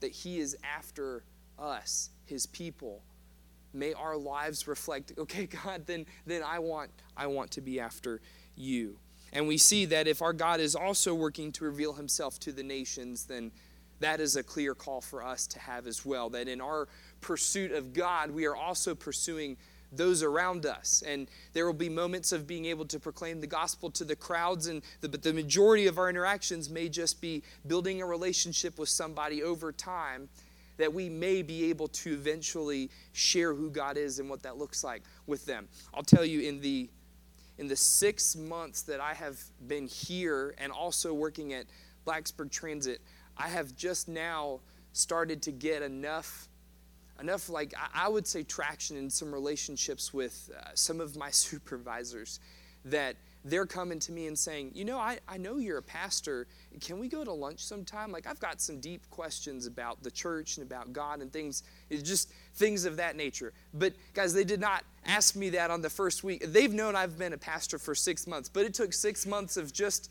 that 0.00 0.10
He 0.10 0.40
is 0.40 0.56
after 0.64 1.22
us, 1.60 2.10
His 2.24 2.46
people, 2.46 3.04
may 3.72 3.92
our 3.92 4.16
lives 4.16 4.66
reflect, 4.66 5.12
okay, 5.16 5.46
God, 5.64 5.86
then, 5.86 6.06
then 6.26 6.42
I, 6.42 6.58
want, 6.58 6.90
I 7.16 7.28
want 7.28 7.52
to 7.52 7.60
be 7.60 7.78
after 7.78 8.20
you. 8.56 8.98
And 9.32 9.46
we 9.46 9.58
see 9.58 9.84
that 9.84 10.08
if 10.08 10.22
our 10.22 10.32
God 10.32 10.58
is 10.58 10.74
also 10.74 11.14
working 11.14 11.52
to 11.52 11.64
reveal 11.64 11.92
Himself 11.92 12.40
to 12.40 12.50
the 12.50 12.64
nations, 12.64 13.26
then 13.26 13.52
that 14.00 14.20
is 14.20 14.36
a 14.36 14.42
clear 14.42 14.74
call 14.74 15.00
for 15.00 15.22
us 15.22 15.46
to 15.48 15.58
have 15.58 15.86
as 15.86 16.04
well. 16.04 16.30
That 16.30 16.48
in 16.48 16.60
our 16.60 16.88
pursuit 17.20 17.72
of 17.72 17.92
God, 17.92 18.30
we 18.30 18.46
are 18.46 18.56
also 18.56 18.94
pursuing 18.94 19.56
those 19.92 20.22
around 20.22 20.66
us. 20.66 21.02
And 21.06 21.28
there 21.52 21.66
will 21.66 21.72
be 21.72 21.88
moments 21.88 22.32
of 22.32 22.46
being 22.46 22.66
able 22.66 22.84
to 22.86 22.98
proclaim 22.98 23.40
the 23.40 23.46
gospel 23.46 23.90
to 23.92 24.04
the 24.04 24.16
crowds, 24.16 24.66
and 24.66 24.82
the, 25.00 25.08
but 25.08 25.22
the 25.22 25.32
majority 25.32 25.86
of 25.86 25.98
our 25.98 26.10
interactions 26.10 26.68
may 26.68 26.88
just 26.88 27.20
be 27.20 27.42
building 27.66 28.02
a 28.02 28.06
relationship 28.06 28.78
with 28.78 28.88
somebody 28.88 29.42
over 29.42 29.72
time 29.72 30.28
that 30.76 30.92
we 30.92 31.08
may 31.08 31.42
be 31.42 31.70
able 31.70 31.88
to 31.88 32.12
eventually 32.12 32.90
share 33.12 33.54
who 33.54 33.70
God 33.70 33.96
is 33.96 34.18
and 34.18 34.28
what 34.28 34.42
that 34.42 34.58
looks 34.58 34.84
like 34.84 35.02
with 35.26 35.46
them. 35.46 35.68
I'll 35.94 36.02
tell 36.02 36.24
you 36.24 36.40
in 36.40 36.60
the 36.60 36.90
in 37.58 37.68
the 37.68 37.76
six 37.76 38.36
months 38.36 38.82
that 38.82 39.00
I 39.00 39.14
have 39.14 39.40
been 39.66 39.86
here 39.86 40.54
and 40.58 40.70
also 40.70 41.14
working 41.14 41.54
at 41.54 41.64
Blacksburg 42.06 42.50
Transit, 42.50 43.00
I 43.36 43.48
have 43.48 43.76
just 43.76 44.08
now 44.08 44.60
started 44.92 45.42
to 45.42 45.52
get 45.52 45.82
enough 45.82 46.48
enough 47.18 47.48
like 47.48 47.72
I 47.94 48.08
would 48.08 48.26
say 48.26 48.42
traction 48.42 48.96
in 48.96 49.08
some 49.08 49.32
relationships 49.32 50.12
with 50.12 50.50
uh, 50.54 50.68
some 50.74 51.00
of 51.00 51.16
my 51.16 51.30
supervisors 51.30 52.40
that 52.84 53.16
they're 53.46 53.66
coming 53.66 54.00
to 54.00 54.12
me 54.12 54.26
and 54.26 54.36
saying, 54.36 54.72
you 54.74 54.84
know, 54.84 54.98
I, 54.98 55.18
I 55.28 55.36
know 55.36 55.58
you're 55.58 55.78
a 55.78 55.82
pastor. 55.82 56.48
Can 56.80 56.98
we 56.98 57.08
go 57.08 57.24
to 57.24 57.32
lunch 57.32 57.64
sometime? 57.64 58.10
Like, 58.10 58.26
I've 58.26 58.40
got 58.40 58.60
some 58.60 58.80
deep 58.80 59.08
questions 59.08 59.66
about 59.66 60.02
the 60.02 60.10
church 60.10 60.56
and 60.56 60.66
about 60.66 60.92
God 60.92 61.20
and 61.20 61.32
things, 61.32 61.62
it's 61.88 62.02
just 62.02 62.30
things 62.54 62.84
of 62.84 62.96
that 62.96 63.14
nature. 63.14 63.52
But, 63.72 63.92
guys, 64.14 64.34
they 64.34 64.42
did 64.42 64.60
not 64.60 64.84
ask 65.04 65.36
me 65.36 65.50
that 65.50 65.70
on 65.70 65.80
the 65.80 65.90
first 65.90 66.24
week. 66.24 66.44
They've 66.44 66.72
known 66.72 66.96
I've 66.96 67.18
been 67.18 67.32
a 67.32 67.38
pastor 67.38 67.78
for 67.78 67.94
six 67.94 68.26
months, 68.26 68.48
but 68.48 68.64
it 68.64 68.74
took 68.74 68.92
six 68.92 69.26
months 69.26 69.56
of 69.56 69.72
just 69.72 70.10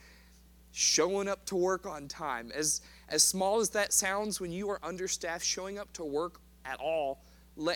showing 0.72 1.28
up 1.28 1.46
to 1.48 1.56
work 1.56 1.86
on 1.86 2.08
time. 2.08 2.52
As, 2.56 2.82
as 3.10 3.24
small 3.24 3.60
as 3.60 3.70
that 3.72 3.94
sounds, 3.94 4.40
when 4.40 4.52
you 4.52 4.70
are 4.70 4.80
understaffed, 4.84 5.46
showing 5.46 5.78
up 5.78 5.92
to 5.94 6.04
work 6.04 6.40
at 6.66 6.80
all 6.80 7.22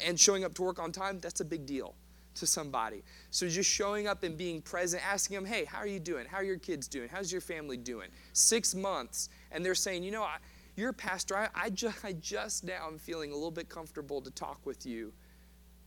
and 0.05 0.19
showing 0.19 0.43
up 0.43 0.53
to 0.55 0.61
work 0.61 0.79
on 0.79 0.91
time, 0.91 1.19
that's 1.19 1.39
a 1.39 1.45
big 1.45 1.65
deal 1.65 1.95
to 2.35 2.47
somebody. 2.47 3.03
So 3.31 3.47
just 3.47 3.69
showing 3.69 4.07
up 4.07 4.23
and 4.23 4.37
being 4.37 4.61
present, 4.61 5.03
asking 5.05 5.35
them, 5.35 5.45
hey, 5.45 5.65
how 5.65 5.79
are 5.79 5.87
you 5.87 5.99
doing? 5.99 6.25
How 6.25 6.37
are 6.37 6.43
your 6.43 6.57
kids 6.57 6.87
doing? 6.87 7.09
How's 7.09 7.31
your 7.31 7.41
family 7.41 7.77
doing? 7.77 8.09
Six 8.33 8.73
months, 8.73 9.29
and 9.51 9.63
they're 9.65 9.75
saying, 9.75 10.03
you 10.03 10.11
know, 10.11 10.23
I, 10.23 10.37
you're 10.75 10.89
a 10.89 10.93
pastor. 10.93 11.35
I, 11.37 11.49
I, 11.53 11.69
ju- 11.69 11.93
I 12.03 12.13
just 12.13 12.63
now 12.63 12.87
am 12.87 12.97
feeling 12.97 13.31
a 13.31 13.35
little 13.35 13.51
bit 13.51 13.67
comfortable 13.67 14.21
to 14.21 14.31
talk 14.31 14.65
with 14.65 14.85
you 14.85 15.11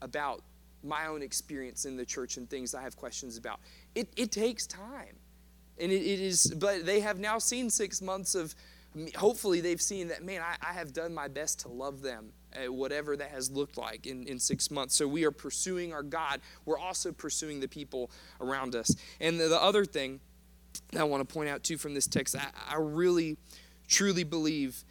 about 0.03 0.43
my 0.85 1.07
own 1.07 1.23
experience 1.23 1.85
in 1.85 1.97
the 1.97 2.05
church 2.05 2.37
and 2.37 2.51
things 2.51 2.75
I 2.75 2.83
have 2.83 2.97
questions 2.97 3.37
about. 3.37 3.61
It, 3.95 4.09
it 4.17 4.33
takes 4.33 4.67
time. 4.67 5.17
And 5.79 5.91
it, 5.91 6.03
it 6.03 6.21
is, 6.21 6.53
but 6.59 6.85
they 6.85 7.01
have 7.01 7.19
now 7.19 7.39
seen 7.39 7.71
six 7.71 8.03
months 8.03 8.35
of, 8.35 8.55
hopefully 9.17 9.61
they've 9.61 9.81
seen 9.81 10.09
that, 10.09 10.25
man, 10.25 10.43
I, 10.43 10.71
I 10.71 10.73
have 10.73 10.93
done 10.93 11.15
my 11.15 11.29
best 11.29 11.61
to 11.61 11.69
love 11.69 12.03
them 12.03 12.33
uh, 12.55 12.73
whatever 12.73 13.17
that 13.17 13.31
has 13.31 13.51
looked 13.51 13.77
like 13.77 14.07
in, 14.07 14.27
in 14.27 14.39
six 14.39 14.71
months. 14.71 14.95
So 14.95 15.07
we 15.09 15.25
are 15.25 15.31
pursuing 15.31 15.93
our 15.93 16.03
God. 16.03 16.41
We're 16.65 16.79
also 16.79 17.13
pursuing 17.13 17.61
the 17.61 17.69
people 17.69 18.11
around 18.41 18.75
us. 18.75 18.95
And 19.21 19.41
the, 19.41 19.49
the 19.49 19.63
other 19.63 19.85
thing 19.85 20.21
that 20.93 21.01
I 21.01 21.05
want 21.05 21.27
to 21.27 21.33
point 21.33 21.49
out 21.49 21.63
too 21.63 21.79
from 21.79 21.95
this 21.95 22.07
text, 22.07 22.37
I, 22.37 22.49
I 22.69 22.77
really, 22.77 23.37
truly 23.89 24.25
believe 24.25 24.85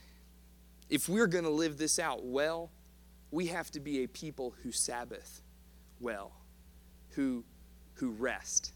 if 0.89 1.08
we're 1.08 1.28
going 1.28 1.45
to 1.45 1.52
live 1.52 1.78
this 1.78 1.99
out 1.99 2.26
well, 2.26 2.72
we 3.32 3.47
have 3.47 3.72
to 3.72 3.80
be 3.80 4.04
a 4.04 4.08
people 4.08 4.54
who 4.64 4.72
Sabbath 4.72 5.41
well, 5.99 6.32
who, 7.12 7.43
who 7.93 8.12
rest. 8.12 8.74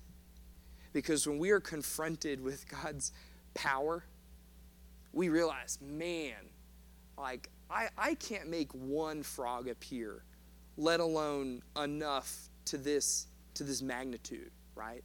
Because 0.94 1.28
when 1.28 1.40
we 1.40 1.50
are 1.50 1.60
confronted 1.60 2.40
with 2.40 2.66
God's 2.70 3.12
power, 3.54 4.06
we 5.16 5.30
realize, 5.30 5.80
man, 5.82 6.36
like 7.18 7.50
I, 7.72 7.88
I 7.98 8.14
can't 8.16 8.50
make 8.50 8.72
one 8.74 9.24
frog 9.24 9.68
appear, 9.68 10.24
let 10.78 11.00
alone 11.00 11.64
enough 11.82 12.50
to 12.66 12.78
this 12.78 13.28
to 13.56 13.64
this 13.64 13.82
magnitude, 13.82 14.52
right? 14.76 15.04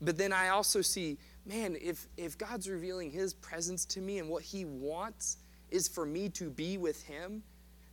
But 0.00 0.18
then 0.18 0.32
I 0.32 0.48
also 0.48 0.82
see, 0.82 1.16
man, 1.46 1.76
if 1.80 2.08
if 2.16 2.36
God's 2.36 2.68
revealing 2.68 3.10
his 3.10 3.32
presence 3.32 3.86
to 3.86 4.00
me 4.00 4.18
and 4.18 4.28
what 4.28 4.42
he 4.42 4.64
wants 4.64 5.38
is 5.70 5.88
for 5.88 6.04
me 6.04 6.28
to 6.30 6.50
be 6.50 6.76
with 6.76 7.02
him, 7.04 7.44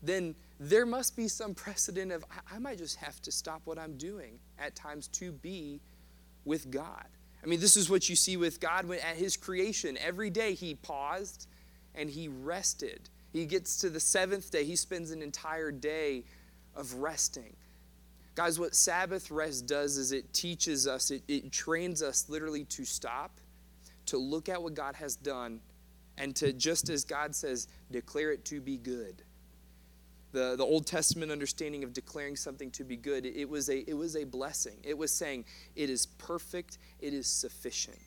then 0.02 0.36
there 0.60 0.88
must 0.88 1.16
be 1.16 1.28
some 1.28 1.54
precedent 1.54 2.12
of 2.12 2.26
I, 2.32 2.56
I 2.56 2.60
might 2.60 2.80
just 2.80 2.98
have 2.98 3.22
to 3.22 3.32
stop 3.32 3.62
what 3.66 3.78
I'm 3.78 3.98
doing 3.98 4.40
at 4.58 4.76
times 4.76 5.08
to 5.10 5.32
be 5.32 5.80
with 6.44 6.72
God. 6.72 7.06
I 7.44 7.48
mean, 7.48 7.60
this 7.60 7.76
is 7.76 7.90
what 7.90 8.08
you 8.08 8.16
see 8.16 8.38
with 8.38 8.60
God 8.60 8.86
when, 8.86 9.00
at 9.00 9.16
his 9.16 9.36
creation. 9.36 9.98
Every 9.98 10.30
day 10.30 10.54
he 10.54 10.76
paused 10.76 11.48
and 11.96 12.10
he 12.10 12.28
rested. 12.28 13.10
He 13.34 13.46
gets 13.46 13.78
to 13.82 13.90
the 13.90 14.00
seventh 14.00 14.52
day, 14.52 14.66
he 14.66 14.76
spends 14.76 15.12
an 15.12 15.22
entire 15.22 15.72
day 15.72 16.24
of 16.76 16.96
resting. 16.96 17.56
Guys, 18.36 18.60
what 18.60 18.76
Sabbath 18.76 19.30
rest 19.30 19.66
does 19.66 19.98
is 19.98 20.12
it 20.12 20.32
teaches 20.34 20.88
us, 20.88 21.12
it, 21.12 21.24
it 21.28 21.52
trains 21.52 22.02
us 22.02 22.30
literally 22.30 22.64
to 22.66 22.86
stop, 22.86 23.32
to 24.06 24.18
look 24.18 24.48
at 24.48 24.62
what 24.62 24.74
God 24.74 24.96
has 24.96 25.16
done, 25.16 25.60
and 26.18 26.36
to, 26.38 26.54
just 26.54 26.90
as 26.90 27.04
God 27.04 27.36
says, 27.36 27.68
declare 27.92 28.32
it 28.32 28.46
to 28.46 28.62
be 28.62 28.78
good. 28.78 29.24
The, 30.32 30.56
the 30.56 30.64
Old 30.64 30.88
Testament 30.88 31.32
understanding 31.32 31.84
of 31.84 31.94
declaring 31.94 32.36
something 32.38 32.72
to 32.72 32.84
be 32.84 32.96
good, 32.96 33.26
it 33.26 33.50
was, 33.50 33.70
a, 33.70 33.80
it 33.90 33.94
was 33.94 34.16
a 34.16 34.24
blessing. 34.24 34.78
It 34.84 34.98
was 34.98 35.12
saying, 35.12 35.46
it 35.76 35.90
is 35.90 36.06
perfect, 36.06 36.78
it 37.02 37.14
is 37.14 37.28
sufficient. 37.28 38.00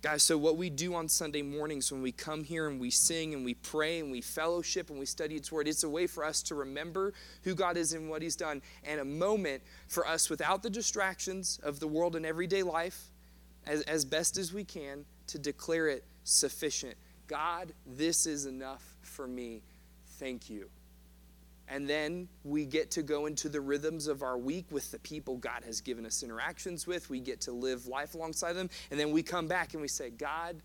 Guys, 0.00 0.22
so 0.22 0.38
what 0.38 0.56
we 0.56 0.70
do 0.70 0.94
on 0.94 1.08
Sunday 1.08 1.42
mornings 1.42 1.90
when 1.90 2.02
we 2.02 2.12
come 2.12 2.44
here 2.44 2.68
and 2.68 2.78
we 2.78 2.88
sing 2.88 3.34
and 3.34 3.44
we 3.44 3.54
pray 3.54 3.98
and 3.98 4.12
we 4.12 4.20
fellowship 4.20 4.90
and 4.90 4.98
we 4.98 5.04
study 5.04 5.34
its 5.34 5.50
word, 5.50 5.66
it's 5.66 5.82
a 5.82 5.88
way 5.88 6.06
for 6.06 6.24
us 6.24 6.40
to 6.40 6.54
remember 6.54 7.12
who 7.42 7.52
God 7.52 7.76
is 7.76 7.92
and 7.92 8.08
what 8.08 8.22
He's 8.22 8.36
done, 8.36 8.62
and 8.84 9.00
a 9.00 9.04
moment 9.04 9.60
for 9.88 10.06
us 10.06 10.30
without 10.30 10.62
the 10.62 10.70
distractions 10.70 11.58
of 11.64 11.80
the 11.80 11.88
world 11.88 12.14
and 12.14 12.24
everyday 12.24 12.62
life, 12.62 13.10
as, 13.66 13.82
as 13.82 14.04
best 14.04 14.38
as 14.38 14.52
we 14.52 14.62
can, 14.62 15.04
to 15.26 15.38
declare 15.38 15.88
it 15.88 16.04
sufficient. 16.22 16.94
God, 17.26 17.72
this 17.84 18.24
is 18.24 18.46
enough 18.46 18.84
for 19.02 19.26
me. 19.26 19.62
Thank 20.20 20.48
you. 20.48 20.70
And 21.70 21.88
then 21.88 22.28
we 22.44 22.64
get 22.64 22.90
to 22.92 23.02
go 23.02 23.26
into 23.26 23.48
the 23.48 23.60
rhythms 23.60 24.06
of 24.06 24.22
our 24.22 24.38
week 24.38 24.66
with 24.70 24.90
the 24.90 24.98
people 25.00 25.36
God 25.36 25.62
has 25.64 25.80
given 25.82 26.06
us 26.06 26.22
interactions 26.22 26.86
with. 26.86 27.10
We 27.10 27.20
get 27.20 27.42
to 27.42 27.52
live 27.52 27.86
life 27.86 28.14
alongside 28.14 28.54
them. 28.54 28.70
And 28.90 28.98
then 28.98 29.10
we 29.10 29.22
come 29.22 29.46
back 29.46 29.74
and 29.74 29.82
we 29.82 29.88
say, 29.88 30.08
God, 30.08 30.56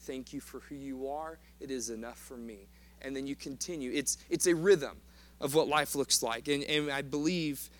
thank 0.00 0.32
you 0.32 0.40
for 0.40 0.60
who 0.60 0.74
you 0.74 1.08
are. 1.08 1.38
It 1.60 1.70
is 1.70 1.90
enough 1.90 2.18
for 2.18 2.36
me. 2.36 2.66
And 3.02 3.14
then 3.14 3.26
you 3.26 3.36
continue. 3.36 3.92
It's, 3.94 4.18
it's 4.28 4.48
a 4.48 4.54
rhythm 4.54 4.96
of 5.40 5.54
what 5.54 5.68
life 5.68 5.94
looks 5.94 6.24
like. 6.24 6.48
And, 6.48 6.64
and 6.64 6.90
I 6.90 7.02
believe 7.02 7.70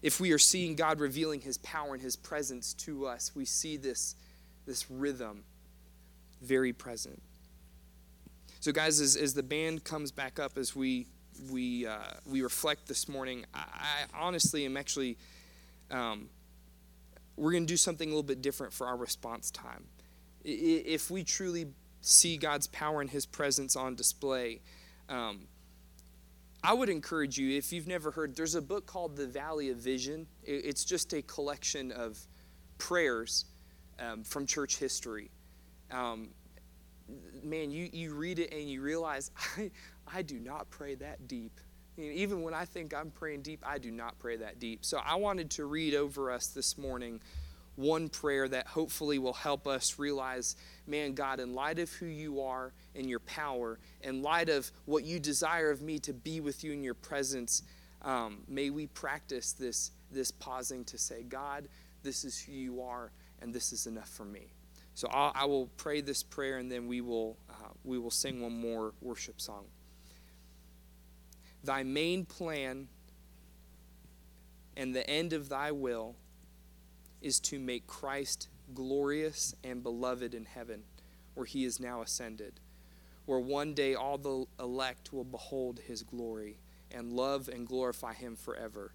if 0.00 0.20
we 0.20 0.30
are 0.30 0.38
seeing 0.38 0.76
God 0.76 1.00
revealing 1.00 1.40
his 1.40 1.58
power 1.58 1.94
and 1.94 2.02
his 2.02 2.14
presence 2.14 2.74
to 2.74 3.06
us, 3.06 3.32
we 3.34 3.44
see 3.44 3.76
this, 3.76 4.14
this 4.66 4.88
rhythm 4.88 5.42
very 6.40 6.72
present. 6.72 7.20
So, 8.60 8.72
guys, 8.72 9.00
as, 9.00 9.16
as 9.16 9.34
the 9.34 9.42
band 9.42 9.84
comes 9.84 10.12
back 10.12 10.38
up, 10.38 10.56
as 10.56 10.76
we 10.76 11.06
we 11.50 11.86
uh, 11.86 11.98
we 12.26 12.42
reflect 12.42 12.88
this 12.88 13.08
morning, 13.08 13.44
I, 13.54 13.64
I 14.14 14.18
honestly 14.18 14.64
am 14.64 14.76
actually 14.76 15.16
um, 15.90 16.28
we're 17.36 17.52
going 17.52 17.64
to 17.64 17.72
do 17.72 17.76
something 17.76 18.08
a 18.08 18.10
little 18.10 18.22
bit 18.22 18.42
different 18.42 18.72
for 18.72 18.86
our 18.86 18.96
response 18.96 19.50
time. 19.50 19.84
If 20.44 21.10
we 21.10 21.24
truly 21.24 21.66
see 22.00 22.36
God's 22.36 22.66
power 22.66 23.00
and 23.00 23.10
His 23.10 23.26
presence 23.26 23.76
on 23.76 23.94
display, 23.94 24.60
Um, 25.08 25.48
I 26.62 26.74
would 26.74 26.90
encourage 26.90 27.38
you, 27.38 27.56
if 27.56 27.72
you've 27.72 27.86
never 27.86 28.10
heard, 28.10 28.36
there's 28.36 28.54
a 28.54 28.60
book 28.60 28.86
called 28.86 29.16
The 29.16 29.26
Valley 29.26 29.70
of 29.70 29.78
Vision. 29.78 30.26
It's 30.44 30.84
just 30.84 31.12
a 31.14 31.22
collection 31.22 31.90
of 31.90 32.18
prayers 32.76 33.46
um, 33.98 34.24
from 34.24 34.46
church 34.46 34.76
history. 34.76 35.30
Um, 35.90 36.28
man, 37.42 37.70
you, 37.70 37.88
you 37.92 38.14
read 38.14 38.38
it 38.38 38.52
and 38.52 38.68
you 38.68 38.82
realize 38.82 39.30
I, 39.56 39.70
I 40.12 40.22
do 40.22 40.38
not 40.38 40.70
pray 40.70 40.94
that 40.96 41.28
deep. 41.28 41.60
even 41.96 42.42
when 42.42 42.54
I 42.54 42.64
think 42.64 42.94
I'm 42.94 43.10
praying 43.10 43.42
deep, 43.42 43.62
I 43.66 43.78
do 43.78 43.90
not 43.90 44.18
pray 44.18 44.36
that 44.36 44.58
deep. 44.58 44.84
So 44.84 45.00
I 45.04 45.16
wanted 45.16 45.50
to 45.52 45.66
read 45.66 45.94
over 45.94 46.30
us 46.30 46.48
this 46.48 46.78
morning 46.78 47.20
one 47.76 48.08
prayer 48.08 48.48
that 48.48 48.66
hopefully 48.66 49.18
will 49.18 49.32
help 49.32 49.66
us 49.66 49.98
realize, 49.98 50.56
man, 50.86 51.14
God, 51.14 51.40
in 51.40 51.54
light 51.54 51.78
of 51.78 51.90
who 51.92 52.06
you 52.06 52.40
are 52.42 52.72
and 52.94 53.08
your 53.08 53.20
power, 53.20 53.78
in 54.02 54.22
light 54.22 54.48
of 54.48 54.70
what 54.84 55.04
you 55.04 55.18
desire 55.18 55.70
of 55.70 55.80
me 55.80 55.98
to 56.00 56.12
be 56.12 56.40
with 56.40 56.64
you 56.64 56.72
in 56.72 56.82
your 56.82 56.94
presence, 56.94 57.62
um, 58.02 58.38
may 58.48 58.70
we 58.70 58.86
practice 58.86 59.52
this, 59.52 59.92
this 60.10 60.30
pausing 60.30 60.84
to 60.86 60.98
say, 60.98 61.22
God, 61.22 61.68
this 62.02 62.24
is 62.24 62.40
who 62.40 62.52
you 62.52 62.82
are, 62.82 63.12
and 63.40 63.52
this 63.52 63.72
is 63.72 63.86
enough 63.86 64.08
for 64.08 64.24
me. 64.24 64.52
So 64.94 65.08
I'll, 65.10 65.32
I 65.34 65.44
will 65.44 65.66
pray 65.76 66.00
this 66.00 66.22
prayer, 66.22 66.58
and 66.58 66.70
then 66.70 66.86
we 66.86 67.00
will, 67.00 67.36
uh, 67.48 67.68
we 67.84 67.98
will 67.98 68.10
sing 68.10 68.40
one 68.40 68.58
more 68.58 68.92
worship 69.00 69.40
song. 69.40 69.64
Thy 71.62 71.82
main 71.82 72.24
plan 72.24 72.88
and 74.76 74.94
the 74.94 75.08
end 75.08 75.32
of 75.32 75.48
thy 75.48 75.72
will 75.72 76.16
is 77.20 77.38
to 77.40 77.58
make 77.58 77.86
Christ 77.86 78.48
glorious 78.72 79.54
and 79.62 79.82
beloved 79.82 80.34
in 80.34 80.46
heaven, 80.46 80.84
where 81.34 81.46
he 81.46 81.64
is 81.64 81.80
now 81.80 82.00
ascended, 82.00 82.60
where 83.26 83.40
one 83.40 83.74
day 83.74 83.94
all 83.94 84.16
the 84.16 84.46
elect 84.58 85.12
will 85.12 85.24
behold 85.24 85.80
his 85.80 86.02
glory 86.02 86.58
and 86.90 87.12
love 87.12 87.48
and 87.48 87.66
glorify 87.66 88.14
him 88.14 88.36
forever. 88.36 88.92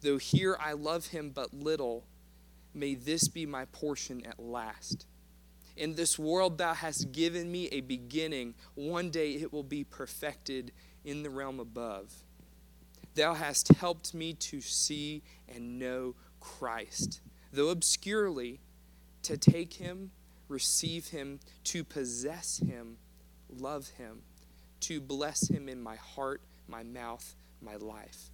Though 0.00 0.18
here 0.18 0.56
I 0.60 0.72
love 0.72 1.06
him 1.08 1.30
but 1.30 1.52
little, 1.52 2.04
may 2.72 2.94
this 2.94 3.28
be 3.28 3.44
my 3.44 3.66
portion 3.66 4.24
at 4.24 4.40
last. 4.40 5.06
In 5.76 5.94
this 5.94 6.18
world 6.18 6.56
thou 6.56 6.72
hast 6.72 7.12
given 7.12 7.52
me 7.52 7.68
a 7.68 7.82
beginning, 7.82 8.54
one 8.74 9.10
day 9.10 9.32
it 9.32 9.52
will 9.52 9.62
be 9.62 9.84
perfected 9.84 10.72
in 11.06 11.22
the 11.22 11.30
realm 11.30 11.60
above. 11.60 12.12
Thou 13.14 13.32
hast 13.32 13.68
helped 13.68 14.12
me 14.12 14.34
to 14.34 14.60
see 14.60 15.22
and 15.48 15.78
know 15.78 16.16
Christ, 16.40 17.20
though 17.52 17.70
obscurely, 17.70 18.60
to 19.22 19.38
take 19.38 19.74
him, 19.74 20.10
receive 20.48 21.08
him, 21.08 21.40
to 21.64 21.82
possess 21.82 22.58
him, 22.58 22.98
love 23.48 23.88
him, 23.96 24.22
to 24.80 25.00
bless 25.00 25.48
him 25.48 25.68
in 25.68 25.80
my 25.80 25.96
heart, 25.96 26.42
my 26.68 26.82
mouth, 26.82 27.34
my 27.62 27.76
life. 27.76 28.30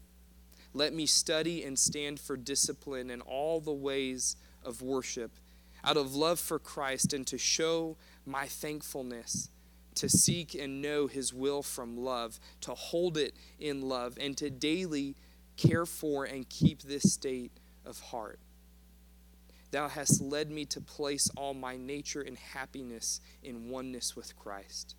Let 0.74 0.94
me 0.94 1.06
study 1.06 1.62
and 1.64 1.78
stand 1.78 2.18
for 2.18 2.36
discipline 2.36 3.10
in 3.10 3.20
all 3.20 3.60
the 3.60 3.72
ways 3.72 4.36
of 4.64 4.82
worship, 4.82 5.30
out 5.84 5.96
of 5.96 6.14
love 6.14 6.40
for 6.40 6.58
Christ, 6.58 7.12
and 7.12 7.26
to 7.26 7.38
show 7.38 7.96
my 8.24 8.46
thankfulness, 8.46 9.50
to 9.96 10.08
seek 10.08 10.54
and 10.54 10.82
know 10.82 11.06
his 11.06 11.32
will 11.32 11.62
from 11.62 11.96
love, 11.96 12.38
to 12.62 12.74
hold 12.74 13.16
it 13.16 13.34
in 13.58 13.82
love, 13.82 14.16
and 14.20 14.36
to 14.38 14.50
daily 14.50 15.16
care 15.56 15.86
for 15.86 16.24
and 16.24 16.48
keep 16.48 16.82
this 16.82 17.12
state 17.12 17.52
of 17.84 18.00
heart. 18.00 18.38
Thou 19.70 19.88
hast 19.88 20.20
led 20.20 20.50
me 20.50 20.66
to 20.66 20.80
place 20.80 21.30
all 21.36 21.54
my 21.54 21.76
nature 21.76 22.20
and 22.20 22.36
happiness 22.36 23.20
in 23.42 23.70
oneness 23.70 24.14
with 24.14 24.36
Christ, 24.36 24.94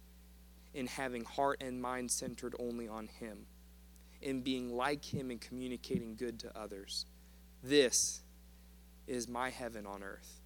in 0.73 0.87
having 0.87 1.23
heart 1.23 1.61
and 1.61 1.81
mind 1.81 2.09
centered 2.09 2.55
only 2.59 2.87
on 2.87 3.07
Him, 3.07 3.45
in 4.21 4.41
being 4.41 4.75
like 4.75 5.05
Him 5.05 5.29
and 5.29 5.39
communicating 5.39 6.15
good 6.15 6.39
to 6.39 6.57
others. 6.57 7.05
This 7.63 8.21
is 9.05 9.27
my 9.27 9.49
heaven 9.49 9.85
on 9.85 10.01
earth. 10.01 10.41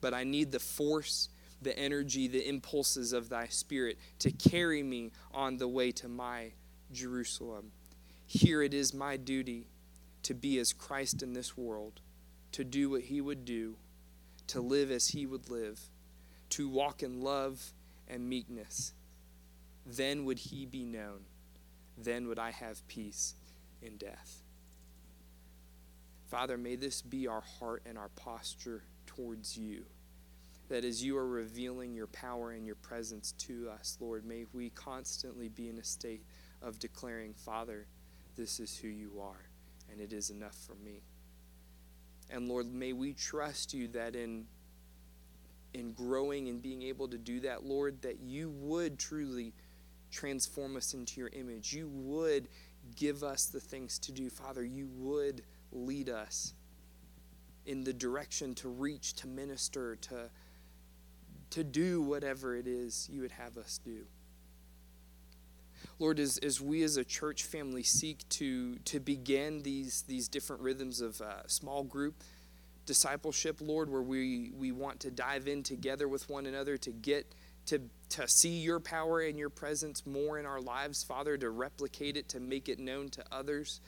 But 0.00 0.14
I 0.14 0.22
need 0.22 0.52
the 0.52 0.60
force, 0.60 1.28
the 1.64 1.78
energy, 1.78 2.28
the 2.28 2.48
impulses 2.48 3.12
of 3.12 3.28
Thy 3.28 3.48
Spirit 3.48 3.98
to 4.20 4.30
carry 4.30 4.82
me 4.82 5.10
on 5.32 5.56
the 5.56 5.68
way 5.68 5.90
to 5.92 6.08
my 6.08 6.52
Jerusalem. 6.92 7.72
Here 8.26 8.62
it 8.62 8.72
is 8.72 8.94
my 8.94 9.16
duty 9.16 9.66
to 10.22 10.34
be 10.34 10.58
as 10.58 10.72
Christ 10.72 11.22
in 11.22 11.32
this 11.32 11.56
world, 11.56 12.00
to 12.52 12.64
do 12.64 12.90
what 12.90 13.02
he 13.02 13.20
would 13.20 13.44
do, 13.44 13.76
to 14.48 14.60
live 14.60 14.90
as 14.90 15.08
he 15.08 15.26
would 15.26 15.50
live, 15.50 15.80
to 16.50 16.68
walk 16.68 17.02
in 17.02 17.20
love 17.20 17.72
and 18.08 18.28
meekness. 18.28 18.92
Then 19.86 20.24
would 20.24 20.38
he 20.38 20.64
be 20.64 20.84
known. 20.84 21.26
Then 21.96 22.26
would 22.28 22.38
I 22.38 22.50
have 22.50 22.86
peace 22.88 23.34
in 23.82 23.96
death. 23.96 24.42
Father, 26.28 26.56
may 26.56 26.76
this 26.76 27.02
be 27.02 27.28
our 27.28 27.42
heart 27.42 27.82
and 27.86 27.98
our 27.98 28.08
posture 28.08 28.82
towards 29.06 29.56
you. 29.56 29.84
That 30.68 30.84
as 30.84 31.02
you 31.04 31.16
are 31.16 31.28
revealing 31.28 31.94
your 31.94 32.06
power 32.06 32.52
and 32.52 32.66
your 32.66 32.76
presence 32.76 33.32
to 33.32 33.68
us, 33.70 33.98
Lord, 34.00 34.24
may 34.24 34.46
we 34.52 34.70
constantly 34.70 35.48
be 35.48 35.68
in 35.68 35.78
a 35.78 35.84
state 35.84 36.24
of 36.62 36.78
declaring, 36.78 37.34
Father, 37.34 37.86
this 38.36 38.60
is 38.60 38.76
who 38.76 38.88
you 38.88 39.20
are 39.20 39.48
and 39.90 40.00
it 40.00 40.12
is 40.12 40.30
enough 40.30 40.56
for 40.66 40.74
me. 40.84 41.02
And 42.30 42.48
Lord, 42.48 42.72
may 42.72 42.92
we 42.92 43.12
trust 43.12 43.74
you 43.74 43.88
that 43.88 44.16
in 44.16 44.46
in 45.74 45.92
growing 45.92 46.48
and 46.48 46.62
being 46.62 46.82
able 46.82 47.08
to 47.08 47.18
do 47.18 47.40
that, 47.40 47.64
Lord, 47.64 48.00
that 48.02 48.20
you 48.20 48.50
would 48.50 48.96
truly 48.96 49.52
transform 50.12 50.76
us 50.76 50.94
into 50.94 51.20
your 51.20 51.30
image. 51.30 51.72
You 51.72 51.88
would 51.88 52.46
give 52.94 53.24
us 53.24 53.46
the 53.46 53.58
things 53.58 53.98
to 54.00 54.12
do. 54.12 54.30
Father, 54.30 54.64
you 54.64 54.88
would 54.94 55.42
lead 55.72 56.08
us 56.08 56.54
in 57.66 57.82
the 57.82 57.92
direction 57.92 58.54
to 58.54 58.68
reach, 58.68 59.14
to 59.14 59.26
minister, 59.26 59.96
to, 59.96 60.30
to 61.54 61.62
do 61.62 62.02
whatever 62.02 62.56
it 62.56 62.66
is 62.66 63.08
you 63.12 63.20
would 63.20 63.30
have 63.30 63.56
us 63.56 63.78
do. 63.84 64.06
Lord, 66.00 66.18
as, 66.18 66.36
as 66.38 66.60
we 66.60 66.82
as 66.82 66.96
a 66.96 67.04
church 67.04 67.44
family 67.44 67.84
seek 67.84 68.28
to, 68.30 68.74
to 68.86 68.98
begin 68.98 69.62
these, 69.62 70.02
these 70.08 70.26
different 70.26 70.62
rhythms 70.62 71.00
of 71.00 71.20
uh, 71.20 71.46
small 71.46 71.84
group 71.84 72.24
discipleship, 72.86 73.58
Lord, 73.60 73.88
where 73.88 74.02
we, 74.02 74.50
we 74.58 74.72
want 74.72 74.98
to 75.00 75.12
dive 75.12 75.46
in 75.46 75.62
together 75.62 76.08
with 76.08 76.28
one 76.28 76.46
another 76.46 76.76
to 76.76 76.90
get 76.90 77.32
to, 77.66 77.80
to 78.10 78.26
see 78.26 78.58
your 78.58 78.80
power 78.80 79.20
and 79.20 79.38
your 79.38 79.48
presence 79.48 80.04
more 80.04 80.40
in 80.40 80.46
our 80.46 80.60
lives, 80.60 81.04
Father, 81.04 81.38
to 81.38 81.50
replicate 81.50 82.16
it, 82.16 82.28
to 82.30 82.40
make 82.40 82.68
it 82.68 82.80
known 82.80 83.10
to 83.10 83.24
others. 83.30 83.80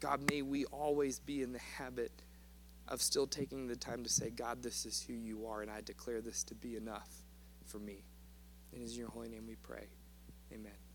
God, 0.00 0.28
may 0.30 0.40
we 0.40 0.64
always 0.64 1.18
be 1.20 1.42
in 1.42 1.52
the 1.52 1.60
habit 1.76 2.10
of 2.88 3.02
still 3.02 3.26
taking 3.26 3.66
the 3.66 3.76
time 3.76 4.02
to 4.02 4.08
say, 4.08 4.30
God, 4.30 4.62
this 4.62 4.86
is 4.86 5.02
who 5.02 5.12
you 5.12 5.46
are, 5.46 5.62
and 5.62 5.70
I 5.70 5.80
declare 5.80 6.20
this 6.20 6.42
to 6.44 6.54
be 6.54 6.76
enough 6.76 7.08
for 7.66 7.78
me. 7.78 8.04
And 8.72 8.82
it 8.82 8.84
is 8.84 8.94
in 8.94 9.00
your 9.00 9.10
holy 9.10 9.28
name 9.28 9.46
we 9.46 9.56
pray. 9.56 9.88
Amen. 10.52 10.87